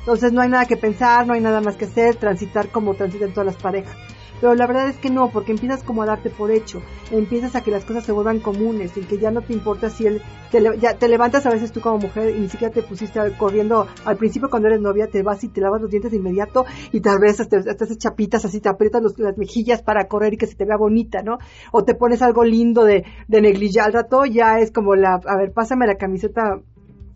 Entonces 0.00 0.32
no 0.32 0.42
hay 0.42 0.50
nada 0.50 0.66
que 0.66 0.76
pensar, 0.76 1.26
no 1.26 1.32
hay 1.32 1.40
nada 1.40 1.62
más 1.62 1.76
que 1.76 1.86
hacer, 1.86 2.16
transitar 2.16 2.68
como 2.68 2.92
transitan 2.92 3.30
todas 3.30 3.46
las 3.46 3.56
parejas. 3.56 3.96
Pero 4.40 4.54
la 4.54 4.66
verdad 4.66 4.88
es 4.88 4.96
que 4.98 5.10
no, 5.10 5.30
porque 5.30 5.52
empiezas 5.52 5.82
como 5.82 6.02
a 6.02 6.06
darte 6.06 6.28
por 6.28 6.50
hecho, 6.50 6.82
empiezas 7.10 7.54
a 7.56 7.62
que 7.62 7.70
las 7.70 7.84
cosas 7.84 8.04
se 8.04 8.12
vuelvan 8.12 8.40
comunes, 8.40 8.96
y 8.96 9.00
que 9.02 9.18
ya 9.18 9.30
no 9.30 9.40
te 9.40 9.52
importa 9.52 9.88
si 9.90 10.06
él, 10.06 10.20
te, 10.50 10.62
ya 10.78 10.98
te 10.98 11.08
levantas 11.08 11.46
a 11.46 11.50
veces 11.50 11.72
tú 11.72 11.80
como 11.80 11.98
mujer 11.98 12.34
y 12.36 12.40
ni 12.40 12.48
siquiera 12.48 12.72
te 12.74 12.82
pusiste 12.82 13.20
corriendo, 13.38 13.86
al 14.04 14.16
principio 14.16 14.50
cuando 14.50 14.68
eres 14.68 14.80
novia 14.80 15.06
te 15.08 15.22
vas 15.22 15.42
y 15.44 15.48
te 15.48 15.60
lavas 15.60 15.80
los 15.80 15.90
dientes 15.90 16.10
de 16.10 16.18
inmediato 16.18 16.66
y 16.92 17.00
tal 17.00 17.18
vez 17.20 17.40
hasta, 17.40 17.58
haces 17.58 17.96
chapitas 17.98 18.44
así, 18.44 18.60
te 18.60 18.68
aprietas 18.68 19.02
los- 19.02 19.18
las 19.18 19.38
mejillas 19.38 19.82
para 19.82 20.08
correr 20.08 20.34
y 20.34 20.36
que 20.36 20.46
se 20.46 20.56
te 20.56 20.64
vea 20.64 20.76
bonita, 20.76 21.22
¿no? 21.22 21.38
O 21.72 21.84
te 21.84 21.94
pones 21.94 22.20
algo 22.20 22.44
lindo 22.44 22.84
de, 22.84 23.04
de 23.28 23.40
negligé 23.40 23.80
al 23.80 23.92
rato, 23.92 24.24
ya 24.26 24.58
es 24.58 24.70
como 24.72 24.94
la, 24.94 25.14
a 25.24 25.36
ver, 25.36 25.52
pásame 25.52 25.86
la 25.86 25.96
camiseta 25.96 26.60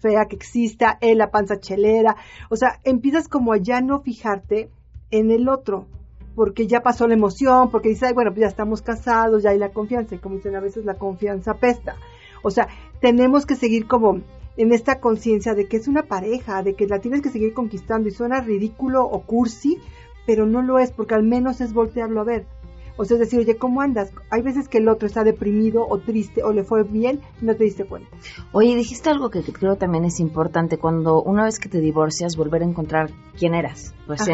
fea 0.00 0.26
que 0.26 0.36
exista, 0.36 0.96
eh, 1.00 1.14
la 1.16 1.30
panza 1.30 1.58
chelera, 1.58 2.16
o 2.50 2.56
sea, 2.56 2.80
empiezas 2.84 3.28
como 3.28 3.52
a 3.52 3.56
ya 3.58 3.80
no 3.80 4.00
fijarte 4.00 4.70
en 5.10 5.30
el 5.32 5.48
otro, 5.48 5.86
porque 6.38 6.68
ya 6.68 6.82
pasó 6.82 7.08
la 7.08 7.14
emoción, 7.14 7.68
porque 7.68 7.88
dices, 7.88 8.04
ay, 8.04 8.14
bueno, 8.14 8.30
pues 8.30 8.42
ya 8.42 8.46
estamos 8.46 8.80
casados, 8.80 9.42
ya 9.42 9.50
hay 9.50 9.58
la 9.58 9.70
confianza, 9.70 10.14
y 10.14 10.18
como 10.18 10.36
dicen 10.36 10.54
a 10.54 10.60
veces 10.60 10.84
la 10.84 10.94
confianza 10.94 11.54
pesta. 11.54 11.96
O 12.44 12.52
sea, 12.52 12.68
tenemos 13.00 13.44
que 13.44 13.56
seguir 13.56 13.88
como 13.88 14.20
en 14.56 14.72
esta 14.72 15.00
conciencia 15.00 15.54
de 15.54 15.66
que 15.66 15.78
es 15.78 15.88
una 15.88 16.04
pareja, 16.04 16.62
de 16.62 16.74
que 16.74 16.86
la 16.86 17.00
tienes 17.00 17.22
que 17.22 17.30
seguir 17.30 17.54
conquistando, 17.54 18.08
y 18.08 18.12
suena 18.12 18.40
ridículo 18.40 19.04
o 19.04 19.22
cursi, 19.22 19.78
pero 20.26 20.46
no 20.46 20.62
lo 20.62 20.78
es, 20.78 20.92
porque 20.92 21.16
al 21.16 21.24
menos 21.24 21.60
es 21.60 21.72
voltearlo 21.72 22.20
a 22.20 22.24
ver. 22.24 22.46
O 22.96 23.04
sea, 23.04 23.16
es 23.16 23.20
decir, 23.20 23.40
oye, 23.40 23.56
¿cómo 23.56 23.80
andas? 23.80 24.12
Hay 24.30 24.42
veces 24.42 24.68
que 24.68 24.78
el 24.78 24.88
otro 24.88 25.08
está 25.08 25.24
deprimido 25.24 25.84
o 25.88 25.98
triste 25.98 26.44
o 26.44 26.52
le 26.52 26.62
fue 26.62 26.84
bien 26.84 27.20
y 27.42 27.46
no 27.46 27.56
te 27.56 27.64
diste 27.64 27.84
cuenta. 27.84 28.10
Oye, 28.52 28.76
dijiste 28.76 29.10
algo 29.10 29.30
que 29.30 29.42
creo 29.42 29.74
también 29.74 30.04
es 30.04 30.20
importante, 30.20 30.78
cuando 30.78 31.20
una 31.20 31.42
vez 31.42 31.58
que 31.58 31.68
te 31.68 31.80
divorcias, 31.80 32.36
volver 32.36 32.62
a 32.62 32.66
encontrar 32.66 33.10
quién 33.36 33.54
eras, 33.54 33.92
tu 34.06 34.12
Ajá. 34.12 34.24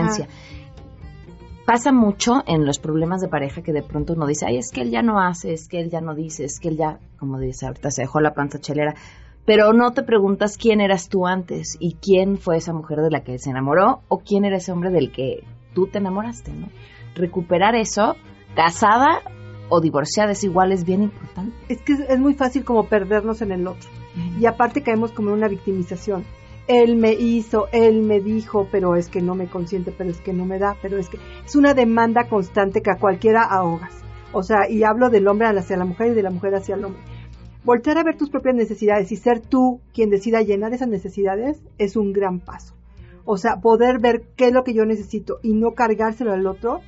Pasa 1.66 1.92
mucho 1.92 2.42
en 2.46 2.66
los 2.66 2.78
problemas 2.78 3.22
de 3.22 3.28
pareja 3.28 3.62
que 3.62 3.72
de 3.72 3.82
pronto 3.82 4.12
uno 4.12 4.26
dice, 4.26 4.44
ay, 4.46 4.58
es 4.58 4.70
que 4.70 4.82
él 4.82 4.90
ya 4.90 5.00
no 5.00 5.18
hace, 5.18 5.54
es 5.54 5.66
que 5.66 5.80
él 5.80 5.88
ya 5.88 6.02
no 6.02 6.14
dice, 6.14 6.44
es 6.44 6.60
que 6.60 6.68
él 6.68 6.76
ya, 6.76 6.98
como 7.18 7.38
dice 7.38 7.66
ahorita, 7.66 7.90
se 7.90 8.02
dejó 8.02 8.20
la 8.20 8.34
panza 8.34 8.60
chelera. 8.60 8.94
Pero 9.46 9.72
no 9.72 9.92
te 9.92 10.02
preguntas 10.02 10.58
quién 10.58 10.82
eras 10.82 11.08
tú 11.08 11.26
antes 11.26 11.76
y 11.80 11.94
quién 11.94 12.36
fue 12.36 12.58
esa 12.58 12.74
mujer 12.74 13.00
de 13.00 13.10
la 13.10 13.24
que 13.24 13.38
se 13.38 13.48
enamoró 13.48 14.02
o 14.08 14.18
quién 14.18 14.44
era 14.44 14.58
ese 14.58 14.72
hombre 14.72 14.90
del 14.90 15.10
que 15.10 15.44
tú 15.74 15.86
te 15.86 15.98
enamoraste, 15.98 16.52
¿no? 16.52 16.68
Recuperar 17.14 17.74
eso, 17.74 18.16
casada 18.54 19.22
o 19.70 19.80
divorciada, 19.80 20.32
es 20.32 20.44
igual, 20.44 20.70
es 20.70 20.84
bien 20.84 21.02
importante. 21.02 21.56
Es 21.70 21.80
que 21.80 21.94
es, 21.94 22.00
es 22.00 22.18
muy 22.18 22.34
fácil 22.34 22.64
como 22.64 22.84
perdernos 22.88 23.40
en 23.40 23.52
el 23.52 23.66
otro. 23.66 23.88
Y 24.38 24.44
aparte 24.44 24.82
caemos 24.82 25.12
como 25.12 25.30
en 25.30 25.36
una 25.36 25.48
victimización. 25.48 26.24
Él 26.66 26.96
me 26.96 27.12
hizo, 27.12 27.68
él 27.72 28.02
me 28.02 28.20
dijo, 28.20 28.68
pero 28.72 28.96
es 28.96 29.08
que 29.08 29.20
no 29.20 29.34
me 29.34 29.48
consiente, 29.48 29.92
pero 29.96 30.10
es 30.10 30.20
que 30.20 30.32
no 30.32 30.46
me 30.46 30.58
da, 30.58 30.76
pero 30.80 30.96
es 30.96 31.08
que 31.08 31.18
es 31.44 31.56
una 31.56 31.74
demanda 31.74 32.28
constante 32.28 32.80
que 32.80 32.90
a 32.90 32.98
cualquiera 32.98 33.42
ahogas. 33.42 33.92
O 34.32 34.42
sea, 34.42 34.68
y 34.68 34.82
hablo 34.82 35.10
del 35.10 35.28
hombre 35.28 35.46
hacia 35.46 35.76
la 35.76 35.84
mujer 35.84 36.12
y 36.12 36.14
de 36.14 36.22
la 36.22 36.30
mujer 36.30 36.54
hacia 36.54 36.74
el 36.74 36.84
hombre. 36.84 37.02
voltear 37.64 37.98
a 37.98 38.02
ver 38.02 38.16
tus 38.16 38.30
propias 38.30 38.54
necesidades 38.54 39.10
y 39.12 39.16
ser 39.16 39.40
tú 39.40 39.80
quien 39.94 40.10
decida 40.10 40.42
llenar 40.42 40.74
esas 40.74 40.88
necesidades 40.88 41.62
es 41.78 41.96
un 41.96 42.12
gran 42.12 42.40
paso. 42.40 42.74
O 43.24 43.38
sea, 43.38 43.60
poder 43.60 44.00
ver 44.00 44.24
qué 44.36 44.48
es 44.48 44.52
lo 44.52 44.64
que 44.64 44.74
yo 44.74 44.84
necesito 44.84 45.38
y 45.42 45.54
no 45.54 45.72
cargárselo 45.72 46.32
al 46.32 46.46
otro 46.46 46.80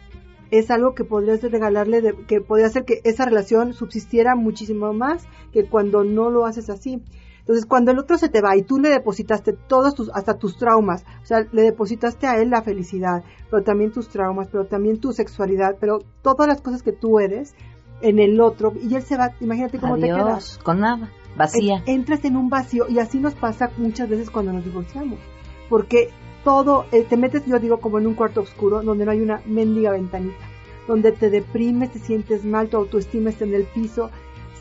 es 0.50 0.70
algo 0.70 0.94
que 0.94 1.04
podrías 1.04 1.42
regalarle, 1.42 2.00
de, 2.00 2.14
que 2.26 2.40
podría 2.40 2.66
hacer 2.66 2.84
que 2.84 3.00
esa 3.04 3.24
relación 3.24 3.72
subsistiera 3.72 4.36
muchísimo 4.36 4.92
más 4.92 5.26
que 5.52 5.64
cuando 5.64 6.04
no 6.04 6.30
lo 6.30 6.46
haces 6.46 6.70
así. 6.70 7.02
Entonces, 7.46 7.64
cuando 7.64 7.92
el 7.92 8.00
otro 8.00 8.18
se 8.18 8.28
te 8.28 8.40
va 8.40 8.56
y 8.56 8.62
tú 8.62 8.80
le 8.80 8.88
depositaste 8.88 9.52
todos 9.52 9.94
tus, 9.94 10.10
hasta 10.12 10.36
tus 10.36 10.58
traumas, 10.58 11.04
o 11.22 11.26
sea, 11.26 11.46
le 11.52 11.62
depositaste 11.62 12.26
a 12.26 12.40
él 12.40 12.50
la 12.50 12.62
felicidad, 12.62 13.22
pero 13.48 13.62
también 13.62 13.92
tus 13.92 14.08
traumas, 14.08 14.48
pero 14.50 14.66
también 14.66 14.98
tu 14.98 15.12
sexualidad, 15.12 15.76
pero 15.78 16.00
todas 16.22 16.48
las 16.48 16.60
cosas 16.60 16.82
que 16.82 16.90
tú 16.90 17.20
eres 17.20 17.54
en 18.00 18.18
el 18.18 18.40
otro, 18.40 18.72
y 18.82 18.96
él 18.96 19.02
se 19.02 19.16
va, 19.16 19.30
imagínate 19.38 19.78
cómo 19.78 19.94
te 19.94 20.08
quedas. 20.08 20.58
con 20.58 20.80
nada, 20.80 21.08
vacía. 21.36 21.84
Entras 21.86 22.24
en 22.24 22.36
un 22.36 22.48
vacío, 22.48 22.86
y 22.88 22.98
así 22.98 23.20
nos 23.20 23.36
pasa 23.36 23.70
muchas 23.76 24.08
veces 24.08 24.28
cuando 24.28 24.52
nos 24.52 24.64
divorciamos, 24.64 25.20
porque 25.68 26.10
todo, 26.42 26.86
eh, 26.90 27.04
te 27.08 27.16
metes, 27.16 27.46
yo 27.46 27.60
digo, 27.60 27.78
como 27.78 28.00
en 28.00 28.08
un 28.08 28.14
cuarto 28.14 28.40
oscuro, 28.40 28.82
donde 28.82 29.04
no 29.04 29.12
hay 29.12 29.20
una 29.20 29.40
mendiga 29.46 29.92
ventanita, 29.92 30.44
donde 30.88 31.12
te 31.12 31.30
deprimes, 31.30 31.92
te 31.92 32.00
sientes 32.00 32.44
mal, 32.44 32.68
tu 32.68 32.76
autoestima 32.76 33.30
está 33.30 33.44
en 33.44 33.54
el 33.54 33.66
piso, 33.66 34.10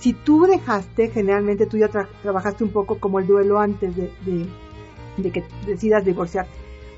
si 0.05 0.13
tú 0.13 0.45
dejaste, 0.45 1.09
generalmente 1.09 1.65
tú 1.65 1.77
ya 1.77 1.89
trabajaste 2.21 2.63
un 2.63 2.69
poco 2.69 2.99
como 2.99 3.17
el 3.17 3.25
duelo 3.25 3.57
antes 3.57 3.95
de, 3.95 4.11
de, 5.17 5.31
que 5.31 5.43
decidas 5.65 6.05
divorciarte. 6.05 6.51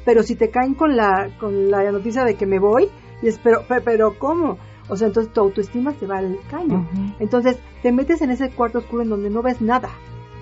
Pero 0.03 0.23
si 0.23 0.35
te 0.35 0.49
caen 0.49 0.73
con 0.73 0.97
la, 0.97 1.29
con 1.39 1.71
la 1.71 1.89
noticia 1.89 2.25
de 2.25 2.35
que 2.35 2.45
me 2.45 2.59
voy, 2.59 2.89
y 3.21 3.29
es, 3.29 3.39
pero, 3.39 3.63
pero, 3.85 4.19
¿cómo? 4.19 4.57
O 4.89 4.97
sea, 4.97 5.07
entonces 5.07 5.31
tu 5.31 5.39
autoestima 5.39 5.93
se 5.93 6.05
va 6.05 6.17
al 6.17 6.37
caño. 6.51 6.85
Entonces 7.21 7.57
te 7.81 7.93
metes 7.93 8.21
en 8.21 8.31
ese 8.31 8.49
cuarto 8.49 8.79
oscuro 8.79 9.03
en 9.03 9.09
donde 9.09 9.29
no 9.29 9.41
ves 9.41 9.61
nada 9.61 9.87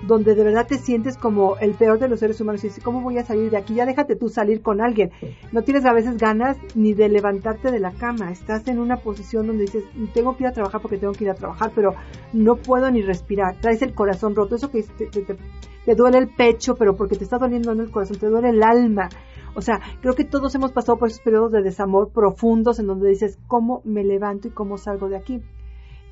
donde 0.04 0.36
de 0.36 0.44
verdad 0.44 0.68
te 0.68 0.78
sientes 0.78 1.18
como 1.18 1.58
el 1.58 1.74
peor 1.74 2.00
de 2.00 2.08
los 2.08 2.20
seres 2.20 2.40
humanos 2.40 2.64
y 2.64 2.68
dices, 2.68 2.84
¿cómo 2.84 3.02
voy 3.02 3.18
a 3.18 3.26
salir 3.26 3.50
de 3.50 3.58
aquí? 3.58 3.76
Ya 3.76 3.86
déjate 3.86 4.16
tú 4.16 4.30
salir 4.30 4.62
con 4.62 4.82
alguien. 4.82 5.12
No 5.52 5.64
tienes 5.64 5.86
a 5.86 5.94
veces 5.94 6.18
ganas 6.18 6.58
ni 6.76 6.94
de 6.94 7.10
levantarte 7.10 7.72
de 7.72 7.80
la 7.80 7.92
cama. 7.92 8.32
Estás 8.32 8.68
en 8.68 8.80
una 8.80 8.98
posición 8.98 9.48
donde 9.48 9.64
dices, 9.64 9.84
tengo 10.14 10.36
que 10.36 10.44
ir 10.44 10.48
a 10.48 10.54
trabajar 10.54 10.82
porque 10.82 10.98
tengo 10.98 11.14
que 11.14 11.24
ir 11.24 11.30
a 11.30 11.36
trabajar, 11.36 11.72
pero 11.74 11.96
no 12.34 12.58
puedo 12.58 12.90
ni 12.92 13.02
respirar. 13.02 13.56
Traes 13.60 13.82
el 13.82 13.94
corazón 13.94 14.36
roto. 14.36 14.56
Eso 14.56 14.70
que 14.70 14.84
te, 14.84 15.08
te, 15.08 15.96
duele 15.96 16.18
el 16.18 16.28
pecho, 16.28 16.76
pero 16.76 16.96
porque 16.96 17.16
te 17.16 17.24
está 17.24 17.38
doliendo 17.38 17.72
en 17.72 17.80
el 17.80 17.92
corazón, 17.92 18.18
te 18.18 18.28
duele 18.28 18.50
el 18.50 18.64
alma. 18.64 19.10
O 19.56 19.62
sea, 19.62 19.80
creo 20.02 20.16
que 20.16 20.26
todos 20.26 20.54
hemos 20.56 20.74
pasado 20.74 20.98
por 20.98 21.08
esos 21.08 21.22
periodos 21.22 21.52
de 21.52 21.62
desamor 21.62 22.10
profundos 22.10 22.80
en 22.80 22.88
donde 22.88 23.10
dices, 23.10 23.40
¿cómo 23.48 23.82
me 23.86 24.04
levanto 24.04 24.50
y 24.50 24.52
cómo 24.52 24.78
salgo 24.78 25.08
de 25.08 25.16
aquí? 25.16 25.42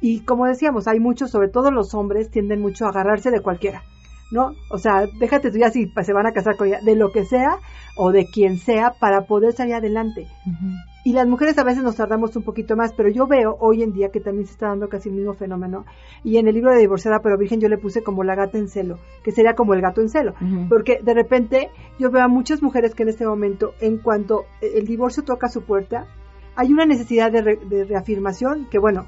Y 0.03 0.19
como 0.19 0.45
decíamos, 0.45 0.85
hay 0.89 0.99
muchos, 0.99 1.31
sobre 1.31 1.47
todo 1.47 1.71
los 1.71 1.93
hombres, 1.93 2.29
tienden 2.29 2.59
mucho 2.59 2.85
a 2.85 2.89
agarrarse 2.89 3.31
de 3.31 3.39
cualquiera, 3.39 3.83
¿no? 4.31 4.51
O 4.69 4.77
sea, 4.77 5.07
déjate 5.17 5.49
tú 5.49 5.57
ya 5.57 5.69
si 5.69 5.89
se 6.03 6.11
van 6.11 6.27
a 6.27 6.33
casar 6.33 6.57
con 6.57 6.67
ella, 6.67 6.81
de 6.83 6.97
lo 6.97 7.13
que 7.13 7.23
sea 7.23 7.55
o 7.95 8.11
de 8.11 8.25
quien 8.25 8.57
sea 8.57 8.95
para 8.99 9.27
poder 9.27 9.53
salir 9.53 9.75
adelante. 9.75 10.27
Y 11.05 11.13
las 11.13 11.25
mujeres 11.25 11.57
a 11.57 11.63
veces 11.63 11.83
nos 11.83 11.95
tardamos 11.95 12.35
un 12.35 12.43
poquito 12.43 12.75
más, 12.75 12.91
pero 12.91 13.07
yo 13.07 13.27
veo 13.27 13.55
hoy 13.61 13.81
en 13.81 13.93
día 13.93 14.09
que 14.09 14.19
también 14.19 14.45
se 14.45 14.51
está 14.51 14.67
dando 14.67 14.89
casi 14.89 15.07
el 15.07 15.15
mismo 15.15 15.35
fenómeno. 15.35 15.85
Y 16.21 16.35
en 16.35 16.49
el 16.49 16.55
libro 16.55 16.73
de 16.73 16.79
Divorciada 16.79 17.21
pero 17.23 17.37
Virgen 17.37 17.61
yo 17.61 17.69
le 17.69 17.77
puse 17.77 18.03
como 18.03 18.25
la 18.25 18.35
gata 18.35 18.57
en 18.57 18.67
celo, 18.67 18.99
que 19.23 19.31
sería 19.31 19.53
como 19.55 19.73
el 19.73 19.79
gato 19.79 20.01
en 20.01 20.09
celo. 20.09 20.33
Porque 20.67 20.99
de 21.01 21.13
repente 21.13 21.69
yo 21.97 22.11
veo 22.11 22.23
a 22.23 22.27
muchas 22.27 22.61
mujeres 22.61 22.93
que 22.93 23.03
en 23.03 23.09
este 23.09 23.25
momento, 23.25 23.73
en 23.79 23.99
cuanto 23.99 24.43
el 24.59 24.85
divorcio 24.85 25.23
toca 25.23 25.47
su 25.47 25.61
puerta, 25.61 26.07
hay 26.57 26.73
una 26.73 26.85
necesidad 26.85 27.31
de, 27.31 27.41
de 27.41 27.85
reafirmación 27.85 28.67
que, 28.69 28.79
bueno, 28.79 29.05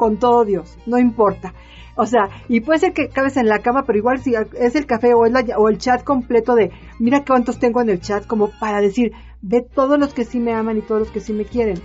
con 0.00 0.16
todo 0.16 0.46
Dios, 0.46 0.78
no 0.86 0.98
importa. 0.98 1.52
O 1.94 2.06
sea, 2.06 2.30
y 2.48 2.62
puede 2.62 2.78
ser 2.78 2.94
que 2.94 3.10
cabes 3.10 3.36
en 3.36 3.48
la 3.48 3.58
cama, 3.58 3.84
pero 3.84 3.98
igual 3.98 4.18
si 4.18 4.32
es 4.34 4.74
el 4.74 4.86
café 4.86 5.12
o, 5.12 5.26
es 5.26 5.32
la, 5.32 5.44
o 5.58 5.68
el 5.68 5.76
chat 5.76 6.02
completo 6.04 6.54
de, 6.54 6.70
mira 6.98 7.22
cuántos 7.22 7.58
tengo 7.58 7.82
en 7.82 7.90
el 7.90 8.00
chat, 8.00 8.26
como 8.26 8.48
para 8.58 8.80
decir, 8.80 9.12
ve 9.42 9.60
todos 9.60 9.98
los 9.98 10.14
que 10.14 10.24
sí 10.24 10.40
me 10.40 10.54
aman 10.54 10.78
y 10.78 10.80
todos 10.80 11.00
los 11.02 11.10
que 11.10 11.20
sí 11.20 11.34
me 11.34 11.44
quieren. 11.44 11.78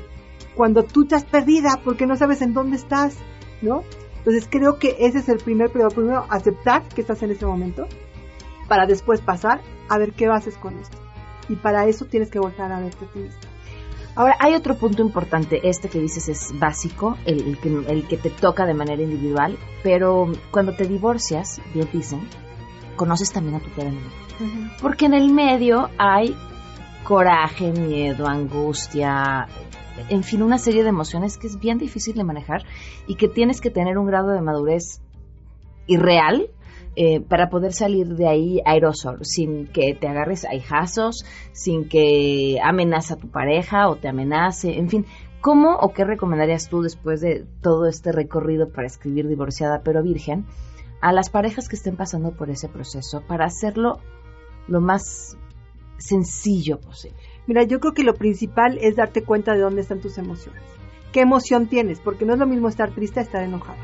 Cuando 0.56 0.84
tú 0.84 1.04
estás 1.04 1.26
perdida 1.26 1.82
porque 1.84 2.06
no 2.06 2.16
sabes 2.16 2.42
en 2.42 2.54
dónde 2.54 2.78
estás, 2.78 3.18
¿no? 3.62 3.84
Entonces 4.20 4.48
creo 4.50 4.80
que 4.80 4.96
ese 5.00 5.18
es 5.18 5.28
el 5.28 5.40
primer 5.40 5.70
pero 5.74 5.90
Primero, 5.90 6.26
aceptar 6.30 6.84
que 6.88 7.02
estás 7.02 7.22
en 7.22 7.32
ese 7.32 7.46
momento, 7.46 7.86
para 8.70 8.86
después 8.86 9.20
pasar 9.20 9.60
a 9.90 9.98
ver 9.98 10.14
qué 10.14 10.28
haces 10.28 10.58
con 10.58 10.80
esto. 10.80 10.98
Y 11.50 11.58
para 11.58 11.86
eso 11.86 12.06
tienes 12.06 12.32
que 12.32 12.40
volver 12.40 12.72
a 12.72 12.80
verte 12.80 13.06
tú 13.12 13.20
mismo. 13.20 13.55
Ahora, 14.16 14.38
hay 14.40 14.56
otro 14.56 14.78
punto 14.78 15.02
importante, 15.02 15.60
este 15.68 15.90
que 15.90 16.00
dices 16.00 16.30
es 16.30 16.58
básico, 16.58 17.18
el, 17.26 17.58
que, 17.60 17.68
el 17.68 18.08
que 18.08 18.16
te 18.16 18.30
toca 18.30 18.66
de 18.66 18.74
manera 18.74 19.02
individual, 19.02 19.58
pero 19.84 20.32
cuando 20.52 20.74
te 20.74 20.86
divorcias, 20.86 21.62
bien 21.74 21.90
dicen, 21.92 22.22
conoces 22.96 23.34
también 23.34 23.56
a 23.56 23.60
tu 23.60 23.70
término. 23.72 24.08
Porque 24.82 25.06
en 25.06 25.14
el 25.14 25.32
medio 25.34 25.90
hay 25.98 26.36
coraje, 27.04 27.72
miedo, 27.72 28.26
angustia, 28.26 29.48
en 30.10 30.24
fin, 30.24 30.42
una 30.44 30.58
serie 30.58 30.84
de 30.84 30.90
emociones 30.90 31.38
que 31.38 31.48
es 31.48 31.60
bien 31.60 31.78
difícil 31.78 32.16
de 32.16 32.24
manejar 32.24 32.64
y 33.08 33.16
que 33.16 33.28
tienes 33.28 33.60
que 33.60 33.70
tener 33.70 33.98
un 33.98 34.08
grado 34.08 34.30
de 34.30 34.42
madurez 34.42 35.02
irreal 35.88 36.50
eh, 36.98 37.20
para 37.20 37.50
poder 37.50 37.74
salir 37.74 38.16
de 38.16 38.28
ahí 38.28 38.62
aerosol, 38.66 39.20
sin 39.24 39.68
que 39.68 39.94
te 39.96 40.08
agarres 40.08 40.46
a 40.46 40.52
sin 41.52 41.90
que 41.90 42.58
amenaza 42.64 43.16
a 43.16 43.18
tu 43.18 43.30
pareja 43.30 43.90
o 43.90 43.98
te 43.98 44.08
amenace, 44.08 44.78
en 44.78 44.90
fin. 44.90 45.06
¿Cómo 45.42 45.76
o 45.76 45.94
qué 45.94 46.06
recomendarías 46.06 46.70
tú 46.70 46.82
después 46.82 47.22
de 47.22 47.46
todo 47.62 47.88
este 47.88 48.12
recorrido 48.12 48.70
para 48.72 48.88
escribir 48.88 49.28
divorciada 49.28 49.82
pero 49.84 50.02
virgen 50.02 50.46
a 51.02 51.12
las 51.12 51.30
parejas 51.30 51.70
que 51.70 51.76
estén 51.76 51.98
pasando 51.98 52.32
por 52.32 52.50
ese 52.50 52.70
proceso 52.70 53.22
para 53.28 53.46
hacerlo 53.46 54.00
lo 54.68 54.80
más 54.80 55.38
sencillo 55.98 56.80
posible? 56.80 57.18
Mira, 57.46 57.64
yo 57.64 57.80
creo 57.80 57.94
que 57.94 58.04
lo 58.04 58.16
principal 58.16 58.80
es 58.82 58.96
darte 58.96 59.24
cuenta 59.24 59.54
de 59.54 59.60
dónde 59.60 59.82
están 59.82 60.00
tus 60.00 60.18
emociones 60.18 60.75
qué 61.16 61.22
emoción 61.22 61.68
tienes, 61.68 62.02
porque 62.02 62.26
no 62.26 62.34
es 62.34 62.40
lo 62.40 62.46
mismo 62.46 62.68
estar 62.68 62.92
triste 62.92 63.22
a 63.22 63.24
estar 63.24 63.42
enojado. 63.42 63.78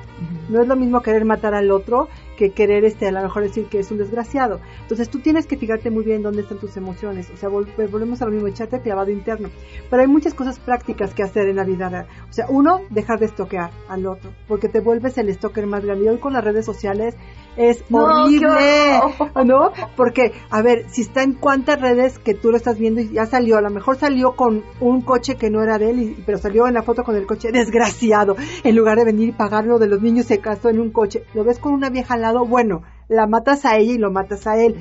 No 0.49 0.61
es 0.61 0.67
lo 0.67 0.75
mismo 0.75 1.01
querer 1.01 1.23
matar 1.23 1.53
al 1.53 1.71
otro 1.71 2.09
que 2.35 2.49
querer 2.49 2.83
este 2.83 3.07
a 3.07 3.11
lo 3.13 3.21
mejor 3.21 3.43
decir 3.43 3.67
que 3.67 3.79
es 3.79 3.89
un 3.89 3.99
desgraciado. 3.99 4.59
Entonces 4.81 5.09
tú 5.09 5.19
tienes 5.19 5.47
que 5.47 5.55
fijarte 5.55 5.91
muy 5.91 6.03
bien 6.03 6.23
dónde 6.23 6.41
están 6.41 6.57
tus 6.57 6.75
emociones, 6.75 7.29
o 7.29 7.37
sea, 7.37 7.47
volvemos 7.47 8.21
a 8.21 8.25
lo 8.25 8.31
mismo, 8.31 8.47
echarte 8.49 8.81
clavado 8.81 9.11
interno. 9.11 9.47
Pero 9.89 10.01
hay 10.01 10.09
muchas 10.09 10.33
cosas 10.33 10.59
prácticas 10.59 11.13
que 11.13 11.23
hacer 11.23 11.47
en 11.47 11.55
la 11.55 11.63
vida. 11.63 12.05
O 12.29 12.33
sea, 12.33 12.47
uno, 12.49 12.81
dejar 12.89 13.19
de 13.19 13.27
estoquear 13.27 13.71
al 13.87 14.07
otro, 14.07 14.31
porque 14.49 14.67
te 14.67 14.81
vuelves 14.81 15.17
el 15.17 15.33
stalker 15.33 15.67
más 15.67 15.85
grande. 15.85 16.03
Y 16.03 16.09
hoy 16.09 16.17
con 16.17 16.33
las 16.33 16.43
redes 16.43 16.65
sociales 16.65 17.15
es 17.57 17.83
horrible, 17.91 18.99
¿no? 19.45 19.71
Porque, 19.95 20.33
a 20.49 20.61
ver, 20.61 20.85
si 20.89 21.01
está 21.01 21.23
en 21.23 21.33
cuántas 21.33 21.81
redes 21.81 22.17
que 22.19 22.33
tú 22.33 22.51
lo 22.51 22.57
estás 22.57 22.77
viendo 22.77 23.01
y 23.01 23.11
ya 23.11 23.25
salió, 23.25 23.57
a 23.57 23.61
lo 23.61 23.69
mejor 23.69 23.97
salió 23.97 24.35
con 24.35 24.63
un 24.79 25.01
coche 25.01 25.35
que 25.35 25.49
no 25.49 25.61
era 25.61 25.77
de 25.77 25.89
él, 25.89 26.23
pero 26.25 26.37
salió 26.37 26.67
en 26.67 26.73
la 26.73 26.83
foto 26.83 27.03
con 27.03 27.15
el 27.15 27.25
coche 27.25 27.51
desgraciado, 27.51 28.35
en 28.63 28.75
lugar 28.75 28.97
de 28.97 29.05
venir 29.05 29.29
y 29.29 29.33
pagarlo 29.33 29.79
de 29.79 29.87
los 29.87 30.01
niños 30.01 30.25
se 30.25 30.39
casó 30.39 30.69
en 30.69 30.79
un 30.79 30.91
coche, 30.91 31.23
lo 31.33 31.43
ves 31.43 31.59
con 31.59 31.73
una 31.73 31.89
vieja 31.89 32.13
al 32.13 32.21
lado, 32.21 32.45
bueno, 32.45 32.83
la 33.07 33.27
matas 33.27 33.65
a 33.65 33.77
ella 33.77 33.93
y 33.93 33.97
lo 33.97 34.11
matas 34.11 34.47
a 34.47 34.57
él. 34.57 34.75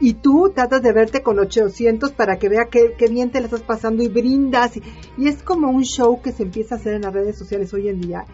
Y 0.00 0.14
tú 0.14 0.52
tratas 0.54 0.80
de 0.80 0.92
verte 0.92 1.22
con 1.22 1.40
800 1.40 2.12
para 2.12 2.38
que 2.38 2.48
vea 2.48 2.66
qué, 2.66 2.94
bien 3.10 3.30
te 3.30 3.40
la 3.40 3.46
estás 3.46 3.62
pasando 3.62 4.02
y 4.02 4.08
brindas. 4.08 4.76
Y, 4.76 4.82
y 5.16 5.26
es 5.26 5.42
como 5.42 5.70
un 5.70 5.82
show 5.82 6.22
que 6.22 6.30
se 6.30 6.44
empieza 6.44 6.76
a 6.76 6.78
hacer 6.78 6.94
en 6.94 7.02
las 7.02 7.12
redes 7.12 7.36
sociales 7.36 7.74
hoy 7.74 7.88
en 7.88 8.00
día, 8.00 8.24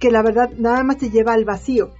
que 0.00 0.10
la 0.10 0.22
verdad 0.22 0.50
nada 0.58 0.82
más 0.82 0.98
te 0.98 1.10
lleva 1.10 1.32
al 1.32 1.44
vacío 1.44 1.90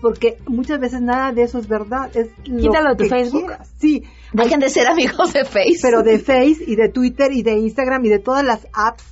porque 0.00 0.38
muchas 0.46 0.80
veces 0.80 1.00
nada 1.00 1.32
de 1.32 1.42
eso 1.42 1.58
es 1.58 1.68
verdad. 1.68 2.10
Es 2.16 2.28
Quítalo 2.42 2.94
de 2.94 3.08
Facebook. 3.08 3.52
Sí. 3.78 4.04
Dejen 4.32 4.60
de 4.60 4.68
ser 4.68 4.86
amigos 4.86 5.32
de 5.32 5.44
Facebook. 5.44 5.78
Pero 5.82 6.02
de 6.02 6.18
Face 6.18 6.64
y 6.66 6.76
de 6.76 6.88
Twitter 6.88 7.32
y 7.32 7.42
de 7.42 7.58
Instagram 7.58 8.04
y 8.04 8.08
de 8.08 8.18
todas 8.18 8.44
las 8.44 8.66
apps 8.72 9.04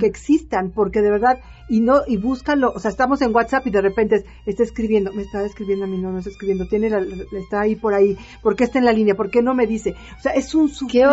que 0.00 0.06
existan, 0.06 0.70
porque 0.70 1.02
de 1.02 1.10
verdad, 1.10 1.38
y 1.68 1.80
no, 1.80 2.00
y 2.06 2.16
búscalo, 2.16 2.72
o 2.74 2.78
sea, 2.78 2.90
estamos 2.90 3.20
en 3.20 3.34
WhatsApp 3.34 3.66
y 3.66 3.70
de 3.70 3.82
repente 3.82 4.24
está 4.46 4.62
escribiendo, 4.62 5.12
me 5.12 5.20
está 5.20 5.44
escribiendo 5.44 5.84
a 5.84 5.88
mí, 5.88 5.98
no, 5.98 6.12
no 6.12 6.18
está 6.18 6.30
escribiendo, 6.30 6.66
tiene 6.66 6.88
la, 6.88 7.04
está 7.38 7.60
ahí 7.60 7.76
por 7.76 7.92
ahí, 7.92 8.16
¿por 8.42 8.56
qué 8.56 8.64
está 8.64 8.78
en 8.78 8.86
la 8.86 8.92
línea? 8.92 9.14
¿Por 9.14 9.28
qué 9.28 9.42
no 9.42 9.54
me 9.54 9.66
dice? 9.66 9.94
O 10.18 10.22
sea, 10.22 10.32
es 10.32 10.54
un 10.54 10.70
sufrir 10.70 11.04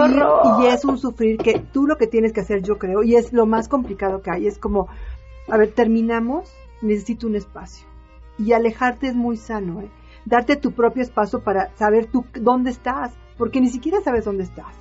y 0.61 0.67
es 0.67 0.85
un 0.85 0.97
sufrir 0.97 1.37
que 1.37 1.59
tú 1.59 1.87
lo 1.87 1.97
que 1.97 2.07
tienes 2.07 2.31
que 2.31 2.39
hacer, 2.39 2.61
yo 2.61 2.77
creo, 2.77 3.03
y 3.03 3.15
es 3.15 3.33
lo 3.33 3.45
más 3.45 3.67
complicado 3.67 4.21
que 4.21 4.31
hay, 4.31 4.47
es 4.47 4.57
como, 4.57 4.87
a 5.49 5.57
ver, 5.57 5.73
terminamos, 5.73 6.49
necesito 6.81 7.27
un 7.27 7.35
espacio 7.35 7.92
y 8.37 8.53
alejarte 8.53 9.07
es 9.07 9.15
muy 9.15 9.37
sano, 9.37 9.81
¿eh? 9.81 9.89
Darte 10.25 10.55
tu 10.55 10.71
propio 10.71 11.03
espacio 11.03 11.43
para 11.43 11.75
saber 11.75 12.05
tú 12.05 12.25
dónde 12.33 12.71
estás, 12.71 13.13
porque 13.37 13.59
ni 13.59 13.69
siquiera 13.69 14.01
sabes 14.01 14.25
dónde 14.25 14.43
estás, 14.43 14.75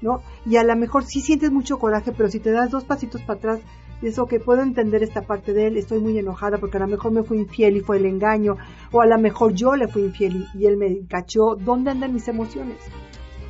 ¿no? 0.00 0.22
Y 0.46 0.56
a 0.56 0.64
lo 0.64 0.74
mejor 0.76 1.04
sí 1.04 1.20
sientes 1.20 1.50
mucho 1.50 1.78
coraje, 1.78 2.12
pero 2.12 2.28
si 2.28 2.40
te 2.40 2.50
das 2.50 2.70
dos 2.70 2.84
pasitos 2.84 3.22
para 3.22 3.38
atrás, 3.38 3.60
eso 4.02 4.26
que 4.26 4.40
puedo 4.40 4.62
entender 4.62 5.02
esta 5.02 5.22
parte 5.22 5.52
de 5.52 5.66
él, 5.66 5.76
estoy 5.76 6.00
muy 6.00 6.18
enojada 6.18 6.58
porque 6.58 6.78
a 6.78 6.80
lo 6.80 6.88
mejor 6.88 7.12
me 7.12 7.22
fui 7.22 7.38
infiel 7.38 7.76
y 7.76 7.80
fue 7.80 7.98
el 7.98 8.06
engaño, 8.06 8.56
o 8.90 9.00
a 9.00 9.06
lo 9.06 9.18
mejor 9.18 9.52
yo 9.52 9.76
le 9.76 9.88
fui 9.88 10.02
infiel 10.02 10.48
y, 10.54 10.58
y 10.58 10.66
él 10.66 10.76
me 10.76 11.06
cachó, 11.06 11.54
¿dónde 11.56 11.90
andan 11.90 12.14
mis 12.14 12.26
emociones? 12.26 12.78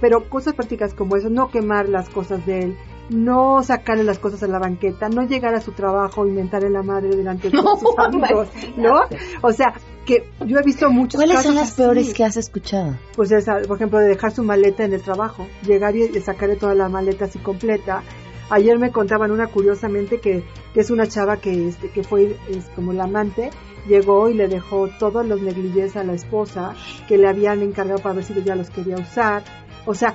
Pero 0.01 0.29
cosas 0.29 0.55
prácticas 0.55 0.93
como 0.93 1.17
eso, 1.17 1.31
no 1.31 1.51
quemar 1.51 1.89
las 1.89 2.09
cosas 2.09 2.45
de 2.47 2.63
él, 2.65 2.77
no 3.11 3.63
sacarle 3.63 4.05
las 4.05 4.19
cosas 4.19 4.43
a 4.43 4.47
la 4.47 4.59
banqueta, 4.59 5.09
no 5.09 5.23
llegar 5.23 5.55
a 5.55 5.61
su 5.61 5.73
trabajo 5.73 6.27
y 6.27 6.31
mentarle 6.31 6.71
la 6.71 6.83
madre 6.83 7.11
delante 7.11 7.51
de 7.51 7.59
sus 7.59 7.99
amigos, 7.99 8.49
¿no? 8.77 9.03
O 9.43 9.53
sea, 9.53 9.75
porque 10.11 10.25
yo 10.47 10.59
he 10.59 10.63
visto 10.63 10.91
muchos 10.91 11.19
¿Cuáles 11.19 11.37
casos 11.37 11.47
son 11.47 11.55
las 11.57 11.69
así. 11.71 11.83
peores 11.83 12.15
que 12.15 12.25
has 12.25 12.37
escuchado? 12.37 12.97
Pues 13.15 13.31
esa, 13.31 13.59
por 13.69 13.77
ejemplo, 13.77 13.99
de 13.99 14.09
dejar 14.09 14.33
su 14.33 14.43
maleta 14.43 14.85
en 14.85 14.93
el 14.93 15.03
trabajo, 15.03 15.47
llegar 15.67 15.95
y 15.95 16.05
y 16.05 16.21
sacarle 16.21 16.57
toda 16.57 16.75
la 16.75 16.89
maleta 16.89 17.27
así 17.27 17.39
completa. 17.39 18.03
Ayer 18.49 18.79
me 18.79 18.91
contaban 18.91 19.31
una 19.31 19.47
curiosamente 19.47 20.19
que, 20.19 20.43
que 20.75 20.81
es 20.81 20.91
una 20.91 21.07
chava 21.07 21.37
que, 21.37 21.69
este, 21.69 21.91
que 21.91 22.03
fue 22.03 22.37
es 22.49 22.65
como 22.75 22.93
la 22.93 23.05
amante, 23.05 23.51
llegó 23.87 24.29
y 24.29 24.35
le 24.35 24.49
dejó 24.49 24.89
todos 24.99 25.25
los 25.25 25.41
negligés 25.41 25.97
a 25.97 26.03
la 26.03 26.15
esposa 26.15 26.75
que 27.07 27.17
le 27.17 27.29
habían 27.29 27.63
encargado 27.63 28.01
para 28.01 28.17
ver 28.17 28.25
si 28.25 28.33
ella 28.33 28.57
los 28.57 28.71
quería 28.71 28.97
usar. 28.97 29.45
O 29.87 29.95
sea, 29.95 30.15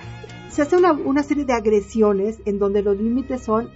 se 0.56 0.62
hace 0.62 0.78
una, 0.78 0.94
una 0.94 1.22
serie 1.24 1.46
de 1.46 1.54
agresiones 1.54 2.40
en 2.46 2.60
donde 2.60 2.82
los 2.82 2.98
límites 2.98 3.44
son, 3.44 3.70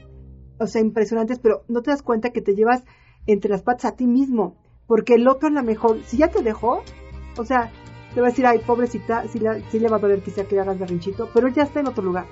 o 0.60 0.66
sea, 0.68 0.82
impresionantes, 0.82 1.40
pero 1.40 1.64
no 1.68 1.82
te 1.82 1.92
das 1.92 2.02
cuenta 2.02 2.30
que 2.32 2.42
te 2.42 2.56
llevas 2.56 2.84
entre 3.28 3.50
las 3.52 3.62
patas 3.64 3.92
a 3.92 3.96
ti 3.96 4.08
mismo, 4.08 4.56
porque 4.88 5.16
el 5.16 5.28
otro 5.28 5.50
a 5.50 5.52
lo 5.52 5.64
mejor, 5.64 6.00
si 6.06 6.18
ya 6.18 6.30
te 6.30 6.42
dejó, 6.42 6.82
o 7.38 7.46
sea, 7.46 7.72
te 8.14 8.22
va 8.22 8.28
a 8.28 8.30
decir, 8.32 8.46
ay, 8.48 8.60
pobrecita, 8.66 9.28
sí, 9.28 9.40
la- 9.40 9.60
sí 9.70 9.80
le 9.80 9.88
va 9.90 9.98
a 9.98 10.00
doler 10.00 10.22
quizá 10.22 10.46
que 10.46 10.56
le 10.56 10.62
hagas 10.62 10.80
berrinchito, 10.80 11.30
pero 11.34 11.48
él 11.48 11.54
ya 11.54 11.64
está 11.64 11.80
en 11.82 11.88
otro 11.88 12.04
lugar, 12.04 12.26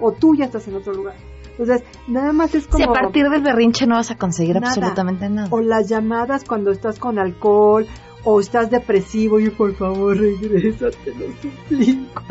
o 0.00 0.12
tú 0.12 0.34
ya 0.34 0.44
estás 0.46 0.66
en 0.68 0.74
otro 0.76 0.92
lugar. 0.92 1.14
Entonces, 1.58 1.84
nada 2.06 2.32
más 2.34 2.54
es 2.54 2.66
como... 2.66 2.84
Si 2.84 2.90
a 2.90 2.92
partir 2.92 3.30
del 3.30 3.40
berrinche 3.40 3.86
no 3.86 3.94
vas 3.94 4.10
a 4.10 4.18
conseguir 4.18 4.56
Nada. 4.56 4.68
absolutamente 4.68 5.30
nada. 5.30 5.48
O 5.50 5.60
las 5.62 5.88
llamadas 5.88 6.44
cuando 6.44 6.70
estás 6.70 6.98
con 6.98 7.18
alcohol 7.18 7.86
o 8.28 8.40
estás 8.40 8.70
depresivo 8.72 9.38
y 9.38 9.50
por 9.50 9.72
favor 9.76 10.18
regresa, 10.18 10.90
te 10.90 11.14
lo 11.14 11.26
suplico. 11.40 12.22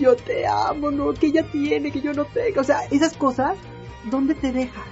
Yo 0.00 0.16
te 0.16 0.44
amo, 0.48 0.90
no, 0.90 1.14
que 1.14 1.28
ella 1.28 1.44
tiene, 1.44 1.92
que 1.92 2.00
yo 2.00 2.12
no 2.12 2.24
tengo. 2.24 2.60
O 2.60 2.64
sea, 2.64 2.80
esas 2.90 3.16
cosas, 3.16 3.56
¿dónde 4.10 4.34
te 4.34 4.50
deja? 4.50 4.82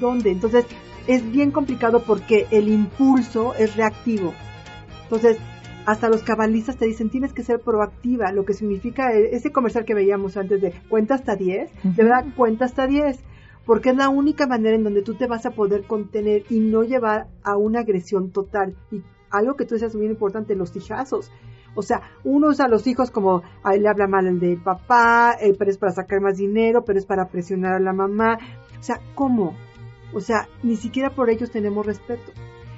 ¿Dónde? 0.00 0.30
Entonces, 0.30 0.66
es 1.08 1.28
bien 1.32 1.50
complicado 1.50 2.04
porque 2.04 2.46
el 2.52 2.68
impulso 2.68 3.54
es 3.56 3.74
reactivo. 3.74 4.32
Entonces, 5.02 5.36
hasta 5.84 6.08
los 6.08 6.22
cabalistas 6.22 6.76
te 6.76 6.86
dicen, 6.86 7.10
tienes 7.10 7.32
que 7.32 7.42
ser 7.42 7.58
proactiva, 7.58 8.30
lo 8.30 8.44
que 8.44 8.54
significa 8.54 9.12
eh, 9.12 9.30
ese 9.32 9.50
comercial 9.50 9.84
que 9.84 9.94
veíamos 9.94 10.36
antes 10.36 10.62
de 10.62 10.72
cuenta 10.88 11.16
hasta 11.16 11.34
10, 11.34 11.70
de 11.82 12.02
verdad, 12.04 12.24
cuenta 12.36 12.66
hasta 12.66 12.86
10, 12.86 13.18
porque 13.66 13.90
es 13.90 13.96
la 13.96 14.10
única 14.10 14.46
manera 14.46 14.76
en 14.76 14.84
donde 14.84 15.02
tú 15.02 15.14
te 15.14 15.26
vas 15.26 15.44
a 15.44 15.50
poder 15.50 15.82
contener 15.82 16.44
y 16.50 16.60
no 16.60 16.84
llevar 16.84 17.26
a 17.42 17.56
una 17.56 17.80
agresión 17.80 18.30
total. 18.30 18.76
Y 18.92 19.02
algo 19.38 19.56
que 19.56 19.64
tú 19.64 19.74
decías 19.74 19.94
muy 19.94 20.06
importante, 20.06 20.54
los 20.54 20.74
hijazos. 20.76 21.30
O 21.74 21.82
sea, 21.82 22.02
uno 22.22 22.48
usa 22.48 22.66
a 22.66 22.68
los 22.68 22.86
hijos 22.86 23.10
como, 23.10 23.42
a 23.62 23.74
le 23.74 23.88
habla 23.88 24.06
mal 24.06 24.26
el 24.26 24.38
de 24.38 24.56
papá, 24.56 25.36
eh, 25.40 25.54
pero 25.58 25.70
es 25.70 25.78
para 25.78 25.92
sacar 25.92 26.20
más 26.20 26.36
dinero, 26.36 26.84
pero 26.84 26.98
es 26.98 27.06
para 27.06 27.28
presionar 27.28 27.74
a 27.74 27.80
la 27.80 27.92
mamá. 27.92 28.38
O 28.78 28.82
sea, 28.82 29.00
¿cómo? 29.14 29.56
O 30.12 30.20
sea, 30.20 30.48
ni 30.62 30.76
siquiera 30.76 31.10
por 31.10 31.30
ellos 31.30 31.50
tenemos 31.50 31.84
respeto. 31.84 32.32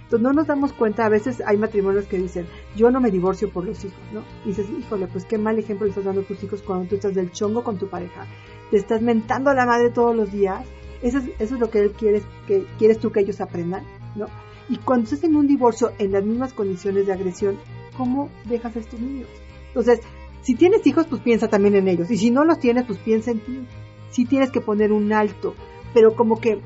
Entonces 0.04 0.22
no 0.22 0.32
nos 0.32 0.46
damos 0.46 0.72
cuenta, 0.72 1.04
a 1.04 1.08
veces 1.08 1.42
hay 1.44 1.56
matrimonios 1.56 2.06
que 2.06 2.16
dicen, 2.16 2.46
yo 2.76 2.92
no 2.92 3.00
me 3.00 3.10
divorcio 3.10 3.50
por 3.50 3.64
los 3.64 3.84
hijos, 3.84 3.98
¿no? 4.12 4.22
Y 4.44 4.50
dices, 4.50 4.66
híjole, 4.70 5.08
pues 5.08 5.24
qué 5.24 5.36
mal 5.36 5.58
ejemplo 5.58 5.84
le 5.84 5.90
estás 5.90 6.04
dando 6.04 6.20
a 6.20 6.24
tus 6.24 6.42
hijos 6.44 6.62
cuando 6.62 6.88
tú 6.88 6.94
estás 6.94 7.14
del 7.14 7.32
chongo 7.32 7.64
con 7.64 7.76
tu 7.76 7.88
pareja. 7.88 8.24
Te 8.70 8.76
estás 8.76 9.02
mentando 9.02 9.50
a 9.50 9.54
la 9.54 9.66
madre 9.66 9.90
todos 9.90 10.14
los 10.14 10.30
días. 10.30 10.64
Eso 11.02 11.18
es, 11.18 11.24
eso 11.40 11.54
es 11.56 11.60
lo 11.60 11.70
que 11.70 11.80
él 11.80 11.90
quiere, 11.90 12.22
que 12.46 12.64
quieres 12.78 13.00
tú 13.00 13.10
que 13.10 13.20
ellos 13.20 13.40
aprendan, 13.40 13.84
¿no? 14.14 14.26
Y 14.68 14.78
cuando 14.78 15.04
estás 15.04 15.24
en 15.24 15.36
un 15.36 15.46
divorcio 15.46 15.92
en 15.98 16.12
las 16.12 16.24
mismas 16.24 16.52
condiciones 16.52 17.06
de 17.06 17.12
agresión, 17.12 17.58
¿cómo 17.96 18.30
dejas 18.44 18.76
a 18.76 18.80
estos 18.80 19.00
niños? 19.00 19.28
Entonces, 19.68 20.00
si 20.42 20.54
tienes 20.54 20.86
hijos, 20.86 21.06
pues 21.06 21.22
piensa 21.22 21.48
también 21.48 21.74
en 21.74 21.88
ellos. 21.88 22.10
Y 22.10 22.16
si 22.16 22.30
no 22.30 22.44
los 22.44 22.58
tienes, 22.58 22.84
pues 22.84 22.98
piensa 22.98 23.30
en 23.30 23.40
ti. 23.40 23.66
Sí 24.10 24.24
tienes 24.24 24.50
que 24.50 24.60
poner 24.60 24.92
un 24.92 25.12
alto. 25.12 25.54
Pero 25.92 26.14
como 26.14 26.40
que 26.40 26.60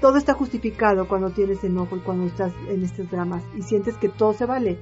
todo 0.00 0.16
está 0.16 0.34
justificado 0.34 1.08
cuando 1.08 1.30
tienes 1.30 1.62
enojo 1.64 1.96
y 1.96 2.00
cuando 2.00 2.26
estás 2.26 2.52
en 2.68 2.82
estos 2.84 3.10
dramas 3.10 3.42
y 3.56 3.62
sientes 3.62 3.96
que 3.96 4.08
todo 4.08 4.32
se 4.32 4.46
vale. 4.46 4.78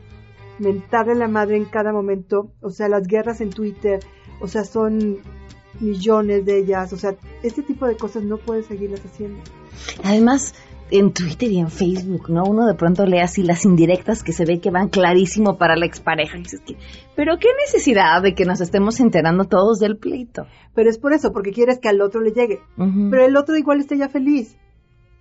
Mentarle 0.59 1.13
a 1.13 1.17
la 1.17 1.29
madre 1.29 1.57
en 1.57 1.65
cada 1.67 1.93
momento, 1.93 2.51
o 2.61 2.71
sea, 2.71 2.89
las 2.89 3.07
guerras 3.07 3.41
en 3.41 3.51
Twitter, 3.51 4.01
o 4.41 4.49
sea, 4.49 4.65
son 4.65 5.19
millones 5.81 6.45
de 6.47 6.59
ellas, 6.59 6.93
o 6.93 6.97
sea, 6.97 7.17
este 7.43 7.63
tipo 7.63 7.87
de 7.87 7.97
cosas 7.97 8.23
no 8.23 8.39
puedes 8.39 8.67
seguirlas 8.67 9.05
haciendo. 9.05 9.41
Además, 10.03 10.55
en 10.91 11.13
Twitter 11.13 11.51
y 11.51 11.59
en 11.59 11.71
Facebook, 11.71 12.31
¿no? 12.31 12.45
Uno 12.45 12.67
de 12.67 12.75
pronto 12.75 13.05
lee 13.05 13.19
así 13.19 13.43
las 13.43 13.65
indirectas 13.65 14.23
que 14.23 14.33
se 14.33 14.45
ve 14.45 14.61
que 14.61 14.71
van 14.71 14.89
clarísimo 14.89 15.59
para 15.59 15.77
la 15.77 15.87
expareja. 15.87 16.39
Pero 17.17 17.39
qué 17.39 17.49
necesidad 17.65 18.23
de 18.23 18.35
que 18.35 18.45
nos 18.45 18.61
estemos 18.61 19.01
enterando 19.01 19.45
todos 19.45 19.79
del 19.79 19.97
pleito. 19.97 20.47
Pero 20.75 20.91
es 20.91 20.99
por 20.99 21.13
eso, 21.13 21.33
porque 21.33 21.53
quieres 21.53 21.79
que 21.81 21.89
al 21.89 22.01
otro 22.01 22.21
le 22.21 22.31
llegue. 22.31 22.61
Pero 22.77 23.25
el 23.25 23.37
otro 23.37 23.57
igual 23.57 23.81
esté 23.81 23.97
ya 23.97 24.09
feliz. 24.09 24.57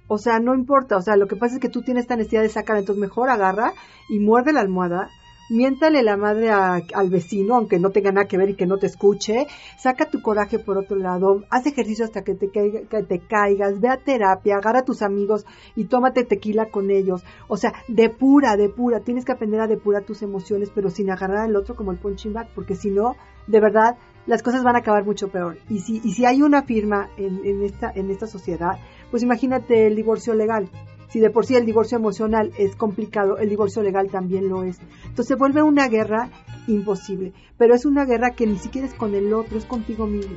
O 0.08 0.18
sea, 0.18 0.40
no 0.40 0.54
importa. 0.54 0.98
O 0.98 1.02
sea, 1.02 1.16
lo 1.16 1.28
que 1.28 1.36
pasa 1.36 1.56
es 1.56 1.62
que 1.62 1.70
tú 1.70 1.82
tienes 1.82 2.04
esta 2.04 2.16
necesidad 2.16 2.44
de 2.44 2.50
sacar, 2.50 2.78
entonces 2.78 3.02
mejor 3.02 3.30
agarra 3.30 3.74
y 4.10 4.20
muerde 4.20 4.54
la 4.54 4.62
almohada. 4.62 5.10
Miéntale 5.50 6.02
la 6.02 6.18
madre 6.18 6.50
al 6.50 7.10
vecino, 7.10 7.56
aunque 7.56 7.78
no 7.80 7.92
tenga 7.92 8.12
nada 8.12 8.28
que 8.28 8.38
ver 8.38 8.50
y 8.50 8.56
que 8.56 8.66
no 8.66 8.78
te 8.78 8.88
escuche. 8.88 9.46
Saca 9.78 10.10
tu 10.10 10.22
coraje 10.22 10.58
por 10.58 10.78
otro 10.78 10.96
lado. 10.98 11.44
Haz 11.52 11.68
ejercicio 11.68 12.04
hasta 12.04 12.24
que 12.24 12.34
te, 12.34 12.50
caiga- 12.50 12.88
que 12.90 13.04
te 13.04 13.20
caigas. 13.20 13.80
Ve 13.80 13.90
a 13.90 13.98
terapia. 13.98 14.58
Agarra 14.58 14.80
a 14.80 14.86
tus 14.86 15.04
amigos 15.04 15.46
y 15.76 15.86
tómate 15.86 16.24
tequila 16.24 16.70
con 16.70 16.90
ellos. 16.90 17.24
O 17.48 17.58
sea, 17.58 17.74
depura, 17.88 18.58
depura. 18.58 19.02
Tienes 19.02 19.24
que 19.24 19.34
aprender 19.34 19.62
a 19.62 19.68
depurar 19.68 20.04
tus 20.04 20.24
emociones, 20.24 20.72
pero 20.74 20.90
sin 20.90 21.12
agarrar 21.12 21.46
al 21.46 21.56
otro 21.56 21.76
como 21.76 21.92
el 21.92 21.98
punching 22.00 22.34
bag, 22.34 22.48
porque 22.56 22.76
si 22.76 22.90
no, 22.90 23.16
de 23.46 23.60
verdad, 23.60 23.98
las 24.26 24.42
cosas 24.42 24.64
van 24.64 24.76
a 24.76 24.80
acabar 24.80 25.06
mucho 25.06 25.28
peor. 25.28 25.58
Y 25.70 25.80
si, 25.80 26.02
y 26.04 26.14
si 26.14 26.26
hay 26.26 26.42
una 26.42 26.64
firma 26.64 27.10
en, 27.18 27.46
en, 27.46 27.62
esta, 27.64 27.92
en 27.94 28.10
esta 28.10 28.26
sociedad, 28.26 28.80
pues 29.12 29.22
imagínate 29.22 29.86
el 29.86 29.96
divorcio 29.96 30.34
legal. 30.34 30.70
Si 31.10 31.20
de 31.20 31.30
por 31.30 31.46
sí 31.46 31.56
el 31.56 31.66
divorcio 31.66 31.98
emocional 31.98 32.52
es 32.58 32.76
complicado, 32.76 33.38
el 33.38 33.50
divorcio 33.50 33.82
legal 33.84 34.10
también 34.10 34.50
lo 34.50 34.64
es. 34.64 34.80
Entonces 35.04 35.28
se 35.28 35.36
vuelve 35.36 35.62
una 35.62 35.88
guerra 35.88 36.30
imposible. 36.68 37.34
Pero 37.58 37.76
es 37.76 37.86
una 37.86 38.06
guerra 38.06 38.32
que 38.32 38.48
ni 38.48 38.58
siquiera 38.58 38.88
es 38.88 38.94
con 38.94 39.16
el 39.16 39.34
otro, 39.34 39.58
es 39.58 39.66
contigo 39.66 40.08
mismo. 40.08 40.36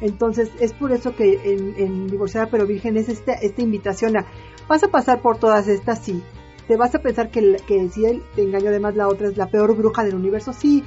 Entonces 0.00 0.50
es 0.58 0.72
por 0.72 0.92
eso 0.92 1.14
que 1.14 1.40
en, 1.44 1.74
en 1.76 2.08
Divorciada 2.08 2.48
pero 2.50 2.66
Virgen 2.66 2.96
es 2.96 3.08
esta, 3.08 3.34
esta 3.34 3.62
invitación 3.62 4.16
a, 4.16 4.26
vas 4.68 4.82
a 4.82 4.88
pasar 4.88 5.22
por 5.22 5.38
todas 5.38 5.68
estas, 5.68 6.00
sí. 6.00 6.22
Te 6.66 6.76
vas 6.76 6.94
a 6.94 7.00
pensar 7.00 7.30
que, 7.30 7.56
que 7.66 7.88
si 7.88 8.04
él 8.04 8.22
te 8.34 8.42
engaña 8.42 8.70
además 8.70 8.96
la 8.96 9.08
otra 9.08 9.28
es 9.28 9.36
la 9.36 9.46
peor 9.46 9.76
bruja 9.76 10.04
del 10.04 10.14
universo, 10.14 10.52
sí, 10.52 10.82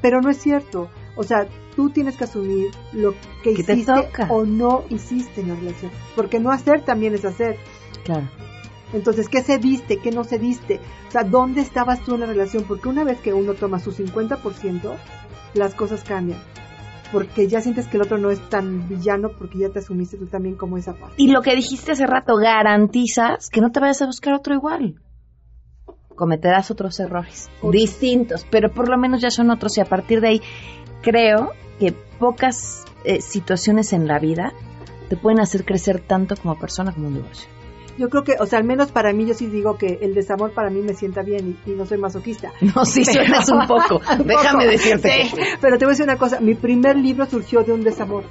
pero 0.00 0.20
no 0.20 0.30
es 0.30 0.38
cierto. 0.38 0.88
O 1.16 1.22
sea, 1.22 1.46
tú 1.76 1.90
tienes 1.90 2.16
que 2.16 2.24
asumir 2.24 2.70
lo 2.92 3.14
que 3.42 3.54
Que 3.54 3.64
te 3.64 3.74
hiciste 3.74 4.08
o 4.28 4.44
no 4.44 4.84
hiciste 4.88 5.40
en 5.40 5.48
la 5.48 5.54
relación. 5.54 5.90
Porque 6.16 6.40
no 6.40 6.50
hacer 6.50 6.82
también 6.84 7.14
es 7.14 7.24
hacer. 7.24 7.56
Claro. 8.02 8.28
Entonces, 8.92 9.28
¿qué 9.28 9.42
se 9.42 9.58
diste? 9.58 9.98
¿Qué 9.98 10.12
no 10.12 10.24
se 10.24 10.38
diste? 10.38 10.80
O 11.08 11.10
sea, 11.10 11.24
¿dónde 11.24 11.60
estabas 11.60 12.00
tú 12.04 12.14
en 12.14 12.20
la 12.20 12.26
relación? 12.26 12.64
Porque 12.64 12.88
una 12.88 13.04
vez 13.04 13.18
que 13.18 13.32
uno 13.32 13.54
toma 13.54 13.80
su 13.80 13.92
50%, 13.92 14.96
las 15.54 15.74
cosas 15.74 16.04
cambian. 16.04 16.38
Porque 17.12 17.48
ya 17.48 17.60
sientes 17.60 17.86
que 17.86 17.96
el 17.96 18.04
otro 18.04 18.18
no 18.18 18.30
es 18.30 18.40
tan 18.48 18.88
villano 18.88 19.30
porque 19.36 19.58
ya 19.58 19.68
te 19.68 19.80
asumiste 19.80 20.16
tú 20.16 20.26
también 20.26 20.54
como 20.54 20.78
esa 20.78 20.94
parte. 20.94 21.14
Y 21.16 21.28
lo 21.28 21.42
que 21.42 21.54
dijiste 21.56 21.92
hace 21.92 22.06
rato, 22.06 22.36
garantizas 22.36 23.50
que 23.50 23.60
no 23.60 23.70
te 23.70 23.80
vayas 23.80 24.02
a 24.02 24.06
buscar 24.06 24.34
otro 24.34 24.54
igual. 24.54 25.00
Cometerás 26.14 26.70
otros 26.70 26.98
errores 27.00 27.50
distintos, 27.72 28.46
pero 28.48 28.72
por 28.72 28.88
lo 28.88 28.96
menos 28.96 29.20
ya 29.20 29.30
son 29.30 29.50
otros 29.50 29.76
y 29.78 29.80
a 29.80 29.84
partir 29.84 30.20
de 30.20 30.28
ahí 30.28 30.42
creo 31.02 31.50
que 31.80 31.92
pocas 32.20 32.84
eh, 33.04 33.20
situaciones 33.20 33.92
en 33.92 34.06
la 34.06 34.20
vida 34.20 34.52
te 35.08 35.16
pueden 35.16 35.40
hacer 35.40 35.64
crecer 35.64 36.00
tanto 36.00 36.36
como 36.36 36.58
persona 36.58 36.92
como 36.92 37.08
un 37.08 37.14
divorcio. 37.14 37.53
Yo 37.98 38.08
creo 38.08 38.24
que, 38.24 38.36
o 38.40 38.46
sea, 38.46 38.58
al 38.58 38.64
menos 38.64 38.90
para 38.92 39.12
mí, 39.12 39.24
yo 39.26 39.34
sí 39.34 39.46
digo 39.46 39.76
que 39.78 39.98
el 40.02 40.14
desamor 40.14 40.52
para 40.52 40.70
mí 40.70 40.80
me 40.82 40.94
sienta 40.94 41.22
bien 41.22 41.56
y, 41.66 41.70
y 41.70 41.74
no 41.74 41.86
soy 41.86 41.98
masoquista. 41.98 42.52
No, 42.74 42.84
sí 42.84 43.04
suenas 43.04 43.48
un 43.50 43.66
poco. 43.66 44.00
Un 44.18 44.26
Déjame 44.26 44.64
poco. 44.64 44.70
decirte 44.72 45.28
Sí, 45.28 45.36
Pero 45.60 45.78
te 45.78 45.84
voy 45.84 45.92
a 45.92 45.94
decir 45.94 46.04
una 46.04 46.16
cosa, 46.16 46.40
mi 46.40 46.54
primer 46.54 46.96
libro 46.96 47.26
surgió 47.26 47.62
de 47.62 47.72
un 47.72 47.82
desamor. 47.84 48.24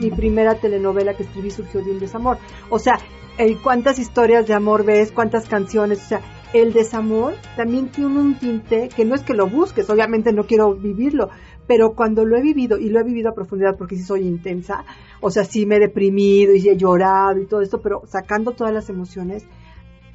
Mi 0.00 0.10
primera 0.10 0.54
telenovela 0.56 1.14
que 1.14 1.22
escribí 1.22 1.50
surgió 1.50 1.82
de 1.82 1.92
un 1.92 1.98
desamor. 2.00 2.38
O 2.68 2.78
sea, 2.78 2.98
eh, 3.38 3.56
cuántas 3.62 3.98
historias 3.98 4.46
de 4.46 4.54
amor 4.54 4.84
ves, 4.84 5.12
cuántas 5.12 5.48
canciones, 5.48 6.02
o 6.04 6.08
sea, 6.08 6.20
el 6.52 6.72
desamor 6.72 7.34
también 7.56 7.88
tiene 7.88 8.18
un 8.18 8.34
tinte 8.38 8.88
que 8.94 9.04
no 9.04 9.14
es 9.14 9.22
que 9.22 9.34
lo 9.34 9.46
busques, 9.46 9.88
obviamente 9.90 10.32
no 10.32 10.44
quiero 10.44 10.74
vivirlo, 10.74 11.28
pero 11.66 11.94
cuando 11.94 12.24
lo 12.24 12.36
he 12.36 12.42
vivido, 12.42 12.78
y 12.78 12.88
lo 12.88 13.00
he 13.00 13.04
vivido 13.04 13.30
a 13.30 13.34
profundidad 13.34 13.76
porque 13.76 13.96
sí 13.96 14.02
soy 14.02 14.26
intensa, 14.26 14.84
o 15.20 15.30
sea, 15.30 15.44
sí 15.44 15.66
me 15.66 15.76
he 15.76 15.80
deprimido 15.80 16.54
y 16.54 16.68
he 16.68 16.76
llorado 16.76 17.40
y 17.40 17.46
todo 17.46 17.60
esto, 17.62 17.80
pero 17.80 18.02
sacando 18.06 18.52
todas 18.52 18.72
las 18.72 18.88
emociones, 18.88 19.44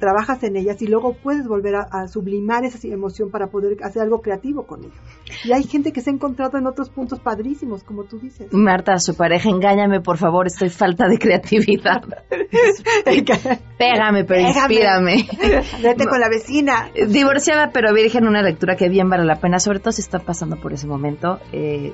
trabajas 0.02 0.42
en 0.42 0.56
ellas 0.56 0.82
y 0.82 0.88
luego 0.88 1.14
puedes 1.14 1.46
volver 1.46 1.76
a, 1.76 1.86
a 1.88 2.08
sublimar 2.08 2.64
esa 2.64 2.76
emoción 2.88 3.30
para 3.30 3.46
poder 3.46 3.76
hacer 3.84 4.02
algo 4.02 4.20
creativo 4.20 4.66
con 4.66 4.80
ello. 4.80 5.00
Y 5.44 5.52
hay 5.52 5.62
gente 5.62 5.92
que 5.92 6.00
se 6.00 6.10
ha 6.10 6.12
encontrado 6.12 6.58
en 6.58 6.66
otros 6.66 6.90
puntos 6.90 7.20
padrísimos, 7.20 7.84
como 7.84 8.02
tú 8.02 8.18
dices. 8.18 8.52
Marta, 8.52 8.98
su 8.98 9.14
pareja, 9.14 9.48
engáñame, 9.48 10.00
por 10.00 10.18
favor, 10.18 10.48
estoy 10.48 10.70
falta 10.70 11.06
de 11.06 11.18
creatividad. 11.18 12.02
Pégame, 13.78 14.24
pero 14.24 14.40
inspírame. 14.40 15.28
Vete 15.80 16.06
con 16.06 16.18
la 16.18 16.28
vecina. 16.28 16.90
Divorciada 17.08 17.70
pero 17.72 17.94
virgen, 17.94 18.26
una 18.26 18.42
lectura 18.42 18.74
que 18.74 18.88
bien 18.88 19.08
vale 19.08 19.24
la 19.24 19.36
pena, 19.36 19.60
sobre 19.60 19.78
todo 19.78 19.92
si 19.92 20.02
está 20.02 20.18
pasando 20.18 20.56
por 20.56 20.72
ese 20.72 20.88
momento. 20.88 21.38
Eh, 21.52 21.92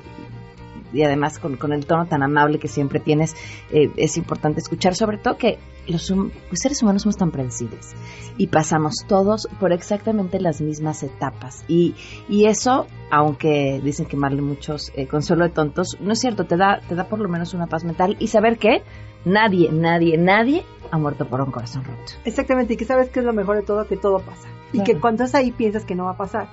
y 0.93 1.03
además 1.03 1.39
con, 1.39 1.57
con, 1.57 1.73
el 1.73 1.85
tono 1.85 2.05
tan 2.07 2.23
amable 2.23 2.59
que 2.59 2.67
siempre 2.67 2.99
tienes, 2.99 3.35
eh, 3.71 3.91
es 3.95 4.17
importante 4.17 4.59
escuchar, 4.59 4.95
sobre 4.95 5.17
todo 5.17 5.37
que 5.37 5.59
los, 5.87 6.13
seres 6.53 6.81
humanos 6.83 7.03
somos 7.03 7.17
tan 7.17 7.31
predecibles 7.31 7.95
y 8.37 8.47
pasamos 8.47 9.05
todos 9.07 9.47
por 9.59 9.71
exactamente 9.71 10.39
las 10.39 10.61
mismas 10.61 11.03
etapas. 11.03 11.63
Y, 11.67 11.95
y 12.27 12.45
eso, 12.45 12.87
aunque 13.11 13.81
dicen 13.83 14.05
que 14.05 14.11
quemarle 14.11 14.41
muchos 14.41 14.91
eh, 14.95 15.07
consuelo 15.07 15.45
de 15.45 15.51
tontos, 15.51 15.97
no 15.99 16.13
es 16.13 16.19
cierto, 16.19 16.45
te 16.45 16.57
da, 16.57 16.81
te 16.87 16.95
da 16.95 17.05
por 17.05 17.19
lo 17.19 17.29
menos 17.29 17.53
una 17.53 17.67
paz 17.67 17.83
mental 17.83 18.15
y 18.19 18.27
saber 18.27 18.57
que 18.57 18.83
nadie, 19.25 19.71
nadie, 19.71 20.17
nadie 20.17 20.63
ha 20.91 20.97
muerto 20.97 21.27
por 21.27 21.41
un 21.41 21.51
corazón 21.51 21.83
roto. 21.83 22.13
Exactamente, 22.25 22.73
y 22.73 22.77
que 22.77 22.85
sabes 22.85 23.09
que 23.09 23.19
es 23.19 23.25
lo 23.25 23.33
mejor 23.33 23.57
de 23.57 23.63
todo, 23.63 23.85
que 23.87 23.97
todo 23.97 24.19
pasa. 24.19 24.47
Y 24.73 24.83
que 24.83 24.99
cuando 24.99 25.23
estás 25.23 25.39
ahí 25.39 25.51
piensas 25.51 25.85
que 25.85 25.95
no 25.95 26.05
va 26.05 26.11
a 26.11 26.17
pasar. 26.17 26.47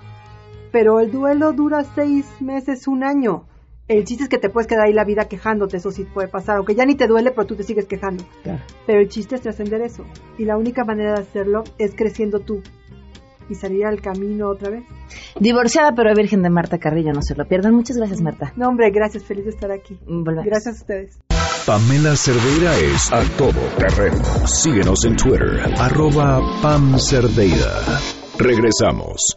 Pero 0.72 1.00
el 1.00 1.10
duelo 1.10 1.52
dura 1.52 1.84
seis 1.94 2.26
meses, 2.40 2.86
un 2.86 3.04
año. 3.04 3.44
El 3.88 4.04
chiste 4.04 4.24
es 4.24 4.28
que 4.28 4.38
te 4.38 4.48
puedes 4.48 4.66
quedar 4.66 4.86
ahí 4.86 4.92
la 4.92 5.04
vida 5.04 5.28
quejándote, 5.28 5.76
eso 5.76 5.92
sí 5.92 6.04
puede 6.04 6.26
pasar, 6.26 6.56
aunque 6.56 6.74
ya 6.74 6.84
ni 6.84 6.96
te 6.96 7.06
duele, 7.06 7.30
pero 7.30 7.46
tú 7.46 7.54
te 7.54 7.62
sigues 7.62 7.86
quejando. 7.86 8.24
Pero 8.86 9.00
el 9.00 9.08
chiste 9.08 9.36
es 9.36 9.42
trascender 9.42 9.80
eso. 9.80 10.04
Y 10.38 10.44
la 10.44 10.56
única 10.56 10.84
manera 10.84 11.14
de 11.14 11.20
hacerlo 11.20 11.62
es 11.78 11.94
creciendo 11.94 12.40
tú 12.40 12.62
y 13.48 13.54
salir 13.54 13.86
al 13.86 14.00
camino 14.00 14.48
otra 14.48 14.70
vez. 14.70 14.84
Divorciada 15.38 15.92
pero 15.94 16.12
virgen 16.16 16.42
de 16.42 16.50
Marta 16.50 16.78
Carrillo, 16.78 17.12
no 17.12 17.22
se 17.22 17.36
lo 17.36 17.46
pierdan. 17.46 17.74
Muchas 17.74 17.96
gracias, 17.96 18.20
Marta. 18.20 18.52
No, 18.56 18.68
hombre, 18.68 18.90
gracias, 18.90 19.22
feliz 19.22 19.44
de 19.44 19.50
estar 19.50 19.70
aquí. 19.70 19.96
Gracias 20.06 20.66
a 20.66 20.80
ustedes. 20.80 21.18
Pamela 21.64 22.16
Cerdeira 22.16 22.76
es 22.78 23.12
a 23.12 23.22
todo 23.36 23.60
terreno. 23.78 24.22
Síguenos 24.46 25.04
en 25.04 25.16
Twitter, 25.16 25.60
arroba 25.78 26.40
Pam 26.60 26.98
Cerdeira. 26.98 28.00
Regresamos. 28.38 29.36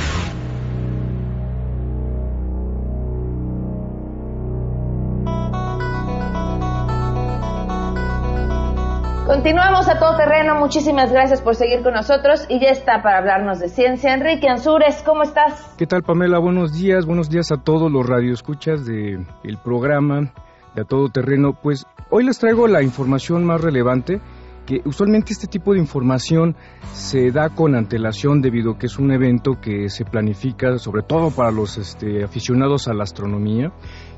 Continuamos 9.31 9.87
a 9.87 9.97
todo 9.97 10.17
terreno. 10.17 10.55
Muchísimas 10.55 11.09
gracias 11.09 11.39
por 11.39 11.55
seguir 11.55 11.83
con 11.83 11.93
nosotros. 11.93 12.45
Y 12.49 12.59
ya 12.59 12.67
está 12.67 13.01
para 13.01 13.19
hablarnos 13.19 13.61
de 13.61 13.69
ciencia. 13.69 14.13
Enrique 14.13 14.49
Ansures, 14.49 15.01
¿cómo 15.03 15.23
estás? 15.23 15.73
¿Qué 15.77 15.87
tal, 15.87 16.03
Pamela? 16.03 16.37
Buenos 16.37 16.73
días. 16.73 17.05
Buenos 17.05 17.29
días 17.29 17.49
a 17.53 17.55
todos 17.55 17.89
los 17.89 18.05
radioescuchas 18.05 18.85
del 18.85 19.25
el 19.45 19.57
programa 19.57 20.33
de 20.75 20.81
A 20.81 20.83
Todo 20.83 21.07
Terreno. 21.07 21.53
Pues 21.53 21.85
hoy 22.09 22.25
les 22.25 22.39
traigo 22.39 22.67
la 22.67 22.83
información 22.83 23.45
más 23.45 23.61
relevante. 23.61 24.19
Que 24.65 24.81
usualmente 24.83 25.31
este 25.31 25.47
tipo 25.47 25.71
de 25.71 25.79
información 25.79 26.57
se 26.91 27.31
da 27.31 27.47
con 27.47 27.73
antelación 27.73 28.41
debido 28.41 28.71
a 28.71 28.77
que 28.77 28.87
es 28.87 28.99
un 28.99 29.13
evento 29.13 29.61
que 29.61 29.87
se 29.87 30.03
planifica 30.03 30.77
sobre 30.77 31.03
todo 31.03 31.31
para 31.31 31.51
los 31.51 31.77
este, 31.77 32.25
aficionados 32.25 32.89
a 32.89 32.93
la 32.93 33.03
astronomía. 33.03 33.71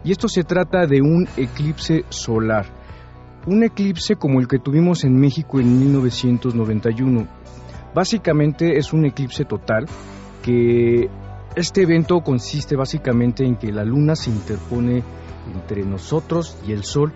Y 0.03 0.11
esto 0.11 0.27
se 0.27 0.43
trata 0.43 0.87
de 0.87 1.01
un 1.03 1.27
eclipse 1.37 2.03
solar 2.09 2.82
un 3.45 3.63
eclipse 3.63 4.15
como 4.15 4.39
el 4.39 4.47
que 4.47 4.59
tuvimos 4.59 5.03
en 5.03 5.19
México 5.19 5.59
en 5.59 5.79
1991. 5.79 7.27
Básicamente 7.93 8.77
es 8.77 8.93
un 8.93 9.05
eclipse 9.05 9.45
total 9.45 9.85
que 10.41 11.09
este 11.55 11.83
evento 11.83 12.21
consiste 12.21 12.75
básicamente 12.75 13.45
en 13.45 13.55
que 13.57 13.71
la 13.71 13.83
luna 13.83 14.15
se 14.15 14.31
interpone 14.31 15.03
entre 15.53 15.83
nosotros 15.83 16.57
y 16.67 16.71
el 16.71 16.83
sol. 16.83 17.13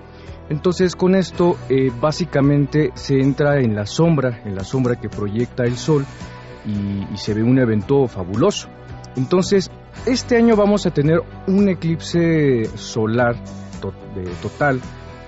Entonces 0.49 0.95
con 0.95 1.15
esto 1.15 1.57
eh, 1.69 1.91
básicamente 1.99 2.91
se 2.93 3.19
entra 3.19 3.59
en 3.59 3.75
la 3.75 3.85
sombra, 3.85 4.41
en 4.45 4.55
la 4.55 4.63
sombra 4.63 4.95
que 4.95 5.09
proyecta 5.09 5.63
el 5.63 5.77
sol 5.77 6.05
y, 6.65 7.17
se 7.17 7.33
ve 7.33 7.43
un 7.43 7.57
evento 7.57 8.07
fabuloso. 8.07 8.69
Entonces 9.15 9.71
este 10.05 10.37
año 10.37 10.55
vamos 10.55 10.85
a 10.85 10.91
tener 10.91 11.19
un 11.47 11.69
eclipse 11.69 12.65
solar 12.75 13.35
total 14.41 14.79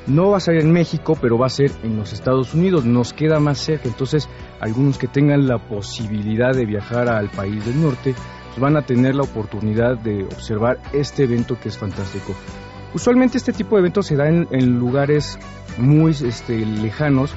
no 0.09 0.31
va 0.31 0.37
a 0.37 0.41
ser 0.41 0.55
en 0.57 0.71
México, 0.71 1.17
pero 1.19 1.37
va 1.37 1.45
a 1.45 1.49
ser 1.49 1.71
en 1.83 1.97
los 1.97 2.13
Estados 2.13 2.53
Unidos, 2.53 2.85
nos 2.85 3.13
queda 3.13 3.39
más 3.39 3.59
cerca, 3.59 3.87
entonces 3.87 4.27
algunos 4.59 4.97
que 4.97 5.07
tengan 5.07 5.47
la 5.47 5.57
posibilidad 5.57 6.53
de 6.53 6.65
viajar 6.65 7.07
al 7.09 7.29
país 7.29 7.65
del 7.65 7.81
norte 7.81 8.15
pues 8.49 8.59
van 8.59 8.77
a 8.77 8.81
tener 8.81 9.15
la 9.15 9.23
oportunidad 9.23 9.97
de 9.97 10.23
observar 10.23 10.79
este 10.93 11.23
evento 11.23 11.59
que 11.59 11.69
es 11.69 11.77
fantástico. 11.77 12.35
Usualmente 12.93 13.37
este 13.37 13.53
tipo 13.53 13.75
de 13.75 13.81
eventos 13.81 14.07
se 14.07 14.15
da 14.15 14.27
en, 14.27 14.79
lugares 14.79 15.37
muy 15.77 16.11
este, 16.11 16.65
lejanos 16.65 17.35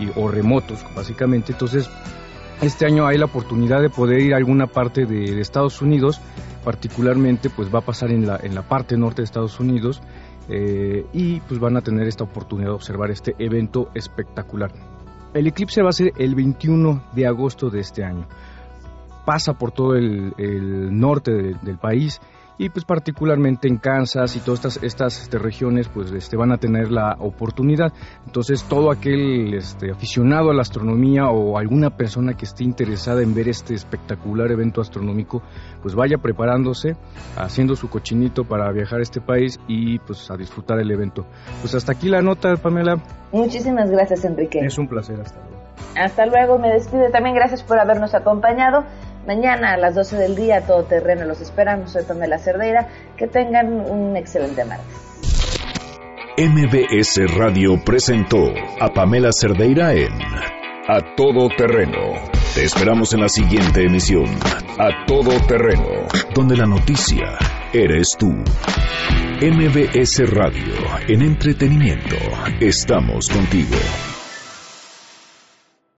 y, 0.00 0.08
o 0.18 0.28
remotos, 0.28 0.84
básicamente, 0.94 1.52
entonces 1.52 1.90
este 2.62 2.86
año 2.86 3.06
hay 3.06 3.18
la 3.18 3.24
oportunidad 3.24 3.82
de 3.82 3.90
poder 3.90 4.20
ir 4.20 4.34
a 4.34 4.36
alguna 4.36 4.68
parte 4.68 5.04
de, 5.04 5.40
Estados 5.40 5.82
Unidos, 5.82 6.20
particularmente 6.64 7.50
pues 7.50 7.74
va 7.74 7.80
a 7.80 7.82
pasar 7.82 8.10
en 8.10 8.26
la, 8.26 8.38
en 8.40 8.54
la 8.54 8.62
parte 8.62 8.96
norte 8.96 9.22
de 9.22 9.24
Estados 9.24 9.58
Unidos, 9.58 10.00
eh, 10.48 11.06
y 11.12 11.40
pues 11.40 11.58
van 11.58 11.76
a 11.76 11.80
tener 11.80 12.06
esta 12.06 12.24
oportunidad 12.24 12.68
de 12.68 12.74
observar 12.74 13.10
este 13.10 13.34
evento 13.38 13.90
espectacular. 13.94 14.72
El 15.32 15.46
eclipse 15.46 15.82
va 15.82 15.88
a 15.88 15.92
ser 15.92 16.12
el 16.16 16.34
21 16.34 17.02
de 17.14 17.26
agosto 17.26 17.70
de 17.70 17.80
este 17.80 18.04
año. 18.04 18.26
Pasa 19.24 19.54
por 19.54 19.72
todo 19.72 19.96
el, 19.96 20.34
norte 20.98 21.32
del 21.32 21.78
país 21.78 22.20
y 22.58 22.68
pues 22.68 22.84
particularmente 22.84 23.68
en 23.68 23.78
Kansas 23.78 24.36
y 24.36 24.40
todas 24.40 24.60
estas, 24.60 24.82
estas 24.82 25.22
este, 25.22 25.38
regiones 25.38 25.88
pues 25.88 26.10
este, 26.12 26.36
van 26.36 26.52
a 26.52 26.58
tener 26.58 26.90
la 26.90 27.16
oportunidad. 27.18 27.92
Entonces 28.26 28.64
todo 28.64 28.90
aquel 28.90 29.54
este, 29.54 29.90
aficionado 29.90 30.50
a 30.50 30.54
la 30.54 30.62
astronomía 30.62 31.28
o 31.28 31.58
alguna 31.58 31.90
persona 31.90 32.34
que 32.34 32.44
esté 32.44 32.64
interesada 32.64 33.22
en 33.22 33.34
ver 33.34 33.48
este 33.48 33.74
espectacular 33.74 34.50
evento 34.50 34.80
astronómico 34.80 35.42
pues 35.82 35.94
vaya 35.94 36.18
preparándose, 36.18 36.96
haciendo 37.36 37.76
su 37.76 37.88
cochinito 37.90 38.44
para 38.44 38.70
viajar 38.72 39.00
a 39.00 39.02
este 39.02 39.20
país 39.20 39.58
y 39.68 39.98
pues 39.98 40.30
a 40.30 40.36
disfrutar 40.36 40.78
el 40.78 40.90
evento. 40.90 41.26
Pues 41.60 41.74
hasta 41.74 41.92
aquí 41.92 42.08
la 42.08 42.22
nota, 42.22 42.56
Pamela. 42.56 42.98
Muchísimas 43.32 43.90
gracias, 43.90 44.24
Enrique. 44.24 44.60
Es 44.60 44.78
un 44.78 44.88
placer, 44.88 45.20
hasta 45.20 45.40
luego. 45.40 45.54
Hasta 45.96 46.26
luego, 46.26 46.58
me 46.58 46.68
despido 46.68 47.10
también, 47.10 47.34
gracias 47.34 47.62
por 47.62 47.78
habernos 47.78 48.14
acompañado. 48.14 48.84
Mañana 49.26 49.72
a 49.72 49.76
las 49.76 49.94
12 49.94 50.16
del 50.16 50.36
día, 50.36 50.66
todo 50.66 50.84
terreno, 50.84 51.24
los 51.24 51.40
esperamos. 51.40 51.92
Soy 51.92 52.04
Pamela 52.04 52.38
Cerdeira. 52.38 52.88
Que 53.16 53.26
tengan 53.26 53.72
un 53.72 54.16
excelente 54.16 54.64
martes. 54.64 55.04
MBS 56.36 57.32
Radio 57.36 57.80
presentó 57.84 58.44
a 58.80 58.88
Pamela 58.88 59.30
Cerdeira 59.32 59.92
en 59.92 60.12
A 60.88 61.14
Todo 61.16 61.48
Terreno. 61.56 62.12
Te 62.54 62.64
esperamos 62.64 63.14
en 63.14 63.20
la 63.20 63.28
siguiente 63.28 63.84
emisión, 63.84 64.24
A 64.78 65.06
Todo 65.06 65.30
Terreno, 65.46 66.08
donde 66.34 66.56
la 66.56 66.66
noticia 66.66 67.38
eres 67.72 68.08
tú. 68.18 68.30
MBS 69.40 70.28
Radio, 70.28 70.74
en 71.08 71.22
entretenimiento, 71.22 72.16
estamos 72.60 73.28
contigo. 73.28 73.76